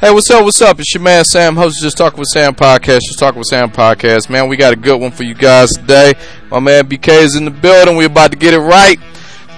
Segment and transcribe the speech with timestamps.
[0.00, 0.44] Hey, what's up?
[0.44, 0.78] What's up?
[0.78, 3.00] It's your man Sam, host Just Talking with Sam podcast.
[3.00, 4.30] Just Talking with Sam podcast.
[4.30, 6.14] Man, we got a good one for you guys today.
[6.52, 7.96] My man BK is in the building.
[7.96, 8.96] We're about to get it right.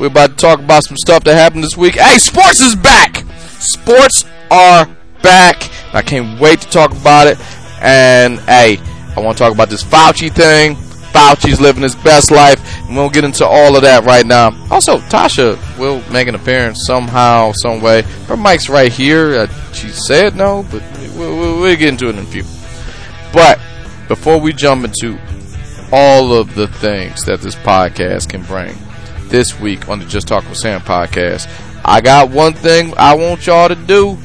[0.00, 1.96] We're about to talk about some stuff that happened this week.
[1.96, 3.22] Hey, sports is back.
[3.58, 4.88] Sports are
[5.21, 5.71] back.
[5.92, 7.38] I can't wait to talk about it.
[7.82, 8.78] And hey,
[9.14, 10.78] I want to talk about this Fauci thing.
[11.13, 14.56] Fauci's living his best life, and we'll get into all of that right now.
[14.71, 18.02] Also, Tasha will make an appearance somehow, some way.
[18.27, 19.34] Her mic's right here.
[19.34, 20.82] Uh, she said no, but
[21.16, 22.45] we'll, we'll, we'll get into it in a few.
[23.32, 23.60] But
[24.09, 25.18] before we jump into
[25.92, 28.77] all of the things that this podcast can bring
[29.29, 31.48] this week on the Just Talk with Sam podcast,
[31.84, 34.16] I got one thing I want y'all to do.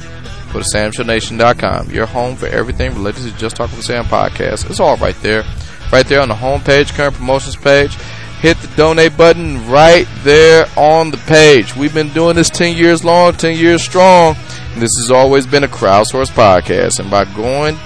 [0.52, 1.90] Go to SamShowNation.com.
[1.90, 4.70] Your home for everything related to Just Talk with Sam podcast.
[4.70, 5.44] It's all right there
[5.92, 7.96] right there on the home page, current promotions page.
[8.40, 11.74] Hit the donate button right there on the page.
[11.74, 14.34] We've been doing this 10 years long, 10 years strong.
[14.74, 17.00] this has always been a crowdsourced podcast.
[17.00, 17.76] And by going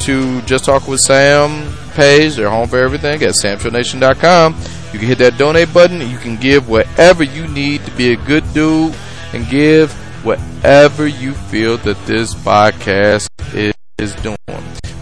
[0.00, 4.56] to Just Talk with Sam page, their home for everything at samshownation.com,
[4.92, 8.16] you can hit that donate button you can give whatever you need to be a
[8.16, 8.94] good dude
[9.32, 9.92] and give
[10.24, 14.36] whatever you feel that this podcast is, is doing.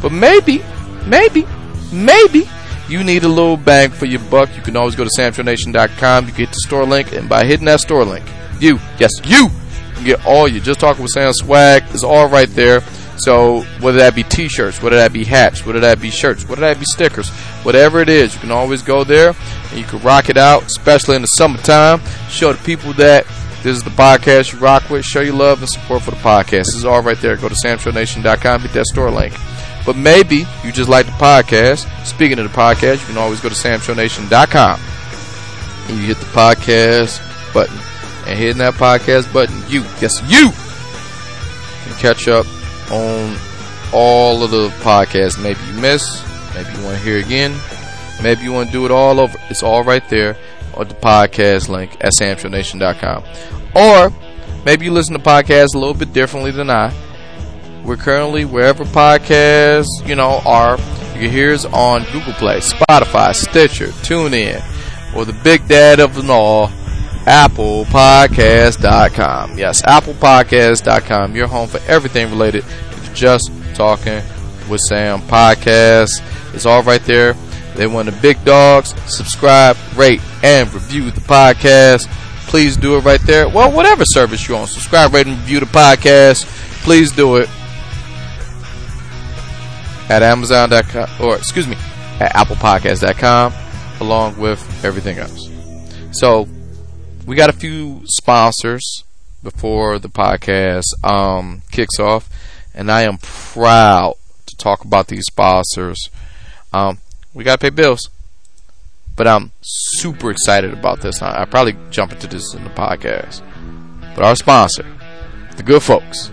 [0.00, 0.62] But maybe,
[1.06, 1.46] maybe
[1.92, 2.48] maybe
[2.88, 6.26] you need a little bang for your buck, you can always go to samshownation.com.
[6.26, 8.24] You get the store link, and by hitting that store link,
[8.60, 9.50] you, yes, you,
[9.94, 11.84] can get all your Just Talking with Sam swag.
[11.94, 12.82] is all right there.
[13.16, 16.78] So whether that be T-shirts, whether that be hats, whether that be shirts, whether that
[16.78, 17.28] be stickers,
[17.62, 19.34] whatever it is, you can always go there
[19.70, 22.00] and you can rock it out, especially in the summertime.
[22.28, 23.26] Show the people that
[23.62, 25.04] this is the podcast you rock with.
[25.04, 26.64] Show your love and support for the podcast.
[26.64, 27.36] This is all right there.
[27.36, 29.34] Go to samshownation.com, hit that store link.
[29.84, 31.88] But maybe you just like the podcast.
[32.06, 34.80] Speaking of the podcast, you can always go to samshownation.com
[35.88, 37.20] and you hit the podcast
[37.52, 37.76] button.
[38.26, 40.50] And hitting that podcast button, you, yes, you
[41.84, 42.46] can catch up
[42.92, 43.36] on
[43.92, 45.42] all of the podcasts.
[45.42, 46.22] Maybe you miss,
[46.54, 47.58] maybe you want to hear again,
[48.22, 49.36] maybe you want to do it all over.
[49.50, 50.36] It's all right there
[50.74, 53.24] on the podcast link at samshownation.com.
[53.74, 54.12] Or
[54.64, 56.94] maybe you listen to podcasts a little bit differently than I
[57.84, 60.78] we're currently wherever podcasts, you know, are.
[61.14, 64.62] You can hear us on Google Play, Spotify, Stitcher, TuneIn,
[65.14, 66.68] or the big dad of them all,
[67.26, 69.58] ApplePodcast.com.
[69.58, 71.34] Yes, ApplePodcast.com.
[71.36, 74.22] Your home for everything related to Just Talking
[74.68, 76.10] with Sam podcast.
[76.54, 77.34] It's all right there.
[77.74, 78.94] They want the big dogs.
[79.06, 82.08] Subscribe, rate, and review the podcast.
[82.48, 83.48] Please do it right there.
[83.48, 86.44] Well, whatever service you're on, subscribe, rate, and review the podcast.
[86.84, 87.48] Please do it
[90.12, 91.74] at Amazon.com, or excuse me,
[92.20, 93.54] at ApplePodcast.com,
[94.00, 95.48] along with everything else.
[96.10, 96.46] So,
[97.26, 99.04] we got a few sponsors
[99.42, 102.28] before the podcast um, kicks off,
[102.74, 106.10] and I am proud to talk about these sponsors.
[106.74, 106.98] Um,
[107.32, 108.10] we got to pay bills,
[109.16, 111.22] but I'm super excited about this.
[111.22, 113.40] I, I probably jump into this in the podcast.
[114.14, 114.84] But our sponsor,
[115.56, 116.30] the good folks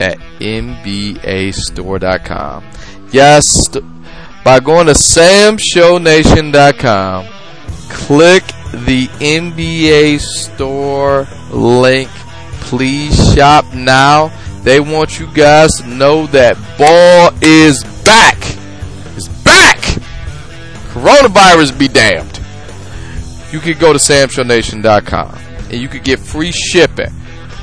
[0.00, 2.64] at NBAstore.com.
[3.12, 3.68] Yes,
[4.44, 7.26] by going to samshownation.com,
[7.88, 12.08] click the NBA store link.
[12.60, 14.30] Please shop now.
[14.62, 18.36] They want you guys to know that ball is back.
[19.16, 19.78] It's back.
[20.92, 22.38] Coronavirus be damned.
[23.52, 25.34] You can go to samshownation.com
[25.70, 27.12] and you can get free shipping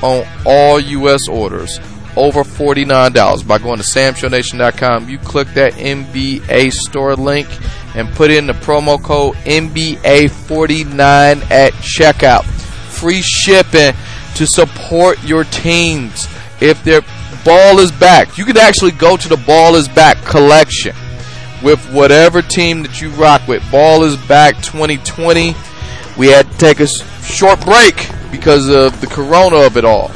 [0.02, 1.26] on all U.S.
[1.28, 1.80] orders
[2.18, 5.08] over $49 by going to samshownation.com.
[5.08, 7.48] You click that NBA store link
[7.94, 12.44] and put in the promo code NBA49 at checkout.
[12.44, 13.94] Free shipping
[14.34, 16.26] to support your teams.
[16.60, 17.02] If their
[17.44, 20.94] ball is back, you can actually go to the ball is back collection
[21.62, 23.68] with whatever team that you rock with.
[23.70, 25.54] Ball is back 2020.
[26.18, 26.88] We had to take a
[27.22, 30.10] short break because of the corona of it all.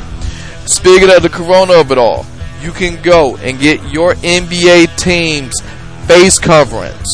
[0.67, 2.25] Speaking of the corona of it all,
[2.61, 5.61] you can go and get your NBA team's
[6.07, 7.09] face coverings.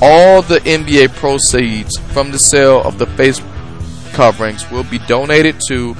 [0.00, 3.40] All the NBA proceeds from the sale of the face
[4.12, 5.94] coverings will be donated to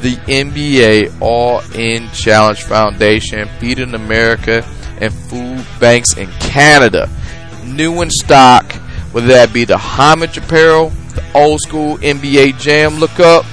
[0.00, 4.64] the NBA All In Challenge Foundation, Feeding America,
[5.00, 7.08] and food banks in Canada.
[7.64, 8.72] New in stock,
[9.12, 13.44] whether that be the homage apparel, the old school NBA Jam look up,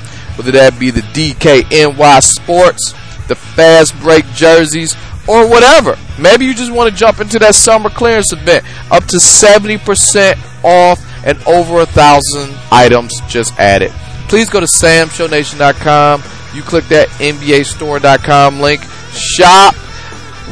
[0.42, 2.94] whether that be the DKNY Sports,
[3.28, 4.96] the fast break jerseys,
[5.28, 6.00] or whatever.
[6.20, 8.66] Maybe you just want to jump into that summer clearance event.
[8.90, 13.92] Up to 70% off and over a thousand items just added.
[14.30, 16.24] Please go to samshownation.com.
[16.56, 18.82] You click that NBAstore.com link.
[19.12, 19.76] Shop,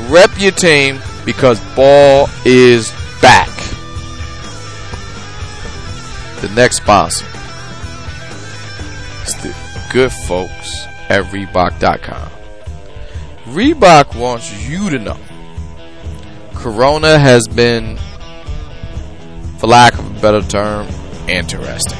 [0.07, 2.91] rep your team because ball is
[3.23, 3.49] back.
[6.41, 7.25] The next sponsor
[9.89, 12.29] good folks at Reebok.com.
[13.45, 15.17] Reebok wants you to know
[16.53, 17.97] Corona has been,
[19.57, 20.87] for lack of a better term,
[21.27, 21.97] interesting.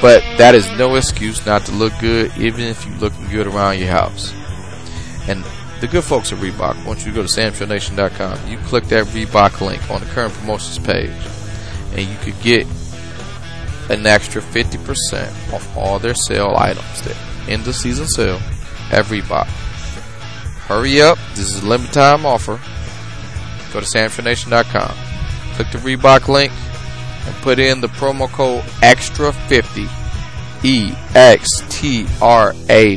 [0.00, 3.78] But that is no excuse not to look good, even if you're looking good around
[3.78, 4.34] your house.
[5.26, 5.42] And
[5.80, 8.48] the good folks at Reebok want you to go to samshowNation.com.
[8.48, 11.10] You click that Reebok link on the current promotions page,
[11.92, 12.66] and you could get
[13.90, 17.16] an extra 50% off all their sale items there.
[17.48, 18.40] End of season sale
[18.90, 19.46] at Reebok.
[20.66, 21.18] Hurry up.
[21.34, 22.58] This is a limited time offer.
[23.72, 24.96] Go to samshownation.com.
[25.56, 26.52] Click the Reebok link
[27.26, 29.88] and put in the promo code EXTRA50
[30.64, 32.96] E X T R A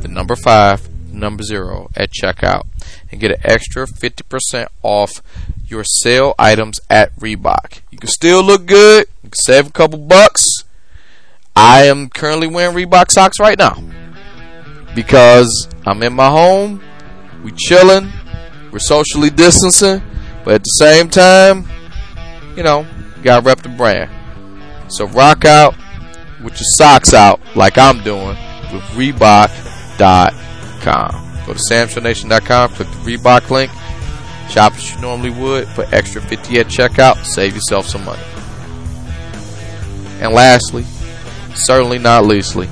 [0.00, 2.62] the number 5 number 0 at checkout
[3.10, 5.22] and get an extra 50% off
[5.66, 7.80] your sale items at Reebok.
[7.90, 10.44] You can still look good, you can save a couple bucks.
[11.56, 13.82] I am currently wearing Reebok socks right now
[14.94, 16.82] because I'm in my home,
[17.42, 18.10] we chilling,
[18.72, 20.02] we're socially distancing,
[20.44, 21.66] but at the same time,
[22.56, 22.86] you know,
[23.22, 24.10] gotta rep the brand.
[24.88, 25.74] So rock out
[26.42, 28.36] with your socks out like I'm doing
[28.72, 30.30] with Reebok.com.
[31.46, 33.70] Go to SamShowNation.com, click the Reebok link,
[34.48, 38.22] shop as you normally would, put extra 50 at checkout, save yourself some money.
[40.20, 40.84] And lastly,
[41.54, 42.66] certainly not leastly,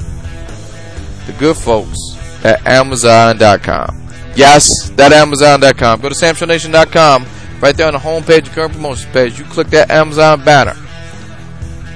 [1.27, 1.99] the good folks
[2.45, 3.99] at Amazon.com.
[4.35, 6.01] Yes, that Amazon.com.
[6.01, 7.27] Go to SamShowNation.com.
[7.61, 10.77] Right there on the homepage, current promotions page, you click that Amazon banner,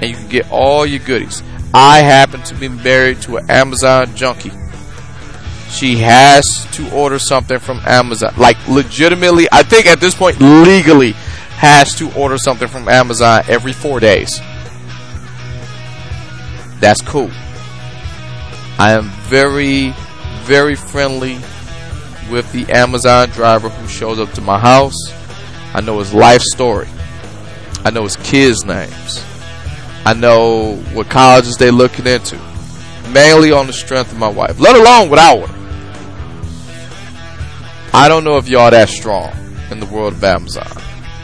[0.01, 1.43] and you can get all your goodies.
[1.75, 4.53] I happen to be married to an Amazon junkie.
[5.71, 8.35] She has to order something from Amazon.
[8.37, 11.13] Like, legitimately, I think at this point, legally,
[11.57, 14.41] has to order something from Amazon every four days.
[16.81, 17.31] That's cool.
[18.79, 19.95] I am very,
[20.43, 21.39] very friendly
[22.31, 24.97] with the Amazon driver who shows up to my house.
[25.73, 26.89] I know his life story.
[27.85, 29.25] I know his kids' names.
[30.05, 32.37] I know what colleges they're looking into.
[33.13, 35.56] Mainly on the strength of my wife, let alone without her.
[37.97, 39.33] I don't know if y'all that strong
[39.71, 40.71] in the world of Amazon.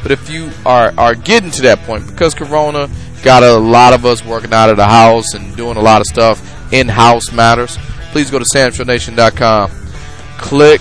[0.02, 2.88] But if you are, are getting to that point, because Corona
[3.22, 6.06] got a lot of us working out of the house and doing a lot of
[6.06, 6.40] stuff
[6.72, 7.76] in-house matters,
[8.10, 9.70] please go to SamShowNation.com.
[10.38, 10.80] Click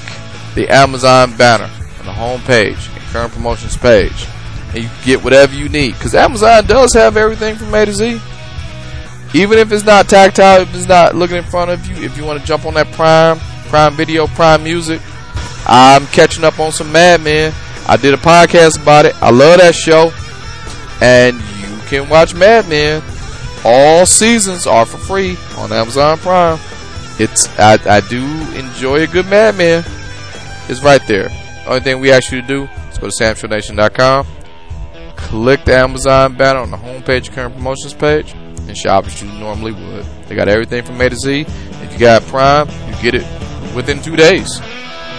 [0.55, 4.27] the Amazon banner on the home page and current promotions page.
[4.73, 5.95] And you get whatever you need.
[5.95, 8.17] Because Amazon does have everything from A to Z.
[9.33, 12.23] Even if it's not tactile, if it's not looking in front of you, if you
[12.23, 15.01] want to jump on that Prime, Prime Video, Prime Music,
[15.65, 17.53] I'm catching up on some Mad Men.
[17.87, 19.15] I did a podcast about it.
[19.21, 20.11] I love that show.
[21.01, 23.01] And you can watch Mad Men.
[23.63, 26.59] All seasons are for free on Amazon Prime.
[27.19, 28.23] It's I, I do
[28.55, 29.83] enjoy a good Mad Men.
[30.67, 31.29] It's right there.
[31.67, 34.25] Only thing we ask you to do is go to SamShowNation.com,
[35.15, 39.73] click the Amazon banner on the homepage current promotions page, and shop as you normally
[39.73, 40.05] would.
[40.27, 41.41] They got everything from A to Z.
[41.41, 44.59] If you got Prime, you get it within two days.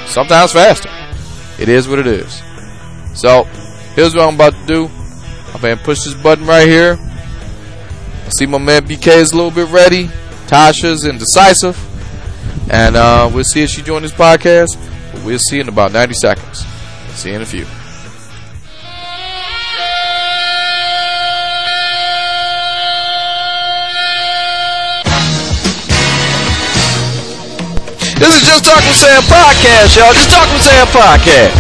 [0.06, 0.90] Sometimes faster.
[1.59, 2.42] It is what it is.
[3.14, 3.44] So,
[3.94, 4.90] here's what I'm about to do.
[5.54, 6.99] I'm going to push this button right here.
[7.00, 10.06] I see my man BK is a little bit ready.
[10.47, 11.78] Tasha's indecisive.
[12.71, 14.76] And uh, we'll see if she joins this podcast.
[15.25, 16.64] We'll see in about 90 seconds.
[17.11, 17.66] See you in a few.
[28.23, 30.14] This is Just Talk with Sam podcast, y'all.
[30.14, 31.59] Just Talk with Sam podcast.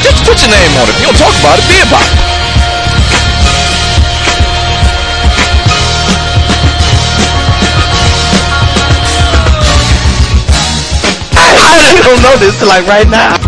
[0.00, 0.96] Just put your name on it.
[0.96, 2.16] If you don't talk about it, be about it.
[11.36, 13.47] I don't know this till like right now.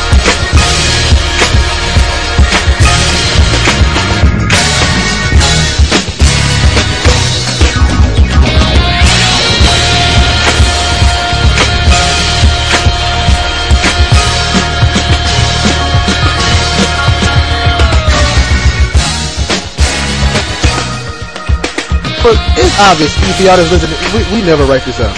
[22.23, 23.97] But it's obvious if y'all just listening.
[24.13, 25.15] We, we never write this out.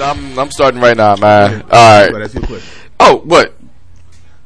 [0.00, 1.62] I'm, I'm, I'm starting right now, man.
[1.62, 2.30] All But right.
[2.30, 2.60] that's your.
[3.00, 3.54] Oh, what?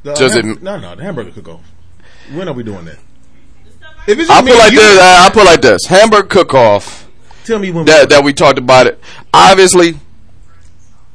[0.03, 1.61] The, uh, Does it- ham- no, no, the hamburger cook off.
[2.33, 2.97] When are we doing that?
[4.07, 4.99] If it's just I me put like you, this.
[4.99, 5.85] I put like this.
[5.85, 7.07] Hamburger cook-off.
[7.43, 7.85] Tell me when.
[7.85, 8.99] that that we talked about it.
[9.33, 9.93] Obviously,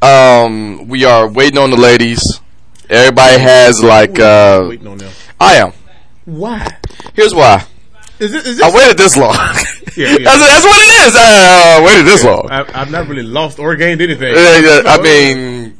[0.03, 2.23] um, we are waiting on the ladies.
[2.89, 5.13] Everybody has like uh, waiting on them.
[5.41, 5.73] I am.
[6.27, 6.77] Why?
[7.15, 7.65] Here's why.
[8.19, 8.47] Is this?
[8.47, 9.35] Is I waited this long.
[9.97, 10.19] Yeah, yeah.
[10.25, 11.17] That's, that's what it is.
[11.17, 12.49] I uh, waited this long.
[12.51, 14.35] I, I've not really lost or gained anything.
[14.35, 15.79] Uh, yeah, I mean,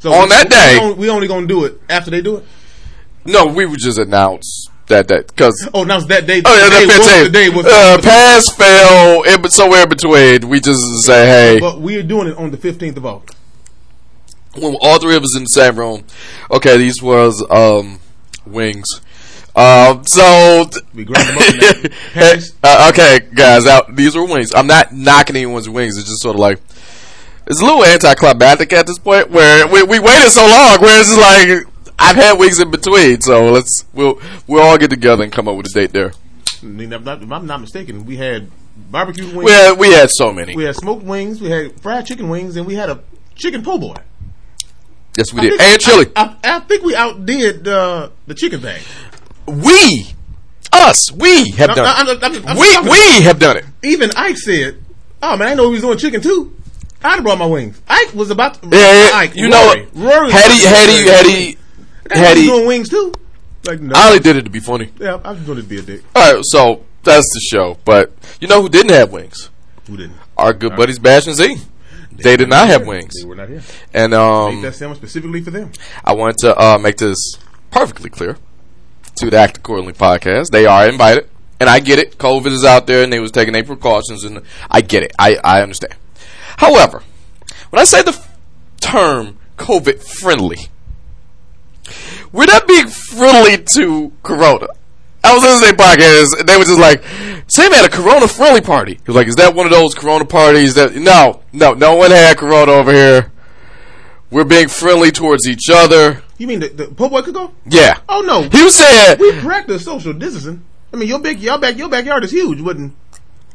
[0.00, 2.36] So on we- that we day- only- we only gonna do it after they do
[2.38, 2.44] it.
[3.26, 5.68] no, we would just announce that that because.
[5.74, 6.40] Oh, now it's that day.
[6.44, 7.66] Oh yeah, the day that was- day was.
[7.66, 10.48] uh, pass, fail, in, somewhere in between.
[10.48, 13.36] We just say, hey, but we're doing it on the fifteenth of August.
[14.56, 16.04] when all three of us in the same room.
[16.50, 18.00] Okay, these was um
[18.46, 18.86] wings.
[19.54, 24.54] Um, so We grind them up in uh, okay, guys, out these are wings.
[24.54, 25.98] I'm not knocking anyone's wings.
[25.98, 26.58] It's just sort of like
[27.46, 30.80] it's a little anticlimactic at this point where we, we waited so long.
[30.80, 31.66] Where it's just like
[31.98, 35.56] I've had wings in between, so let's we'll we'll all get together and come up
[35.56, 36.12] with a date there.
[36.62, 38.50] I mean, if not- if I'm not mistaken, we had
[38.90, 39.44] barbecue wings.
[39.44, 40.56] We had, we had so many.
[40.56, 41.40] we had smoked wings.
[41.42, 43.00] We had fried chicken wings, and we had a
[43.34, 43.96] chicken po' boy.
[45.18, 46.06] yes, we I did, and chili.
[46.16, 48.80] I, I, I think we outdid uh, the chicken thing.
[49.46, 50.14] We,
[50.72, 51.86] us, we have I- done.
[51.86, 52.22] I- it.
[52.22, 53.64] I'm- I'm- I'm- we we have done it.
[53.82, 54.78] Even Ike said,
[55.22, 56.54] "Oh man, I know he was doing chicken too."
[57.04, 57.80] I'd have brought my wings.
[57.88, 58.68] Ike was about to.
[58.70, 58.78] Yeah,
[59.10, 59.88] yeah, Ike, you Rory.
[59.94, 61.58] know, Rory had he had he had he
[62.10, 63.12] had he, doing wings too.
[63.66, 64.90] Like no, I only did it to be funny.
[64.98, 66.02] yeah, I was doing it to be a dick.
[66.14, 67.76] All right, so that's the show.
[67.84, 69.50] But you know who didn't have wings?
[69.88, 70.16] Who didn't?
[70.36, 71.56] Our good buddies Bash and Z.
[72.12, 73.62] They did not have wings, They were not here.
[73.94, 75.72] and Made um, that sandwich specifically for them.
[76.04, 77.36] I wanted to uh, make this
[77.70, 78.36] perfectly clear
[79.16, 80.50] to the Act Accordingly podcast.
[80.50, 81.28] They are invited,
[81.60, 82.18] and I get it.
[82.18, 85.12] COVID is out there, and they was taking their precautions, and I get it.
[85.18, 85.94] I I understand.
[86.58, 87.02] However,
[87.70, 88.36] when I say the f-
[88.80, 90.68] term COVID friendly,
[92.32, 94.68] we're not being friendly to Corona.
[95.24, 97.04] I was listening to their podcast, and they were just like,
[97.46, 98.94] Sam had a Corona friendly party.
[98.94, 102.10] He was like, is that one of those Corona parties that, no, no, no one
[102.10, 103.30] had Corona over here.
[104.30, 106.22] We're being friendly towards each other.
[106.42, 107.52] You mean the, the po' boy could go?
[107.66, 108.00] Yeah.
[108.08, 110.64] Oh no, He was saying, we practice social distancing.
[110.92, 112.60] I mean, your big, your back, your backyard is huge.
[112.60, 112.96] Wouldn't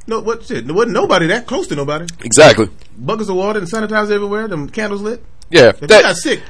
[0.07, 0.65] no what shit?
[0.65, 2.05] There wasn't nobody that close to nobody.
[2.23, 2.69] exactly.
[2.97, 4.47] Buckets of water and sanitizer everywhere.
[4.47, 5.21] Them candles lit.
[5.49, 5.67] Yeah.
[5.71, 6.41] If you That, got sick,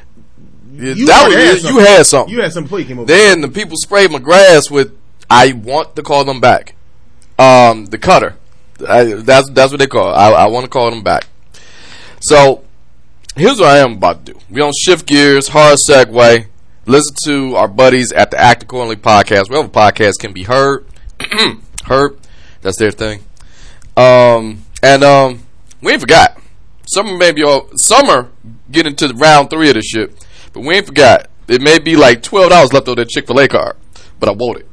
[0.74, 2.36] yeah, you that was, had you had something.
[2.36, 3.08] you had something before you came over.
[3.08, 4.96] Then the people sprayed my grass with,
[5.32, 6.76] I want to call them back.
[7.40, 8.36] Um, the cutter.
[8.88, 10.14] I, that's, that's what they call it.
[10.16, 11.26] I, I want to call them back.
[12.20, 12.64] So,
[13.38, 14.40] here's what I am about to do.
[14.50, 16.48] We don't shift gears, hard segue.
[16.86, 19.50] Listen to our buddies at the Act Accordingly podcast.
[19.50, 20.86] Wherever podcast can be heard.
[21.86, 22.18] heard.
[22.62, 23.24] That's their thing.
[23.96, 25.44] Um, and um,
[25.82, 26.38] we ain't forgot.
[26.86, 28.30] Summer maybe all summer
[28.72, 31.28] getting to round three of this shit, but we ain't forgot.
[31.50, 33.76] It may be like twelve dollars left on that Chick Fil A card,
[34.22, 34.68] but I want it.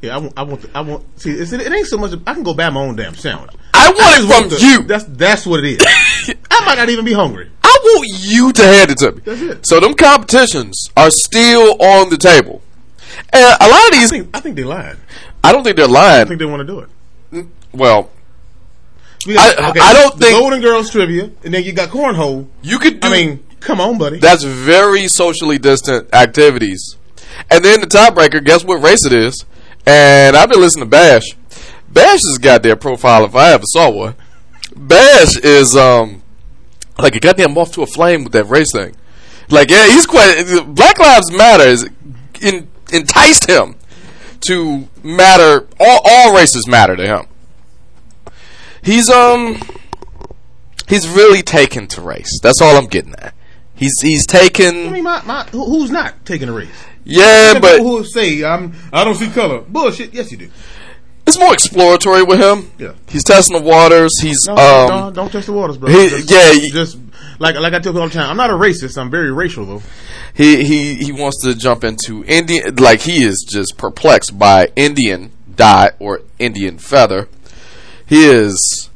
[0.00, 1.20] yeah, I want, I want, I want.
[1.20, 2.12] See, it's, it ain't so much.
[2.26, 3.50] I can go buy my own damn sandwich.
[3.74, 4.82] I want just it want from the- you.
[4.84, 6.34] That's that's what it is.
[6.50, 7.50] I might not even be hungry.
[7.76, 9.20] I want you to hand it to me.
[9.24, 9.66] That's it.
[9.66, 12.62] So them competitions are still on the table,
[13.32, 14.96] and a lot of I these, think I think they lied.
[15.44, 16.22] I don't think they're lying.
[16.22, 17.46] I think they want to do it.
[17.72, 18.10] Well,
[19.26, 22.46] We I- I don't think- Golden Girls trivia, and then you got cornhole.
[22.62, 23.08] you could do.
[23.08, 24.18] I mean, come on, buddy.
[24.18, 26.96] That's very socially distant activities.
[27.50, 29.44] And then the tiebreaker, guess what race it is?
[29.86, 31.24] And I've been listening to Bash.
[31.88, 34.14] Bash has got their profile if I ever saw one.
[34.74, 36.22] Bash is um
[36.98, 38.94] like a goddamn moth to a flame with that race thing.
[39.50, 41.88] Like yeah, he's quite Black Lives Matter is
[42.40, 43.76] in, enticed him
[44.40, 47.26] to matter all all races matter to him.
[48.82, 49.60] He's um
[50.88, 52.38] he's really taken to race.
[52.42, 53.34] That's all I'm getting at.
[53.74, 54.88] He's he's taken.
[54.88, 56.68] I mean, my, my who's not taking a race?
[57.04, 59.60] yeah, but who say I'm I don't see color.
[59.60, 60.12] Bullshit.
[60.14, 60.50] Yes, you do.
[61.26, 62.70] It's more exploratory with him.
[62.78, 62.92] Yeah.
[63.08, 64.12] He's testing the waters.
[64.20, 65.90] He's No, um no, don't test the waters, bro.
[65.90, 66.98] he- just, yeah, he- just
[67.38, 68.30] like like I tell people all the time.
[68.30, 68.96] I'm not a racist.
[68.98, 69.82] I'm very racial though.
[70.34, 75.32] he he he wants to jump into Indian like he is just perplexed by Indian
[75.54, 77.28] dye or Indian feather.
[78.06, 78.88] He is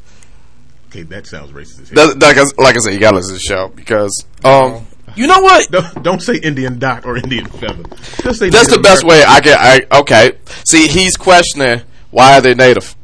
[0.90, 1.82] Okay, that sounds racist.
[1.82, 2.14] As hell.
[2.14, 5.26] that, like, I, like I said, you gotta listen to the show because um you
[5.26, 5.68] know what?
[5.72, 7.82] Don't, don't say Indian dot or Indian feather.
[8.22, 9.08] Just say That's the Native best American.
[9.08, 9.56] way I can.
[9.58, 10.32] I okay.
[10.64, 12.94] See, he's questioning why are they native.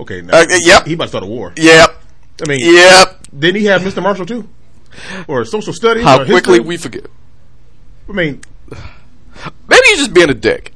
[0.00, 0.86] Okay, now, Uh, yep.
[0.86, 1.52] He about to start a war.
[1.56, 2.02] Yep.
[2.42, 3.18] I mean, Yep.
[3.36, 4.02] didn't he have Mr.
[4.02, 4.48] Marshall too,
[5.26, 6.04] or social studies?
[6.04, 6.60] How quickly history?
[6.60, 7.06] we forget.
[8.08, 8.40] I mean,
[9.68, 10.72] Maybe he's just being a dick.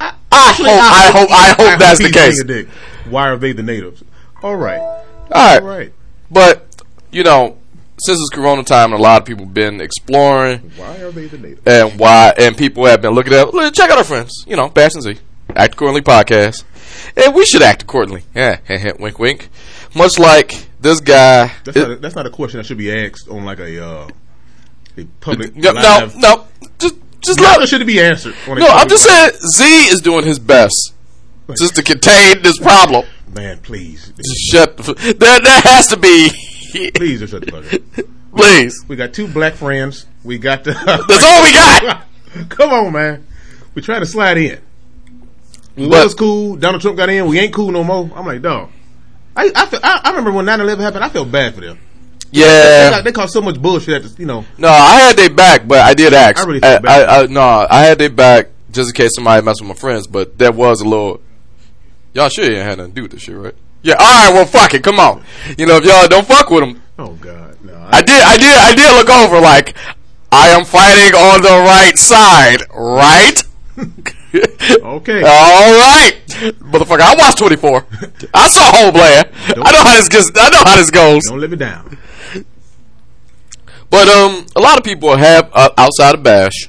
[0.00, 2.42] I, I hope, I hope, I hope that's the case.
[2.42, 2.72] being a dick.
[3.08, 4.02] Why are they the natives?
[4.42, 5.60] All right, All right.
[5.62, 5.92] all right.
[6.30, 6.66] But,
[7.12, 7.56] you know,
[8.00, 11.38] since it's Corona time, and a lot of people been exploring Why are they the
[11.38, 11.62] natives?
[11.66, 14.68] and why, and people have been looking at, look, check out our friends, you know,
[14.68, 15.16] Bash and Z,
[15.54, 16.64] Act Accordingly podcast.
[17.16, 18.24] And we should act accordingly.
[18.34, 18.58] Yeah,
[18.98, 19.48] wink, wink.
[19.94, 21.52] Much like this guy.
[21.64, 24.08] That's not a, that's not a question that should be asked on like a uh,
[24.96, 26.16] a public no, no, live.
[26.16, 26.46] no,
[26.78, 28.34] just, just Not let, should it be answered?
[28.46, 30.94] No, I'm just live- saying Z is doing his best
[31.58, 33.04] just to contain this problem.
[33.34, 34.76] man, please, Just shut.
[34.78, 36.30] The, f- there, there has to be.
[36.94, 38.06] please just shut the fuck up.
[38.36, 40.06] Please, We got two black friends.
[40.24, 40.72] We got the.
[40.72, 42.48] that's all we got.
[42.50, 43.26] Come on, man.
[43.74, 44.60] We try to slide in.
[45.76, 46.56] We But- was cool.
[46.56, 47.26] Donald Trump got in.
[47.26, 48.10] We ain't cool no more.
[48.14, 48.70] I'm like, dog.
[49.36, 51.04] I I, feel, I, I remember when 9/11 happened.
[51.04, 51.78] I felt bad for them.
[52.30, 52.90] Yeah.
[52.90, 53.94] got, they caused so much bullshit.
[53.94, 56.38] At the, you know, No, I had their back, but I did ask.
[56.38, 57.08] I really I, bad.
[57.08, 60.06] I, I, no, I had their back just in case somebody messed with my friends,
[60.06, 61.20] but that was a little.
[62.12, 63.54] Y'all sure you ain't had nothing to do with this shit, right?
[63.82, 63.94] Yeah.
[63.94, 64.32] All right.
[64.32, 64.82] Well, fuck it.
[64.84, 65.24] Come on.
[65.58, 67.74] You know, if y'all don't fuck with them, oh god, no.
[67.90, 68.22] I did.
[68.22, 68.56] I did.
[68.56, 69.76] I did look over like
[70.32, 73.42] I am fighting on the right side, right?
[74.34, 75.22] Okay.
[75.26, 77.00] All right, motherfucker.
[77.00, 77.86] I watched 24.
[78.34, 79.28] I saw Homeland.
[79.48, 80.30] I know how this gets.
[80.36, 81.22] I know how this goes.
[81.28, 81.98] Don't live it down.
[83.90, 86.68] But um, a lot of people have uh, outside of Bash.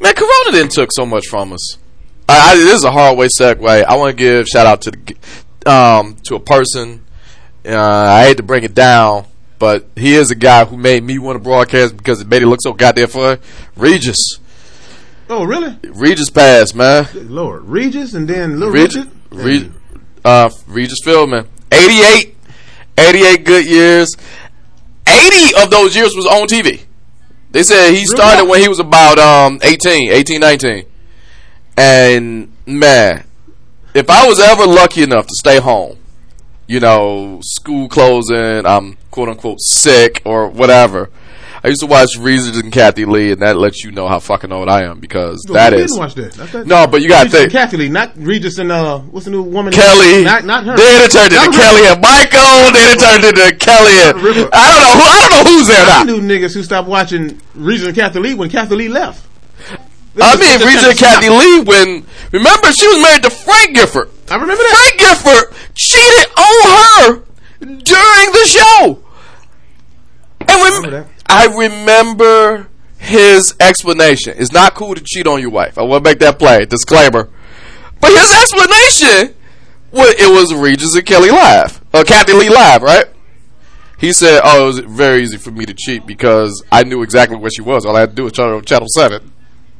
[0.00, 1.76] Man, Corona didn't took so much from us.
[2.28, 3.84] I, I, this is a hard way segue.
[3.84, 7.04] I want to give shout out to the um to a person.
[7.64, 9.26] Uh, I hate to bring it down,
[9.58, 12.46] but he is a guy who made me want to broadcast because it made it
[12.46, 13.38] look so goddamn fun.
[13.76, 14.38] Regis,
[15.34, 15.74] Oh really?
[15.82, 17.08] Regis passed, man.
[17.10, 19.72] Good Lord, Regis and then Little Regis, Richard.
[19.72, 19.72] Re,
[20.26, 22.36] uh, Regis Philbin, 88,
[22.98, 24.14] 88 good years.
[25.08, 26.82] 80 of those years was on TV.
[27.50, 30.84] They said he started when he was about um 18, 18, 19.
[31.78, 33.24] And man,
[33.94, 35.96] if I was ever lucky enough to stay home,
[36.66, 41.08] you know, school closing, I'm quote unquote sick or whatever.
[41.64, 44.50] I used to watch Regis and Kathie Lee, and that lets you know how fucking
[44.50, 46.32] old I am because No, that is didn't watch that.
[46.32, 46.66] That's that.
[46.66, 46.88] no.
[46.88, 49.72] But you Regis and think Kathie Lee, not Regis and uh, what's the new woman?
[49.72, 50.24] Kelly.
[50.24, 50.76] Not not her.
[50.76, 52.72] Then it turned into Kelly and Michael.
[52.74, 54.18] Then it turned into Kelly and
[54.52, 55.06] I don't know who.
[55.06, 58.34] I don't know who's there I knew niggas who stopped watching Regis and Kathie Lee
[58.34, 59.24] when Kathie Lee left.
[60.20, 61.60] I mean, This Regis and just- Kathie Lee.
[61.62, 64.10] When remember she was married to Frank Gifford.
[64.30, 64.94] I remember that.
[64.98, 67.24] Frank Gifford cheated on her
[67.60, 68.98] during the show.
[70.48, 71.06] And rem- that.
[71.34, 72.68] I remember
[72.98, 74.34] his explanation.
[74.36, 75.78] It's not cool to cheat on your wife.
[75.78, 76.64] I want to make that play.
[76.66, 77.30] Disclaimer.
[78.00, 79.34] But his explanation,
[79.92, 81.80] was, it was Regis and Kelly live.
[81.94, 83.06] Uh, Kathie Lee live, right?
[83.98, 87.36] He said, "Oh, it was very easy for me to cheat because I knew exactly
[87.36, 87.86] where she was.
[87.86, 89.32] All I had to do was turn on channel seven.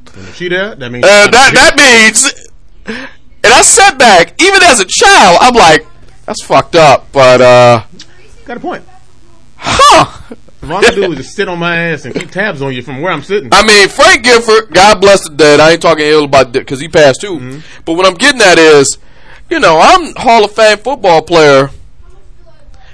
[0.06, 2.32] If she there, that means Uh, that that means."
[3.44, 5.84] And I sat back, even as a child, I'm like,
[6.26, 7.82] "That's fucked up," but uh,
[8.44, 8.84] got a point.
[9.56, 10.34] huh?
[10.62, 12.82] If all I do is just sit on my ass and keep tabs on you
[12.82, 13.48] from where I'm sitting.
[13.52, 15.58] I mean, Frank Gifford, God bless the dead.
[15.58, 17.36] I ain't talking ill about because he passed too.
[17.38, 17.82] Mm-hmm.
[17.84, 18.96] But what I'm getting at is,
[19.50, 21.70] you know, I'm Hall of Fame football player,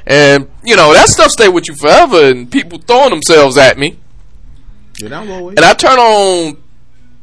[0.07, 2.31] and you know that stuff stay with you forever.
[2.31, 3.99] And people throwing themselves at me,
[5.03, 6.57] and I turn on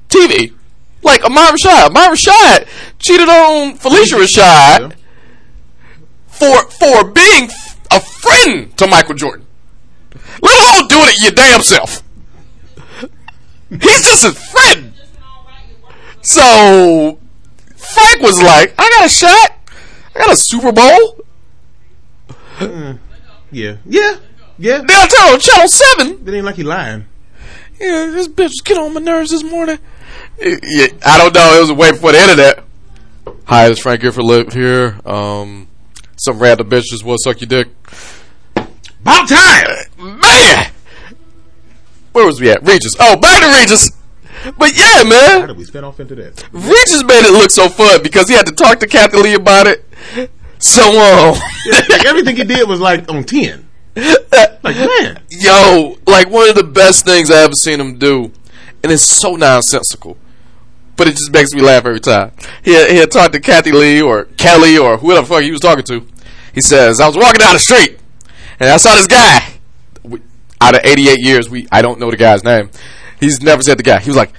[0.10, 0.54] TV
[1.02, 1.90] like Ahmad Rashad.
[1.90, 2.68] Ahmad Rashad
[3.00, 4.94] cheated on Phylicia Rashad
[6.28, 7.50] for for being
[7.92, 9.45] a friend to Michael Jordan.
[10.42, 12.04] Let alone doing it your damn self.
[13.70, 14.94] He's just a friend.
[16.22, 17.20] So
[17.76, 19.52] Frank was like, I got a shot.
[20.16, 21.26] I got a Super Bowl.
[23.52, 24.18] Yeah, yeah,
[24.58, 24.78] yeah.
[24.80, 26.28] Then I on Channel 7.
[26.28, 27.06] It ain't like he lying.
[27.80, 29.80] Yeah, this bitch was getting on my nerves this morning.
[30.40, 31.58] Yeah, I don't know.
[31.58, 32.64] It was a way before the internet.
[33.46, 35.00] Hi, this Frank Gifford live here.
[35.06, 35.68] Um,
[36.16, 37.68] some random bitch just to suck your dick.
[39.02, 39.68] About time.
[40.36, 40.72] Man!
[42.12, 42.64] Where was we at?
[42.64, 42.96] Regis.
[43.00, 43.92] Oh, back to Regis.
[44.58, 45.42] But yeah, man.
[45.42, 46.44] How did we spin off into that?
[46.52, 49.68] Regis made it look so fun because he had to talk to Kathie Lee about
[49.68, 49.86] it.
[50.60, 51.36] So, um,
[51.90, 53.68] like everything he did was like on ten.
[53.96, 58.32] Like man, yo, like one of the best things I ever seen him do,
[58.84, 60.18] and it's so nonsensical,
[60.98, 62.32] but it just makes me laugh every time.
[62.64, 65.62] He he had talked to Kathie Lee or Kelly or whoever the fuck he was
[65.62, 66.06] talking to.
[66.54, 68.00] He says, "I was walking down the street,
[68.60, 69.55] and I saw this guy.
[70.66, 72.70] Out of 88 years, we I don't know the guy's name.
[73.20, 74.00] He's never said the guy.
[74.00, 74.34] He was like."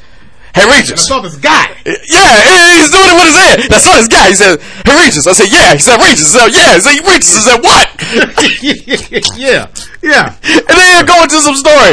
[0.57, 0.93] Hey Regis.
[0.93, 1.69] I saw this guy.
[1.85, 3.75] Yeah, he's doing it with his hand.
[3.75, 4.29] I saw this guy.
[4.29, 6.97] He said, "Hey Regis." I said, "Yeah." He said, "Regis." I said, "Yeah." He said,
[7.05, 7.87] "Regis." I said, "What?"
[9.37, 9.69] yeah,
[10.03, 10.35] yeah.
[10.49, 11.93] And then he'll go into some story.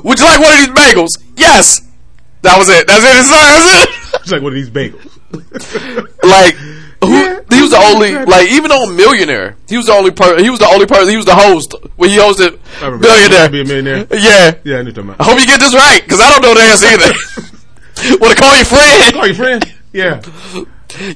[0.00, 1.12] Would you like one of these bagels?
[1.36, 1.86] Yes.
[2.40, 2.86] That was it.
[2.86, 3.28] That's it.
[3.28, 4.20] That's it.
[4.22, 5.20] It's like one of these bagels.
[6.24, 6.56] like
[7.02, 8.32] who, Yeah, he was the only incredible.
[8.32, 10.44] like even on Millionaire, he was the only person.
[10.44, 11.08] He was the only person.
[11.08, 13.06] He was the host when he hosted I remember.
[13.08, 13.48] Millionaire.
[13.48, 14.06] Be a millionaire.
[14.12, 16.54] Yeah, Yeah, I knew what I hope you get this right because I don't know
[16.54, 17.12] the answer either.
[18.20, 19.14] Want to call your friend?
[19.14, 19.74] Call your friend.
[19.92, 20.22] Yeah.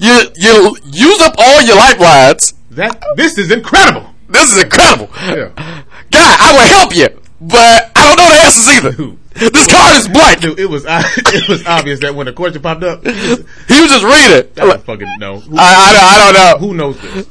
[0.00, 2.54] You you use up all your lifelines.
[2.70, 4.10] That this is incredible.
[4.28, 5.08] This is incredible.
[5.26, 5.50] Yeah.
[6.10, 7.08] God, I will help you,
[7.40, 9.16] but I don't know the answers either.
[9.34, 10.40] This card is black.
[10.40, 14.04] Dude, it was it was obvious that when the question popped up, he was, just
[14.04, 14.50] reading.
[14.56, 15.40] I don't fucking know.
[15.40, 16.66] Who, I, I, don't- I don't know.
[16.68, 17.26] who knows this?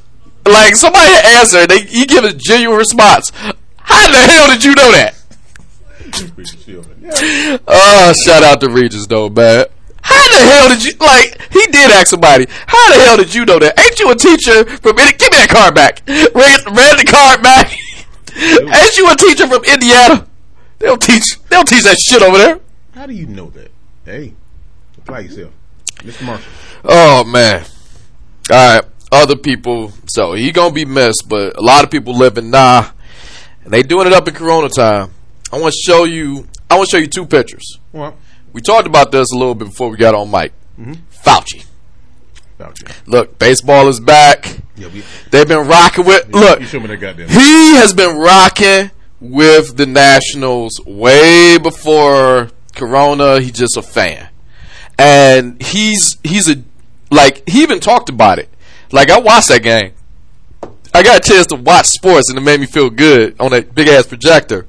[0.46, 3.32] Like somebody answered, they he give a genuine response.
[3.78, 5.16] How the hell did you know that?
[6.68, 7.58] Yeah.
[7.68, 9.66] Oh, shout out to Regis though, man.
[10.02, 11.42] How the hell did you like?
[11.52, 12.46] He did ask somebody.
[12.68, 13.80] How the hell did you know that?
[13.80, 14.98] Ain't you a teacher from?
[14.98, 16.04] Give me that card back.
[16.08, 17.72] Ran, ran the card back.
[18.36, 20.28] Ain't you a teacher from Indiana?
[20.84, 21.39] They don't teach.
[21.43, 22.60] They don't teach that shit over there.
[22.93, 23.72] How do you know that?
[24.04, 24.34] Hey,
[24.98, 25.54] apply yourself,
[26.00, 26.26] Mr.
[26.26, 26.52] Marshall.
[26.84, 27.63] Oh man.
[28.52, 28.84] All right.
[29.10, 29.93] Other people.
[30.10, 32.89] So he gonna be missed, but a lot of people living nah,
[33.63, 35.12] and they doing it up in Corona time.
[35.54, 36.50] I want to show you.
[36.69, 37.80] I want to show you two pictures.
[37.93, 38.17] Well,
[38.52, 40.52] We talked about this a little bit before we got on mic.
[40.78, 40.96] Mm-hmm.
[41.26, 41.65] Fauci.
[42.60, 42.88] you.
[43.06, 44.60] Look, baseball is back.
[44.76, 46.28] Yeah, we, They've been rocking with.
[46.34, 47.30] Look, you show me that goddamn.
[47.30, 48.91] he has been rocking
[49.24, 53.40] with the Nationals way before Corona.
[53.40, 54.30] He's just a fan,
[55.00, 56.62] and he's he's a
[57.10, 58.50] like he even talked about it.
[58.92, 59.94] Like I watched that game.
[60.94, 63.74] I got a chance to watch sports, and it made me feel good on that
[63.74, 64.68] big ass projector.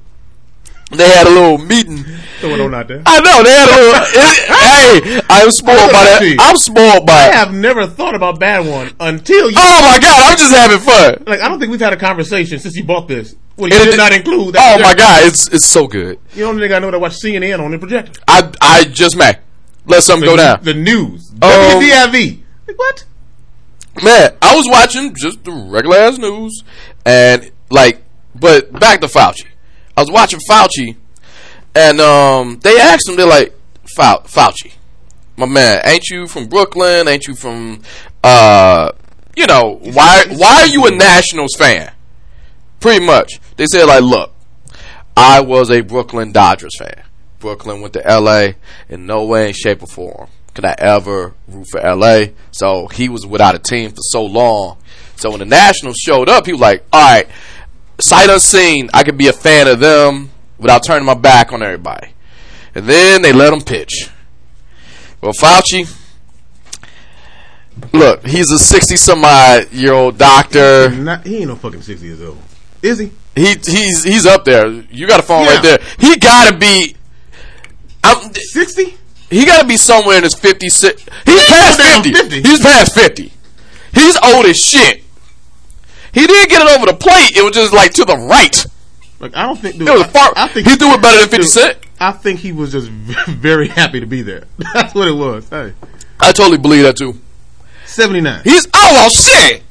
[0.91, 2.05] They had a little meeting.
[2.41, 3.01] Going on out there.
[3.05, 5.15] I know they had a little.
[5.15, 6.35] hey, I'm spoiled by that.
[6.39, 7.33] I'm spoiled by I it.
[7.33, 9.57] have never thought about bad one until you.
[9.57, 11.23] Oh my god, I'm just having fun.
[11.25, 13.35] Like I don't think we've had a conversation since you bought this.
[13.57, 14.53] Well, you it did did- not include.
[14.55, 16.19] That oh my god, it's it's so good.
[16.33, 18.21] You the only nigga I know that I watch CNN on the projector.
[18.27, 19.33] I I just may
[19.87, 20.59] let something go down.
[20.61, 21.31] The news.
[21.41, 21.49] Um,
[21.81, 22.41] WDIV.
[22.67, 23.05] Like what?
[24.03, 26.63] Man, I was watching just the regular ass news,
[27.05, 28.03] and like,
[28.35, 29.45] but back to Fauci.
[29.97, 30.95] I was watching Fauci,
[31.73, 33.53] and um, they asked him, they're like,
[33.95, 34.73] Fau- Fauci,
[35.37, 37.07] my man, ain't you from Brooklyn?
[37.07, 37.81] Ain't you from,
[38.23, 38.91] uh,
[39.35, 41.91] you know, why why are you a Nationals fan?
[42.79, 44.33] Pretty much, they said like, look,
[45.15, 47.03] I was a Brooklyn Dodgers fan.
[47.39, 48.53] Brooklyn went to LA
[48.89, 52.27] in no way, shape, or form could I ever root for LA.
[52.51, 54.77] So he was without a team for so long.
[55.17, 57.27] So when the Nationals showed up, he was like, all right,
[57.99, 62.09] sight unseen, I could be a fan of them without turning my back on everybody.
[62.73, 64.09] And then they let him pitch.
[65.21, 65.87] Well, Fauci,
[67.93, 70.89] look, he's a 60 some odd year old doctor.
[70.89, 72.37] Not, he ain't no fucking sixty years old.
[72.81, 73.11] Is he?
[73.35, 74.67] He he's he's up there.
[74.69, 75.53] You got a phone Yeah.
[75.53, 75.79] right there.
[75.99, 76.95] He got to be.
[78.03, 78.95] I'm, Sixty?
[79.31, 81.01] he got to be somewhere in his 56.
[81.25, 82.13] He's past 50.
[82.13, 82.41] 50.
[82.43, 83.31] He's past 50.
[83.93, 85.03] He's old as shit.
[86.15, 87.35] He didn't get it over the plate.
[87.37, 88.65] It was just like to the right.
[89.19, 89.77] Like I don't think.
[89.77, 90.33] Dude, It was I, far.
[90.35, 91.77] I think he threw it better than 50 Cent.
[91.99, 92.89] I think he was just
[93.27, 94.45] very happy to be there.
[94.73, 95.47] That's what it was.
[95.49, 95.73] Hey,
[96.19, 97.19] I totally believe that too.
[97.85, 98.41] seventy nine.
[98.43, 99.61] He's oh well shit.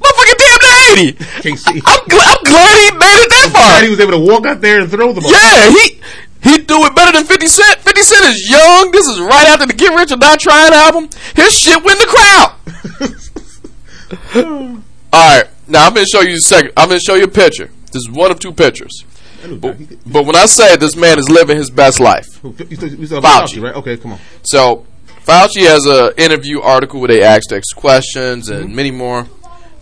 [0.00, 0.58] Motherfucking damn
[0.98, 1.12] near 80.
[1.42, 1.80] Can't see.
[1.86, 3.62] I'm, gl- I'm glad he made it that far.
[3.62, 5.30] Glad he was able to walk out there and throw the ball.
[5.32, 6.00] Yeah, he
[6.42, 7.78] he do it better than 50 Cent.
[7.80, 8.90] 50 Cent is young.
[8.90, 11.08] This is right after the Get Rich or Die Trying album.
[11.36, 12.54] His shit win the crowd.
[14.36, 14.82] Oh,
[15.14, 16.72] All right, now I'm gonna show you a second.
[16.76, 17.70] I'm gonna show you a picture.
[17.92, 19.04] This is one of two pictures.
[19.60, 22.88] But, but when I say this man is living his best life, Who- You still,
[22.88, 23.58] you still about Fauci.
[23.58, 23.74] Fauci, right?
[23.76, 24.18] Okay, come on.
[24.42, 24.84] so
[25.24, 28.74] Fauci has a interview article where they asked X questions and mm-hmm.
[28.74, 29.28] many more.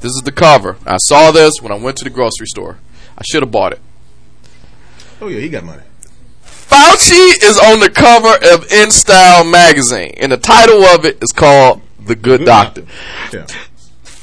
[0.00, 0.76] This is the cover.
[0.84, 2.78] I saw this when I went to the grocery store.
[3.16, 3.80] I should have bought it.
[5.22, 5.82] Oh yeah, he got money.
[6.44, 11.32] Fauci is on the cover of In Style magazine, and the title of it is
[11.32, 12.84] called "The Good, Good Doctor."
[13.32, 13.46] Yeah.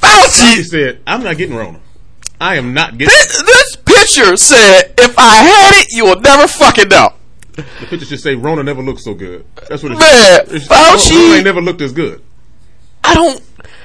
[0.10, 1.80] Fauci, said, "I'm not getting Rona.
[2.42, 6.48] I am not getting." this, this picture said, "If I had it, you will never
[6.48, 7.14] fucking know."
[7.56, 11.12] The picture should say, "Rona never looked so good." That's what it Man, should- Fauci-
[11.16, 12.22] Rona ain't never looked as good.
[13.04, 13.42] I don't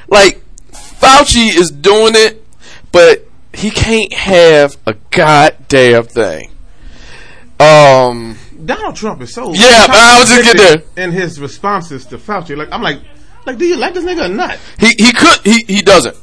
[0.09, 2.45] like Fauci is doing it,
[2.93, 6.51] but he can't have a goddamn thing.
[7.61, 12.05] Um, Donald Trump is so Yeah, but I was just getting contradicting in his responses
[12.07, 12.57] to Fauci.
[12.57, 13.01] Like I'm like,
[13.47, 14.59] like, do you like this nigga or not?
[14.79, 16.17] he he could he he doesn't,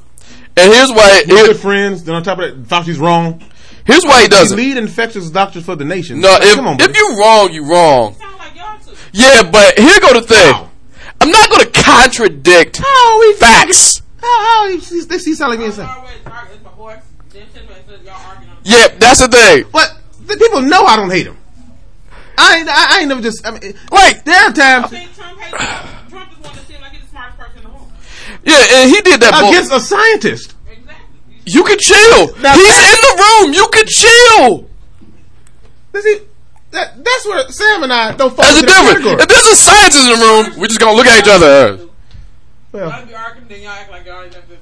[0.57, 1.23] and here's why.
[1.27, 2.03] We're Here, good friends.
[2.03, 3.43] Then on top of that, Fauci's wrong.
[3.85, 4.57] here's why he He doesn't.
[4.57, 6.19] lead infectious doctors for the nation.
[6.19, 8.15] No, Like, if come on, if you wrong, you wrong.
[8.15, 8.91] Sound like y'all two.
[9.13, 10.53] Yeah, but here go the thing.
[10.53, 10.69] How?
[11.19, 14.01] I'm not going to contradict how he facts.
[14.19, 15.83] How how he, he, this he sound like me and say.
[15.83, 16.99] Always my voice.
[17.29, 19.65] Then shit, man, says y'all arguing on the Yeah, that's the thing.
[19.71, 21.37] But the people know I don't hate him.
[22.37, 23.45] I ain't, I, I ain't never just.
[23.45, 24.91] I mean, Like, there are times.
[28.43, 29.39] Yeah, and he did that.
[29.39, 30.55] bull- against a scientist.
[31.45, 32.35] You can chill.
[32.37, 33.53] Now He's that- in the room.
[33.53, 34.69] You can chill.
[35.93, 36.19] Does he?
[36.71, 39.05] That, that's where Sam and I don't fall There's a into that difference.
[39.05, 39.21] category.
[39.23, 41.87] If there's a scientist in the room, we're just gonna look at each other.
[42.71, 44.55] Well, Y'all be arguing, then y'all act like y'all ain't have to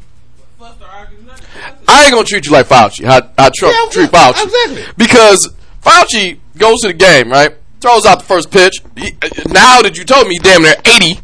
[0.57, 1.45] fuss or argue nothing.
[1.87, 3.05] I ain't gonna treat you like Fauci.
[3.05, 4.43] I, how Trump Yeah, treat yeah, Fauci.
[4.45, 4.93] exactly.
[4.97, 7.55] Because Fauci goes to the game, right?
[7.81, 8.81] Throws out the first pitch.
[8.97, 11.19] He, uh, now that you told me, damn near eighty.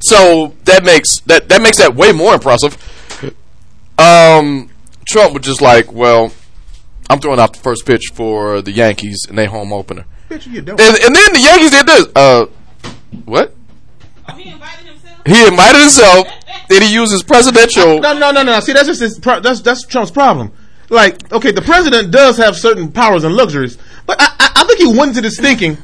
[0.00, 2.76] So that makes that that makes that way more impressive.
[3.98, 4.70] Um,
[5.06, 6.32] Trump was just like, well,
[7.10, 10.06] I'm throwing out the first pitch for the Yankees and they home opener.
[10.28, 10.80] bitch, you don't.
[10.80, 12.06] And, and then the Yankees did this.
[12.16, 12.46] Uh,
[13.26, 13.54] what?
[14.28, 15.26] Oh, he invited himself?
[15.26, 16.28] He invited himself.
[16.68, 17.98] Then he used his presidential.
[17.98, 18.60] No, no, no, no.
[18.60, 19.18] See, that's just his.
[19.18, 20.52] Pro- that's that's Trump's problem.
[20.88, 24.78] Like, okay, the president does have certain powers and luxuries, but I, I, I think
[24.78, 25.78] he went into this thinking,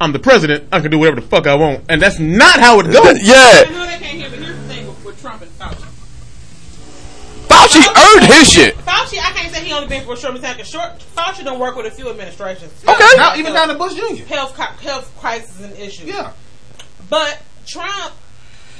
[0.00, 0.68] "I'm the president.
[0.72, 2.96] I can do whatever the fuck I want," and that's not how it goes.
[3.06, 5.86] I Yeah, know they can't hear, but here's the thing with, with Trump and Fauci.
[7.48, 8.76] Fauci earned his shit.
[8.78, 10.56] Fauci, I can't say he only been for a short time.
[10.56, 12.72] 'cause Short, Fauci don't work with a few administrations.
[12.86, 13.04] Okay.
[13.16, 14.24] Now, even down to Bush Jr.
[14.24, 16.06] health health crisis and issues.
[16.06, 16.30] Yeah.
[17.08, 18.12] But Trump,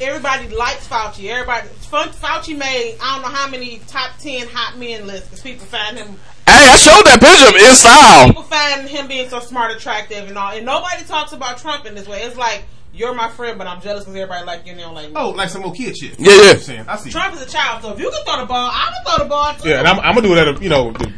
[0.01, 1.29] everybody likes Fauci.
[1.31, 5.67] Everybody, Fauci made I don't know how many top ten hot men lists because people
[5.67, 6.17] find him.
[6.51, 8.27] Hey, I showed that picture of his style.
[8.27, 10.51] People find him being so smart, attractive, and all.
[10.51, 12.23] And nobody talks about Trump in this way.
[12.23, 14.95] It's like you're my friend, but I'm jealous because everybody like you and they don't
[14.95, 15.13] like me.
[15.17, 16.19] Oh, like some old kid shit.
[16.19, 16.51] Yeah, yeah.
[16.51, 16.85] I'm saying.
[16.89, 17.11] I see.
[17.11, 19.29] Trump is a child, so if you can throw the ball, I'm gonna throw the
[19.31, 19.69] ball too.
[19.69, 20.91] Yeah, and I'm, I'm gonna do it at a, you know.
[20.93, 21.13] The,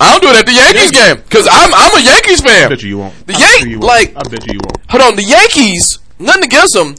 [0.00, 2.66] I don't do it at the Yankees game because I'm I'm a Yankees fan.
[2.66, 3.26] I bet you you won't.
[3.26, 3.84] The I Yan- bet you won't.
[3.84, 4.90] like- I bet you you won't.
[4.90, 5.98] Hold on, the Yankees.
[6.18, 6.94] Nothing against them.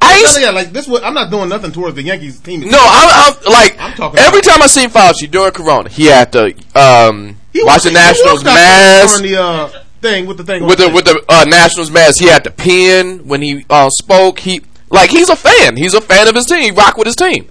[0.00, 0.86] I No, ain't, yeah, like this.
[0.86, 2.60] What I'm not doing nothing towards the Yankees team.
[2.60, 6.32] no, I'm, I'm like I'm talking every time I seen Fauci during Corona, he had
[6.32, 9.68] to um He watch the walked- he Nationals walked out mask the uh,
[10.02, 10.94] thing with the thing with the thing.
[10.94, 12.20] with the uh, Nationals mask.
[12.20, 14.40] He had to pin when he uh, spoke.
[14.40, 15.76] He like he's a fan.
[15.76, 16.62] He's a fan of his team.
[16.62, 17.48] He rock with his team.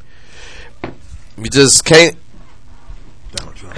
[1.38, 2.16] We just can't.
[3.34, 3.78] Donald Trump.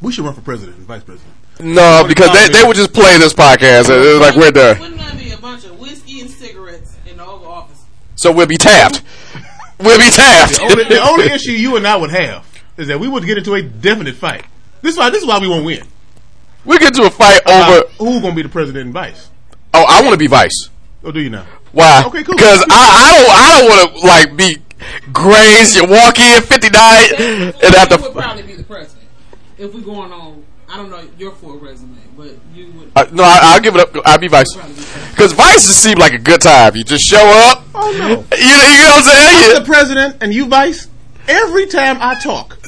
[0.00, 1.34] We should run for president and vice president.
[1.60, 3.90] No, because they, they would just play this podcast.
[3.90, 7.16] It was like we're there, Wouldn't that be a bunch of whiskey and cigarettes in
[7.16, 7.82] the Oval Office?
[8.18, 9.02] So we'll be tapped.
[9.78, 10.56] We'll be tapped.
[10.56, 12.44] The only, the only issue you and I would have
[12.76, 14.44] is that we would get into a definite fight.
[14.82, 15.10] This is why.
[15.10, 15.86] This is why we won't win.
[16.64, 17.88] we get into a fight over.
[17.98, 19.30] Who's gonna be the president and vice?
[19.72, 20.70] Oh, I want to be vice.
[21.04, 21.46] Or do you now?
[21.72, 22.02] Why?
[22.06, 22.34] Okay, cool.
[22.36, 22.74] Because I,
[23.06, 24.56] I don't I don't want to like be
[25.12, 25.76] grazed.
[25.76, 28.12] You walk in fifty nine and have you would to.
[28.12, 29.06] probably be the president
[29.58, 30.44] if we're going on.
[30.68, 32.92] I don't know your full resume, but you would.
[32.96, 33.96] Uh, no, I, I'll give it up.
[34.04, 34.52] I'll be vice.
[35.10, 36.74] Because vice just seemed like a good time.
[36.76, 37.64] You just show up.
[37.74, 38.08] Oh no.
[38.08, 39.54] You, you know what I'm saying?
[39.54, 40.88] the president and you vice.
[41.28, 42.58] Every time I talk,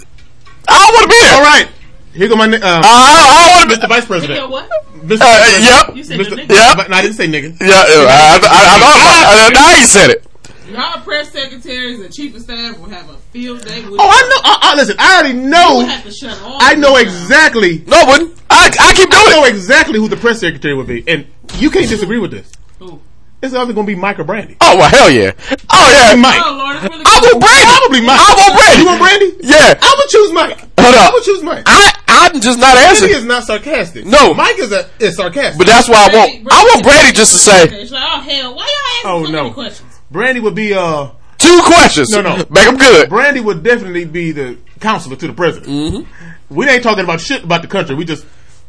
[0.69, 1.35] I don't want to be there.
[1.35, 1.69] all right.
[2.13, 3.89] Here go my ni- uh, I, I don't want to be Mr.
[3.89, 3.89] be.
[3.89, 4.51] Vice Yeah, President.
[4.51, 4.71] what?
[4.95, 5.13] Mr.
[5.15, 5.97] Uh, Vice yep.
[5.97, 6.31] You said Mr.
[6.31, 6.49] the nigga.
[6.51, 6.77] Yep.
[6.77, 7.59] But no, I didn't say nigga.
[7.61, 10.27] Yeah, yeah, I, I, I, I, I, now you said it.
[10.69, 14.23] Y'all press secretaries and chief of staff will have a field day with Oh, I
[14.29, 14.41] know.
[14.45, 15.77] Uh, uh, listen, I already You know.
[15.79, 17.79] would have to shut all I know exactly.
[17.87, 18.39] No, I wouldn't.
[18.61, 19.57] I, I keep I know doing it.
[19.57, 22.51] exactly who the press secretary would be, and you can't disagree with this.
[22.79, 23.01] Who?
[23.42, 24.57] It's either going to be Mike or Brandy.
[24.61, 25.33] Oh well, hell yeah.
[25.70, 26.14] Oh yeah.
[26.20, 26.40] Mike.
[26.44, 27.64] Oh Lord, really I want Brandy.
[27.64, 28.20] Probably Mike.
[28.20, 28.79] I want Brandy.
[28.81, 29.29] You want Brandy?
[29.49, 29.79] Yeah.
[29.81, 30.59] I would choose Mike.
[30.79, 31.14] Hold I up.
[31.14, 31.62] would choose Mike.
[31.66, 33.12] I I'm just not Brandy answering.
[33.14, 34.05] is not sarcastic.
[34.05, 34.35] No.
[34.35, 35.57] Mike is a is sarcastic.
[35.59, 38.55] But that's why I want I want Brady just to say She's like, oh hell,
[38.55, 39.42] why y'all asking Oh, so no.
[39.44, 40.01] many questions?
[40.11, 42.11] Brandy would be uh two questions.
[42.11, 42.37] No, no.
[42.51, 43.09] Make them good.
[43.09, 45.70] Brandy would definitely be the counselor to the president.
[45.73, 46.55] Mm-hmm.
[46.55, 47.94] We ain't talking about shit about the country.
[47.94, 48.27] We just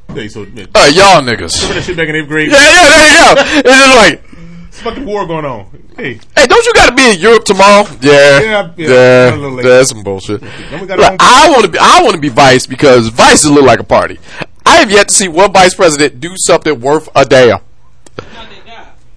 [0.10, 1.68] hey, so man, Uh, y'all niggas.
[1.74, 2.52] that shit back in eighth grade.
[2.52, 3.42] Yeah, yeah, there you go.
[3.70, 4.24] It's just like,
[4.72, 5.68] fucking war going on.
[5.98, 7.86] Hey, hey, don't you got to be in Europe tomorrow?
[8.02, 8.12] Yeah,
[8.42, 9.34] Yeah, yeah, yeah.
[9.34, 9.64] a little late.
[9.64, 10.42] That's some bullshit.
[10.42, 11.78] Look, I want to be.
[11.80, 14.20] I want to be vice because vice is look like a party.
[14.66, 17.60] I have yet to see one vice president do something worth a damn.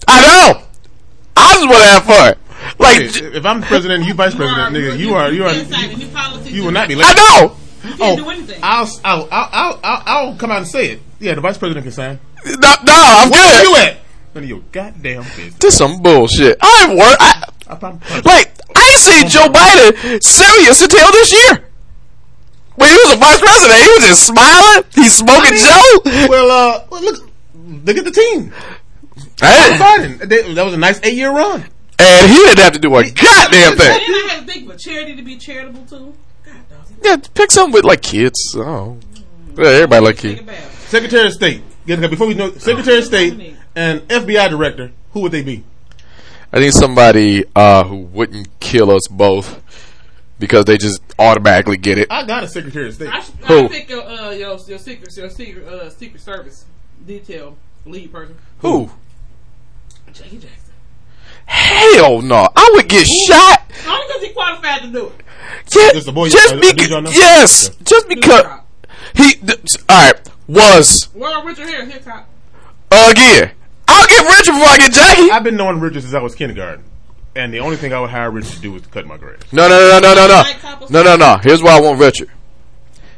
[0.07, 0.63] I know.
[1.37, 2.35] I just want to have fun.
[2.79, 6.65] Like, hey, if I'm president you vice president, nigga, you are you are you, you
[6.65, 7.07] will not be late.
[7.09, 7.57] I know.
[7.85, 8.61] You can't do anything.
[8.63, 11.03] I'll, I'll I'll I'll I'll I'll come out and say it.
[11.21, 12.19] Yeah, the vice president can sign.
[12.45, 13.69] No, no I'm Where good.
[13.69, 13.97] you at?
[14.35, 15.55] None of your goddamn business.
[15.59, 16.57] This some bullshit.
[16.61, 17.17] I ain't work.
[17.21, 21.65] I, I probably, like, I ain't seen Joe Biden serious until this year.
[22.77, 24.83] When he was a vice president, he was just smiling.
[24.95, 26.27] He's smoking Joe.
[26.29, 27.31] well, uh, well, look,
[27.85, 28.53] look at the team.
[29.41, 30.19] Hey, Biden.
[30.29, 31.65] They- That was a nice eight year run.
[32.01, 33.79] and he didn't have to do a goddamn And thing.
[33.79, 36.15] then I had to think for charity to be charitable too.
[37.03, 37.25] God, dog.
[37.25, 38.55] Yeah, pick something with like kids.
[38.57, 38.99] Oh,
[39.57, 40.41] yeah, everybody like kids.
[40.89, 41.63] Secretary of State.
[41.87, 44.93] Get Before we know, Secretary of State and FBI Director.
[45.13, 45.65] Who would they be?
[46.53, 49.61] I need somebody uh, who wouldn't kill us both
[50.39, 52.09] because they just automatically get it.
[52.11, 53.09] I got a Secretary of State.
[53.09, 53.65] I, should, Who?
[53.65, 56.65] I pick your uh your your secret your secret uh secret service
[57.07, 58.37] detail lead person.
[58.61, 58.91] Who?
[60.13, 60.64] Jackie Jackson.
[61.47, 62.49] Hell no.
[62.57, 63.63] I would get shot.
[63.87, 65.13] Only because he qualified to do it.
[65.77, 66.89] Yeah, This the boy- just dude because.
[66.91, 67.11] y'all know?
[67.11, 68.45] Yes, just because
[69.15, 69.35] he.
[69.35, 72.29] th- All right, was Well, Richard Harris, hip hop.
[72.91, 73.51] again.
[73.87, 75.31] I'll get Richard before I get Jackie.
[75.31, 76.85] I've been knowing Richard since I was kindergarten,
[77.37, 79.41] and the only thing I would hire Richard to do was to cut my grass.
[79.53, 81.37] No, no, no, no, no, no, no, no, no.
[81.43, 82.31] Here's why I want Richard.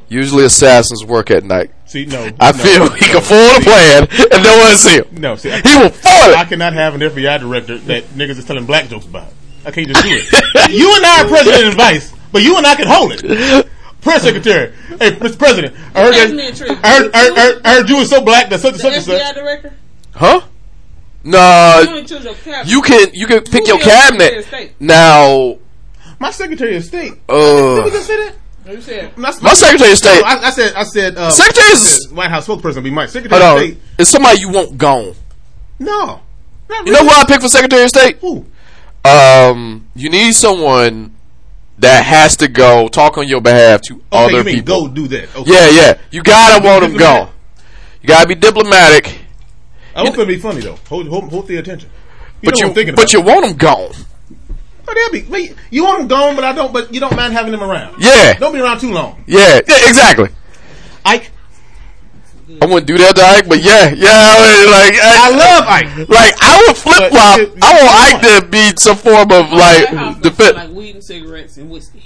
[0.09, 1.71] Usually assassins work at night.
[1.87, 5.07] See, no, I no, feel he can fool the plan and no one see him.
[5.13, 8.45] No, see, I, He will foil I cannot have an FBI director that niggas is
[8.45, 9.29] telling black jokes about.
[9.65, 10.71] I can't just do it.
[10.73, 13.69] you and I are president and vice, but you and I can hold it.
[14.01, 15.39] Press secretary, hey, Mr.
[15.39, 16.85] President, I heard That's me and that.
[16.85, 18.81] I heard, I heard, I heard, I heard you were so black that such and
[18.81, 19.35] The such and FBI such.
[19.35, 19.73] director.
[20.15, 20.41] Huh?
[21.25, 22.67] You No, only choose your cabinet.
[22.73, 25.59] you can you can pick Who's your your cabinet now.
[26.21, 27.11] My Secretary of State.
[27.27, 28.35] Did we Uh, just say that?
[28.67, 30.21] You said My, my Secretary of State.
[30.21, 33.09] No, I, I said, I said, uh, Secretary is- White House spokesperson be Mike.
[33.11, 33.79] Secretary of State.
[33.99, 35.15] it's somebody you want gone.
[35.79, 36.21] No.
[36.69, 38.19] Not You know who I pick for Secretary of State?
[38.19, 38.45] Who?
[39.05, 41.15] Um, you need someone
[41.79, 44.89] that has to go talk on your behalf to Okay, other you mean people.
[44.89, 45.37] go do that.
[45.37, 45.53] Okay.
[45.53, 45.99] Yeah, yeah.
[46.11, 47.31] You gotta want them gone.
[48.03, 49.21] You gotta be diplomatic,
[49.95, 50.77] I going to be funny, though.
[50.89, 51.89] Hold, hold, hold the attention.
[52.43, 53.93] You but you what I'm thinking but you want them gone.
[54.89, 57.33] Oh, they'll be, wait, you want them gone, but I don't, but you don't mind
[57.33, 58.01] having them around.
[58.01, 59.23] Yeah, Don't be around too long.
[59.27, 59.89] yeah, yeah.
[59.89, 60.29] Exactly.
[61.05, 61.31] Ike,
[62.63, 64.09] I wouldn't do that to Ike, but yeah, yeah.
[64.09, 66.09] I would, like I I, love Ike.
[66.09, 67.39] like I would flip flop.
[67.39, 70.55] you- you- I want Ike to be some form of like gonna defense.
[70.55, 72.05] like weed and cigarettes and whiskey.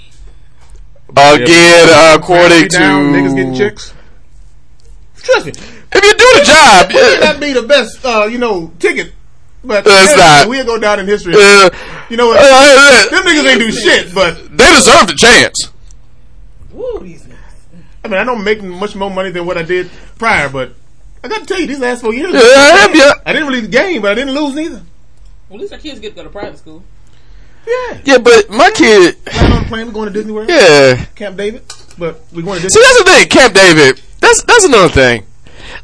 [1.15, 3.93] Again, uh, according to down, niggas getting chicks.
[5.17, 7.31] Trust me, if you do the job, it may yeah.
[7.31, 9.13] not be the best, uh, you know, ticket,
[9.63, 10.47] but It's not.
[10.47, 11.33] we'll go down in history.
[11.37, 11.69] Uh,
[12.11, 12.37] you know what?
[12.41, 15.71] uh, them niggas ain't do shit, but they deserve the chance.
[16.71, 17.37] Woo, these niggas.
[18.03, 20.73] I mean, I don't make much more money than what I did prior, but
[21.23, 23.13] I got to tell you, these last four years, Yeah, I am, yeah.
[23.25, 24.81] I didn't really gain, but I didn't lose neither.
[25.47, 26.83] Well, at least our kids get to go to private school.
[27.65, 31.05] Yeah, Yeah, but my kid, flying on a plane, we're going to Disney World, yeah.
[31.15, 31.63] Camp David,
[31.97, 34.01] but we're going to See, that's the thing, Camp David.
[34.19, 35.25] That's that's another thing.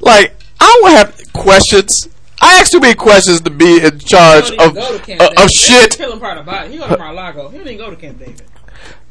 [0.02, 2.10] Like, I would have questions.
[2.42, 5.04] I ask too many questions to be in charge He don't of even go to
[5.04, 5.32] Camp uh, David.
[5.32, 5.92] of That's shit.
[5.92, 6.72] the killing part about it.
[6.72, 7.50] He go to Mar-a-Lago.
[7.50, 8.42] He don't go to Camp David.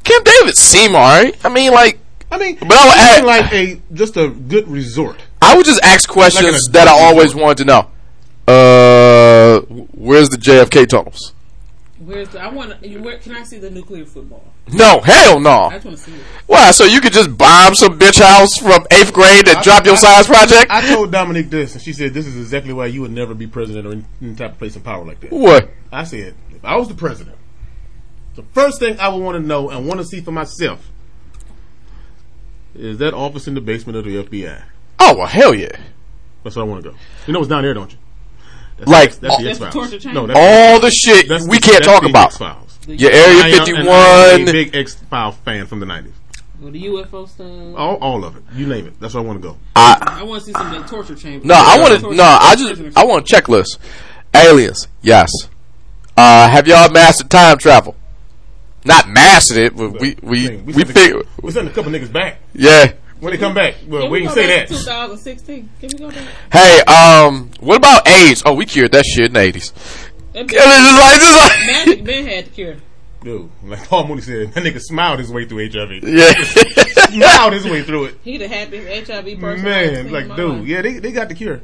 [0.03, 1.35] Camp David seem alright.
[1.45, 1.99] I mean, like,
[2.31, 5.17] I mean, But I would it's add- like a just a good resort.
[5.41, 7.89] I would just ask questions Like that I adult always wanted to know.
[8.47, 9.59] Uh,
[9.93, 11.33] where's the JFK tunnels?
[12.07, 14.41] Where's the, I want to, where, can I see the nuclear football?
[14.71, 15.63] No, hell no.
[15.63, 16.21] I just want to see it.
[16.45, 16.71] Why?
[16.71, 19.97] So you could just bomb some bitch house from eighth grade and drop your I-
[19.97, 20.67] science project?
[20.71, 23.45] I told Dominique this, and she said, "This is exactly why you would never be
[23.45, 25.69] president or in any type of place of power like that." what?
[25.91, 27.35] I said, if I was the president,
[28.35, 30.89] the first thing I would want to know and want to see for myself
[32.73, 34.63] is that office in the basement of the FBI.
[34.99, 35.75] Oh well, hell yeah!
[36.45, 36.97] That's where I want to go.
[37.25, 37.97] You know what's down there, don't you?
[38.77, 40.03] That's, Like, that's, that's the That's the X torture Files.
[40.03, 40.19] chamber.
[40.21, 42.27] No, that's, All the shit that's we the- can't talk about.
[42.27, 42.79] X-Files.
[42.87, 44.49] Your Area am- Fifty and I am One.
[44.49, 46.13] a big X File fan from the nineties.
[46.61, 47.47] With the UFO stuff.
[47.77, 48.43] All, all of it.
[48.55, 48.99] You name it.
[48.99, 49.57] That's where I want to go.
[49.75, 51.45] I I want to see some of that torture chamber.
[51.45, 52.23] no, I want to no.
[52.23, 53.77] I just I want a checklist.
[54.33, 55.29] Aliens, yes.
[56.15, 57.95] Uh, have y'all mastered time travel?
[58.85, 60.65] Not mastered it, but we we Thing.
[60.65, 61.21] we, sent a- figure.
[61.41, 62.93] we sent a couple niggas back Yeah.
[63.19, 63.75] When they come back.
[63.87, 64.75] Well, Can we go can say back that.
[64.77, 65.69] 2016.
[65.79, 66.27] Can we go back?
[66.51, 68.43] Hey, um, what about AIDS?
[68.45, 69.71] Oh, we cured that shit in the eighties.
[70.33, 72.75] That And it's just like, like Magic Ben had the cure.
[73.23, 76.03] Dude, like Paul Mooney said, that nigga smiled his way through HIV.
[76.03, 76.33] yeah.
[77.09, 78.17] smiled his way through it.
[78.23, 79.65] He the happiest HIV person.
[79.65, 80.67] Man, like, dude, life.
[80.67, 81.61] yeah, they, they got the cure.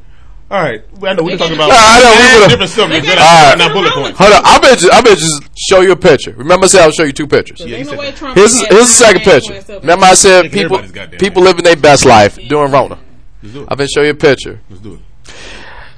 [0.53, 2.71] All right, well, I know we're talking about the- I know, we mad would've- different
[2.71, 3.07] subjects.
[3.07, 4.19] They They're got not, the- not bullet points.
[4.19, 6.31] Hold on, I bet you, I bet just show you a picture.
[6.37, 7.61] Remember, I said I'll show you two pictures.
[7.61, 8.35] Ain't he no said that.
[8.35, 9.79] Here's here's the second picture.
[9.79, 12.99] Remember, I said people everybody's goddamn people living their best life during Rona.
[13.41, 13.67] Let's do it.
[13.71, 14.59] I've been show you a picture.
[14.69, 14.93] Let's do
[15.25, 15.33] it.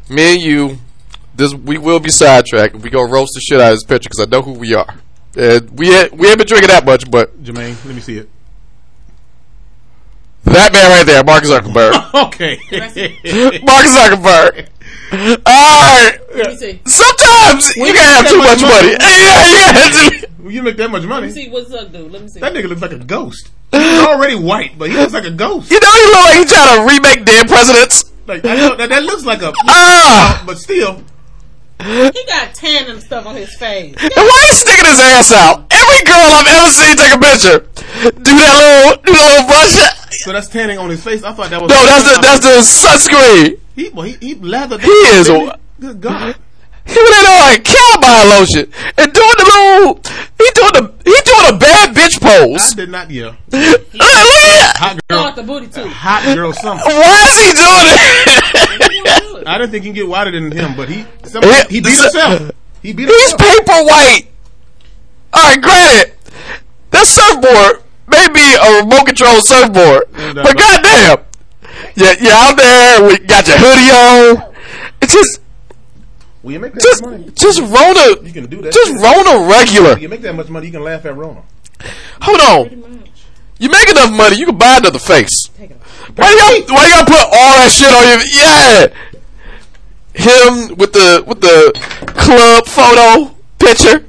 [0.09, 0.77] Me and you,
[1.35, 2.75] this we will be sidetracked.
[2.77, 4.87] We gonna roast the shit out of this picture because I know who we are.
[5.37, 8.29] Uh, we had, we ain't been drinking that much, but Jermaine, let me see it.
[10.45, 11.93] That man right there, Mark Zuckerberg.
[12.27, 12.57] Okay.
[13.63, 14.67] Mark Zuckerberg.
[15.11, 16.17] All right.
[16.35, 16.81] Let me see.
[16.85, 18.91] Sometimes you you can have too much much money.
[18.91, 21.27] money- Yeah, you can have too- Well, you make that much Let money.
[21.27, 22.11] me see what's up, dude.
[22.11, 22.39] Let me see.
[22.39, 23.49] That nigga looks like a ghost.
[23.71, 25.71] He's already white, but he looks like a ghost.
[25.71, 28.11] You know, he look like he trying to remake dead presidents.
[28.27, 31.03] Like I know, that, that looks like a, Ah, but still,
[31.79, 33.93] He got tan and stuff on his face.
[33.99, 35.67] and why he sticking his ass out?
[35.71, 37.59] Every girl I've ever seen take a picture,
[38.17, 39.75] do that little, do that little brush.
[40.23, 41.23] So that's tanning on his face.
[41.23, 43.59] I thought that was No, that's the that's the sunscreen.
[43.75, 43.89] he.
[43.89, 44.81] Well, he, he lathered.
[44.81, 45.81] He is didn't a- he?
[45.87, 46.35] Good God.
[46.87, 49.95] He went in there like cowboy lotion and doing the little.
[50.37, 52.31] He doing the he doing a bad bitch pose.
[52.31, 52.73] I pose.
[52.75, 53.09] did not.
[53.09, 55.87] Yeah, Look, look at hot Throw girl, out the booty too.
[55.87, 56.85] hot girl, something.
[56.85, 58.91] Why is he doing it?
[58.91, 59.47] He wanna do it.
[59.47, 61.83] I didn't think he can get wider than him, but he somebody, Yeah, he beat
[61.85, 62.51] this- himself.
[62.83, 63.39] He beat He's him up.
[63.39, 64.21] paper white.
[65.33, 66.13] All right, granted,
[66.91, 71.25] that surfboard may be a remote control surfboard, doubt uh, but about goddamn,
[71.95, 73.07] yeah, you're out there.
[73.07, 74.53] We got your hoodie on.
[75.01, 75.41] It's just,
[76.43, 77.31] Well, you make that just, much money.
[77.35, 78.21] just Rona.
[78.27, 78.73] You can do that.
[78.73, 79.01] Just shit.
[79.01, 79.97] Rona regular.
[79.99, 81.43] You make that much money, you can laugh at Rona.
[82.21, 82.41] Hold
[82.71, 83.03] on.
[83.57, 85.47] You make enough money, you can buy another face.
[86.15, 88.87] Why you why you gotta put all that shit on your yeah?
[90.13, 91.71] Him with the with the
[92.07, 94.05] club photo picture.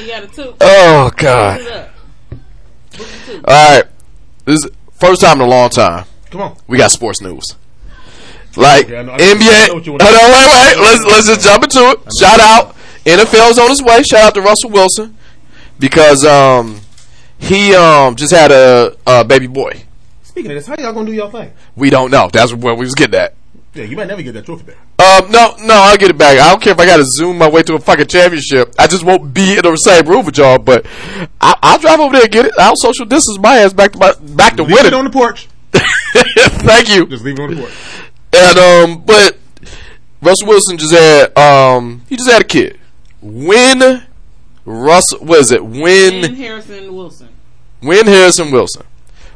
[0.00, 0.54] You got a two.
[0.60, 1.89] Oh god.
[3.46, 3.84] All right,
[4.44, 6.56] this is first time in a long time Come on.
[6.66, 7.44] we got sports news.
[8.56, 9.68] Like Okay, I know- I NBA.
[9.68, 10.78] know Hold on, wait, wait.
[10.78, 11.98] Let's let's just jump into it.
[12.20, 12.74] Shout out.
[13.04, 14.02] NFL's on his way.
[14.02, 15.16] Shout out to Russell Wilson
[15.78, 16.80] because um
[17.38, 19.82] he um just had a, a baby boy.
[20.22, 21.52] Speaking of this, how y'all gonna do y'all thing?
[21.76, 22.28] We don't know.
[22.32, 23.34] That's where we was getting at.
[23.72, 24.76] Yeah, you might never get that trophy back.
[24.98, 26.40] Um, no, no, I'll get it back.
[26.40, 28.74] I don't care if I got to zoom my way to a fucking championship.
[28.78, 30.58] I just won't be in the same room with y'all.
[30.58, 30.86] But
[31.40, 32.52] I, I'll drive over there and get it.
[32.58, 35.48] I'll social distance my ass back to my back to Leave it on the porch.
[35.72, 37.06] Thank you.
[37.06, 37.72] Just leave it on the porch.
[38.32, 39.38] And um, but
[40.20, 42.78] Russell Wilson just had um, he just had a kid.
[43.22, 44.04] When
[44.64, 45.62] Russell, what is it?
[45.62, 47.28] And Win Harrison Wilson.
[47.82, 48.84] Win Harrison Wilson.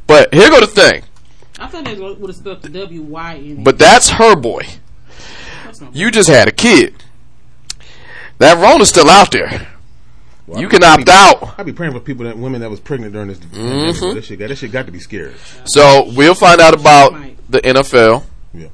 [0.07, 1.05] But here go the thing.
[1.59, 3.65] I thought they would have spelled the W Y N.
[3.65, 4.63] But that's her boy.
[5.65, 6.95] That's You just had a kid.
[8.39, 9.69] That Rona's still out there.
[10.47, 11.55] Well, You I can be- opt out.
[11.59, 13.39] I be praying for people that women that was pregnant during this.
[13.39, 14.15] Mm-hmm.
[14.15, 15.33] This shit, got- this shit got to be scary.
[15.65, 17.15] So we'll find out about
[17.49, 18.25] the NFL.
[18.53, 18.67] Yeah.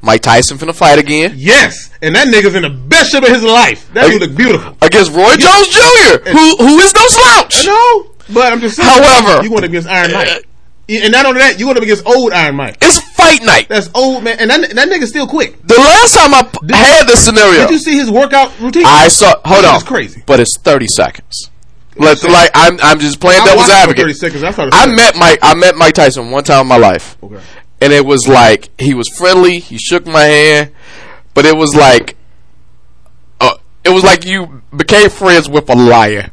[0.00, 3.44] Mike Tyson finna fight again Yes, and that nigga's in the best shape of his
[3.44, 3.88] life.
[3.94, 4.76] That dude look beautiful.
[4.82, 7.66] against Roy Jones Jr., who who is no slouch.
[7.66, 8.88] No, but I'm just saying.
[8.88, 10.48] However- you going against Iron Mike,
[11.00, 12.76] and not only that, you going up against old Iron Mike.
[12.82, 13.68] It's fight night.
[13.68, 15.60] That's old man, and that that nigga's still quick.
[15.66, 18.84] The last time I p- had this scenario, Did you see his workout routine?
[18.86, 19.34] I saw.
[19.44, 20.22] Hold on, is crazy.
[20.26, 21.50] but it's thirty seconds.
[21.96, 24.02] Like, like I'm I'm just playing I devil's advocate.
[24.02, 24.42] Thirty seconds.
[24.42, 24.68] I.
[24.72, 25.38] I met Mike.
[25.42, 27.40] I met Mike Tyson one time in my life, Okay.
[27.82, 29.58] and it was like he was friendly.
[29.58, 30.70] He shook my hand,
[31.34, 32.16] but it was like,
[33.40, 36.30] uh, it was like you became friends with a liar.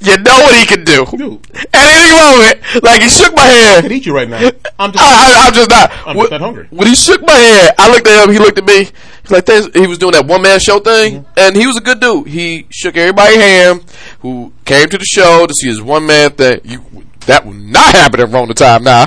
[0.00, 1.06] You know what he can do.
[1.06, 1.46] Dude.
[1.54, 3.78] At any moment, like he shook my hand.
[3.78, 4.36] I could eat you right now.
[4.78, 5.04] I'm just.
[5.04, 5.90] I, I, I'm just not.
[6.06, 6.66] I'm when, that hungry.
[6.70, 8.32] When he shook my hand, I looked at him.
[8.32, 8.88] He looked at me.
[9.22, 11.32] He's like, he was doing that one man show thing, Mm-hmm.
[11.38, 12.26] and he was a good dude.
[12.28, 13.84] He shook everybody's hand
[14.20, 16.60] who came to the show to see his one man thing.
[16.64, 16.84] You,
[17.26, 19.06] that would not happen at Rona time now.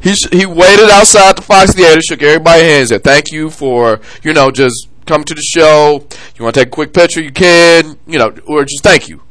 [0.00, 4.00] He sh- he waited outside the Fox Theater, shook everybody's hands, said, "Thank you for
[4.22, 6.06] you know just coming to the show.
[6.36, 7.20] You want to take a quick picture?
[7.22, 9.22] You can, you know, or just thank you."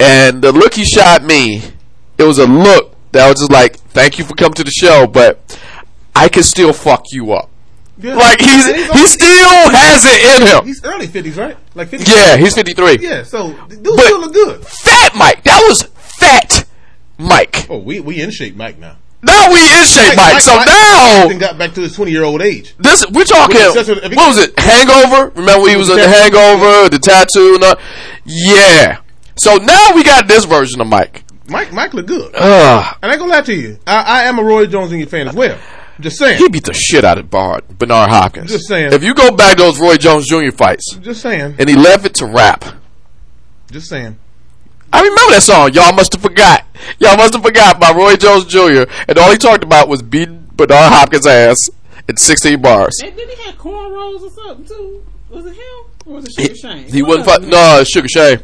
[0.00, 1.62] And the look he shot me,
[2.18, 5.06] it was a look that was just like, "Thank you for coming to the show,
[5.06, 5.58] but
[6.16, 7.50] I can still fuck you up."
[7.96, 8.14] Yeah.
[8.14, 10.64] Like he's And he still has it in him.
[10.66, 11.56] He's early fifties, right?
[11.76, 12.10] Like 50.
[12.10, 12.98] Yeah, he's fifty three.
[13.00, 13.22] Yeah.
[13.22, 14.66] So dude But- still look good.
[14.66, 16.66] Fat Mike, that was fat
[17.18, 17.66] Mike.
[17.70, 18.96] Oh, we we in shape, Mike now.
[19.22, 20.40] Now we in shape, Mike.
[20.40, 22.74] So now Mike got back to his twenty year old age.
[22.78, 23.60] this we're talking.
[23.60, 24.58] What was it?
[24.58, 25.30] Hangover.
[25.36, 26.08] Remember when he was in the.
[26.08, 27.54] Hangover, the tattoo.
[27.54, 27.76] And all?
[28.24, 28.98] Yeah.
[29.36, 31.24] So now we got this version of Mike.
[31.48, 32.32] Mike Mike look good.
[32.34, 32.96] Ugh.
[33.02, 35.08] And I ain't gonna lie to you, I, I am a Roy Jones Jr.
[35.08, 35.58] fan as well.
[36.00, 36.38] Just saying.
[36.38, 38.50] He beat the shit out of Bard, Bernard Hopkins.
[38.50, 38.92] Just saying.
[38.92, 40.50] If you go back to those Roy Jones Jr.
[40.50, 41.54] fights, just saying.
[41.58, 42.64] and he left it to rap.
[43.70, 44.16] Just saying.
[44.92, 45.72] I remember that song.
[45.72, 46.64] Y'all must have forgot.
[46.98, 48.84] Y'all must have forgot about Roy Jones Jr.
[49.08, 51.58] And all he talked about was beating Bernard Hopkins' ass
[52.08, 53.00] in 16 bars.
[53.02, 55.04] Hey, did he have cornrows or something too?
[55.30, 56.84] Was it him or was it Sugar He, Shane?
[56.92, 57.40] he One wasn't of fight.
[57.42, 57.50] them.
[57.50, 58.40] No, it's Sugar Shane.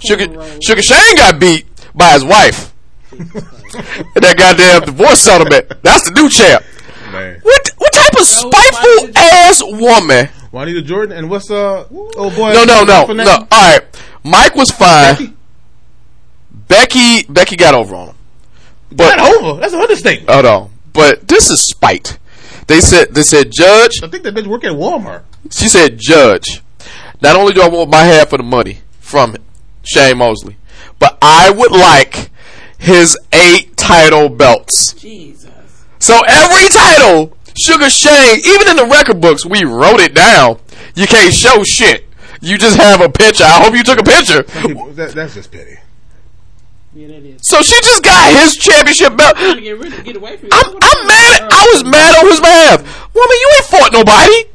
[0.00, 0.60] Sugar.
[0.62, 2.72] Sugar Shane got beat by his wife.
[3.12, 5.66] and that goddamn divorce settlement.
[5.82, 6.64] That's the new champ.
[7.12, 7.40] Man.
[7.42, 10.28] What what type of spiteful ass woman?
[10.52, 13.30] Juanita Jordan and what's uh oh boy No, no, no, no.
[13.32, 13.80] All right,
[14.24, 15.14] Mike was fine.
[15.14, 15.34] Becky?
[16.68, 18.16] Becky, Becky got over on him.
[18.92, 19.60] But Not over.
[19.60, 20.30] That's an understatement.
[20.30, 22.18] hold on, but this is spite.
[22.68, 24.00] They said they said judge.
[24.02, 25.22] I think that bitch work at Walmart.
[25.50, 26.62] She said judge.
[27.20, 29.36] Not only do I want my half of the money from
[29.82, 30.56] Shane Mosley,
[30.98, 32.30] but I would like
[32.78, 34.94] his eight title belts.
[34.94, 35.50] Jesus.
[35.98, 40.58] So every title, Sugar Shane, even in the record books, we wrote it down.
[40.94, 42.06] You can't show shit.
[42.40, 43.44] You just have a picture.
[43.44, 44.42] I hope you took a picture.
[44.94, 45.76] That, that's just petty.
[46.92, 47.40] Yeah, that is.
[47.42, 49.36] So she just got his championship belt.
[49.36, 50.48] Get rid get away from.
[50.50, 51.48] I'm, I'm mad.
[51.52, 53.14] I was mad on his behalf.
[53.14, 54.49] Woman, you ain't fought nobody.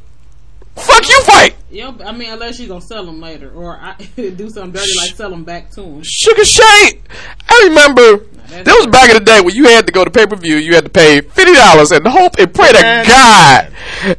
[0.75, 1.55] Fuck you fight.
[1.71, 5.15] Yeah, I mean, unless she's gonna sell them later, or I, do something dirty like
[5.15, 6.01] sell them back to him.
[6.03, 7.01] Sugar Shane.
[7.47, 10.25] I remember that was back in the day when you had to go to pay
[10.27, 10.57] per view.
[10.57, 13.71] You had to pay fifty dollars and hope and pray to God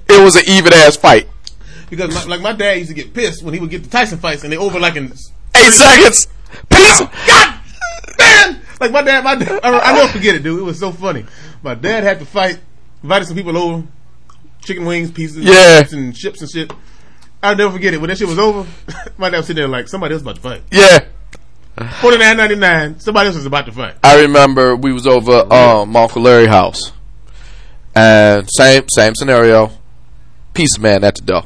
[0.09, 1.29] it was an even ass fight.
[1.91, 4.19] because my, like my dad used to get pissed when he would get the Tyson
[4.19, 5.13] fights and they over like in
[5.55, 6.29] Eight seconds.
[6.71, 7.01] Peace.
[7.27, 7.61] God
[8.19, 8.61] man!
[8.81, 10.61] Like my dad, my dad, I, I never forget it, dude.
[10.61, 11.25] It was so funny.
[11.63, 12.59] My dad had to fight,
[13.03, 13.87] invited some people over,
[14.67, 15.81] chicken wings, pieces, Yeah.
[15.81, 16.73] chips and chips and shit.
[17.43, 18.01] I'll never forget it.
[18.01, 18.67] When that shit was over,
[19.19, 20.63] my dad was sitting there like somebody else about to fight.
[20.71, 21.05] Yeah.
[22.01, 22.99] Forty nine ninety nine.
[23.01, 23.95] Somebody else was about to fight.
[24.03, 26.93] I remember we was over um my Uncle Larry house.
[27.95, 29.71] And same same scenario.
[30.55, 31.43] Peace man at the door.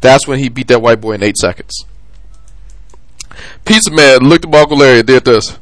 [0.00, 1.84] That's when he beat that white boy in eight seconds.
[3.64, 5.58] Pizza man looked at Uncle Larry and did this.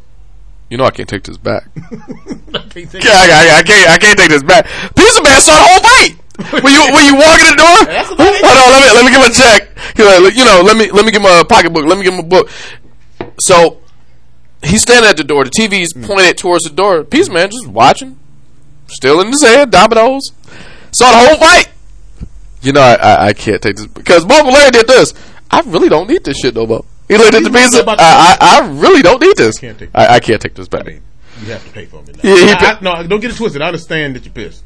[0.70, 1.64] You know I can't take this back.
[1.76, 3.88] I can't take Yeah, I, I, I can't.
[3.90, 4.66] I can't take this back.
[4.94, 6.14] Pizza man saw the whole fight.
[6.62, 8.44] When you when you walk in the door, That's about it.
[8.44, 8.70] hold on.
[8.70, 10.36] Let me let me give him a check.
[10.36, 11.84] You know, let me let me give my pocketbook.
[11.86, 12.48] Let me give my book.
[13.40, 13.78] So
[14.62, 15.44] he's standing at the door.
[15.44, 16.04] The TV's Hmm.
[16.04, 17.02] pointed towards the door.
[17.04, 18.18] Pizza man just watching,
[18.88, 20.30] still in his head, dominoes.
[20.92, 21.68] Saw the whole fight.
[22.62, 25.14] You know, I I, I can't take this because Uncle Larry did this.
[25.50, 26.84] I really don't need this shit no more.
[27.08, 27.84] He looked at the pizza.
[27.88, 29.58] I, I I really don't need this.
[29.58, 30.82] can't take I, I can't take this back.
[30.82, 31.02] I mean,
[31.40, 32.12] you have to pay for me.
[32.12, 32.20] Now.
[32.22, 33.62] Yeah, I- I- no, don't get it twisted.
[33.62, 34.62] I understand that you're pissed.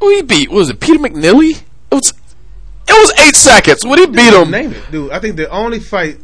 [0.00, 0.48] Who he beat?
[0.50, 1.60] What was it Peter McNeeley?
[1.90, 2.12] It was.
[2.88, 3.84] It was eight seconds.
[3.84, 4.50] What he beat him?
[4.50, 5.10] Name it, dude.
[5.12, 6.18] I think the only fight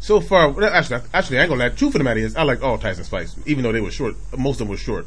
[0.00, 0.48] so far.
[0.64, 1.68] Actually, actually, I ain't gonna lie.
[1.70, 4.14] Truth of the matter is, I like all Tyson's fights, even though they were short.
[4.36, 5.06] Most of them were short.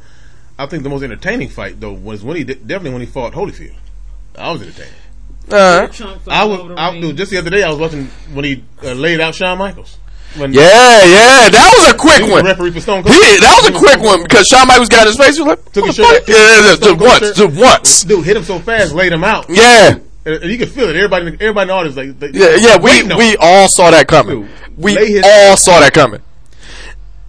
[0.59, 3.75] I think the most entertaining fight though was when he definitely when he fought Holyfield.
[4.37, 4.91] I was entertained.
[5.49, 8.43] Uh, Chunks I all was, I, dude, just the other day I was watching when
[8.45, 9.97] he uh, laid out Shawn Michaels.
[10.35, 12.43] When yeah, yeah, that was a he quick was one.
[12.43, 13.15] the referee for Stone He, Cold.
[13.41, 15.35] that was a quick one because Shawn Michaels got in his face.
[15.37, 16.99] He was like, Took "What his the shirt fuck?" off, Yeah, yeah, yeah, Stone just
[16.99, 17.35] Cold once, shirt.
[17.35, 18.03] just once.
[18.03, 19.45] Dude hit him so fast, laid him out.
[19.49, 19.89] Yeah,
[20.25, 20.95] And, and you could feel it.
[20.97, 22.77] Everybody, everybody in the audience, like, they, yeah, yeah.
[22.77, 24.41] We we all saw that coming.
[24.43, 26.21] Dude, We all saw that coming.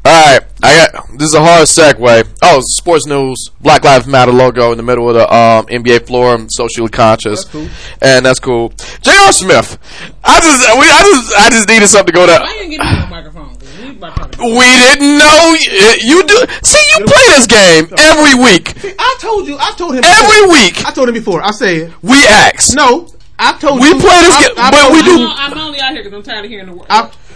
[0.05, 2.29] All right, I got this is a hard segue.
[2.41, 3.51] Oh, sports news.
[3.61, 6.33] Black Lives Matter logo in the middle of the um, NBA floor.
[6.35, 7.69] I'm socially conscious, That's cool.
[8.01, 8.71] and that's cool.
[9.03, 9.33] J.R.
[9.33, 9.77] Smith.
[10.25, 12.33] I just, we, I just, I just needed something to go to.
[12.33, 13.49] Why didn't you ain't getting me a microphone?
[13.57, 16.45] 'Cause we about to talk about- We didn't know y- you do.
[16.63, 18.75] See, you play this game every week.
[18.99, 19.59] I told you.
[19.61, 20.53] I told him Every before.
[20.53, 21.43] week I told him before.
[21.43, 22.75] I said we ask.
[22.75, 23.09] no.
[23.39, 23.99] I told We you.
[24.01, 26.03] play this I- game, I but told we I'm, do- you- I'm only out here
[26.03, 26.87] because I'm tired of hearing the word.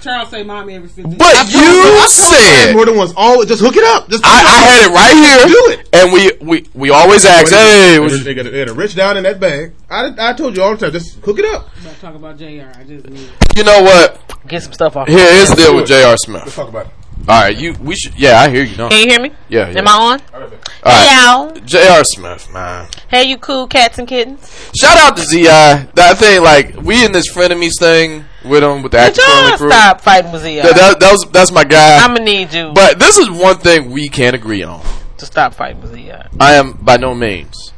[0.03, 2.97] I- Charles say mommy every 15 But I told you I told said more than
[2.97, 3.13] once.
[3.17, 4.09] All just hook it up.
[4.09, 5.47] Just I, I had it right here.
[5.47, 5.89] Do it.
[5.93, 8.75] And we we we always ask, hey, they, was- they got, a, they got a
[8.75, 9.73] rich down in that bag.
[9.91, 10.93] I, I told you all the time.
[10.93, 11.69] Just hook it up.
[11.81, 12.73] about to talk about JR.
[12.79, 14.21] I just need you know what?
[14.49, 15.09] Get some stuff off.
[15.09, 16.17] Here is the deal with Jr.
[16.17, 16.43] Smith.
[16.43, 16.93] Let's talk about it.
[17.29, 18.19] All right, you we should.
[18.19, 18.77] Yeah, I hear you.
[18.77, 19.31] No, Can you hear me?
[19.49, 19.79] yeah, yeah.
[19.79, 20.21] Am I on?
[20.35, 20.41] All
[20.85, 21.61] Hey right, y'all.
[21.65, 22.03] J.R.
[22.05, 22.89] Smith, man.
[23.09, 24.71] Hey you cool cats and kittens.
[24.75, 25.45] Shout out to Zi.
[25.45, 29.71] That thing, like we in this frenemies thing with him with the actor y'all crew.
[29.71, 30.65] stop fighting with Zia?
[30.65, 31.99] That, that, that was that's my guy.
[31.99, 34.85] I'm gonna need you but this is one thing we can't agree on.
[35.19, 36.29] to stop fighting with Zia.
[36.41, 37.73] I am by no means,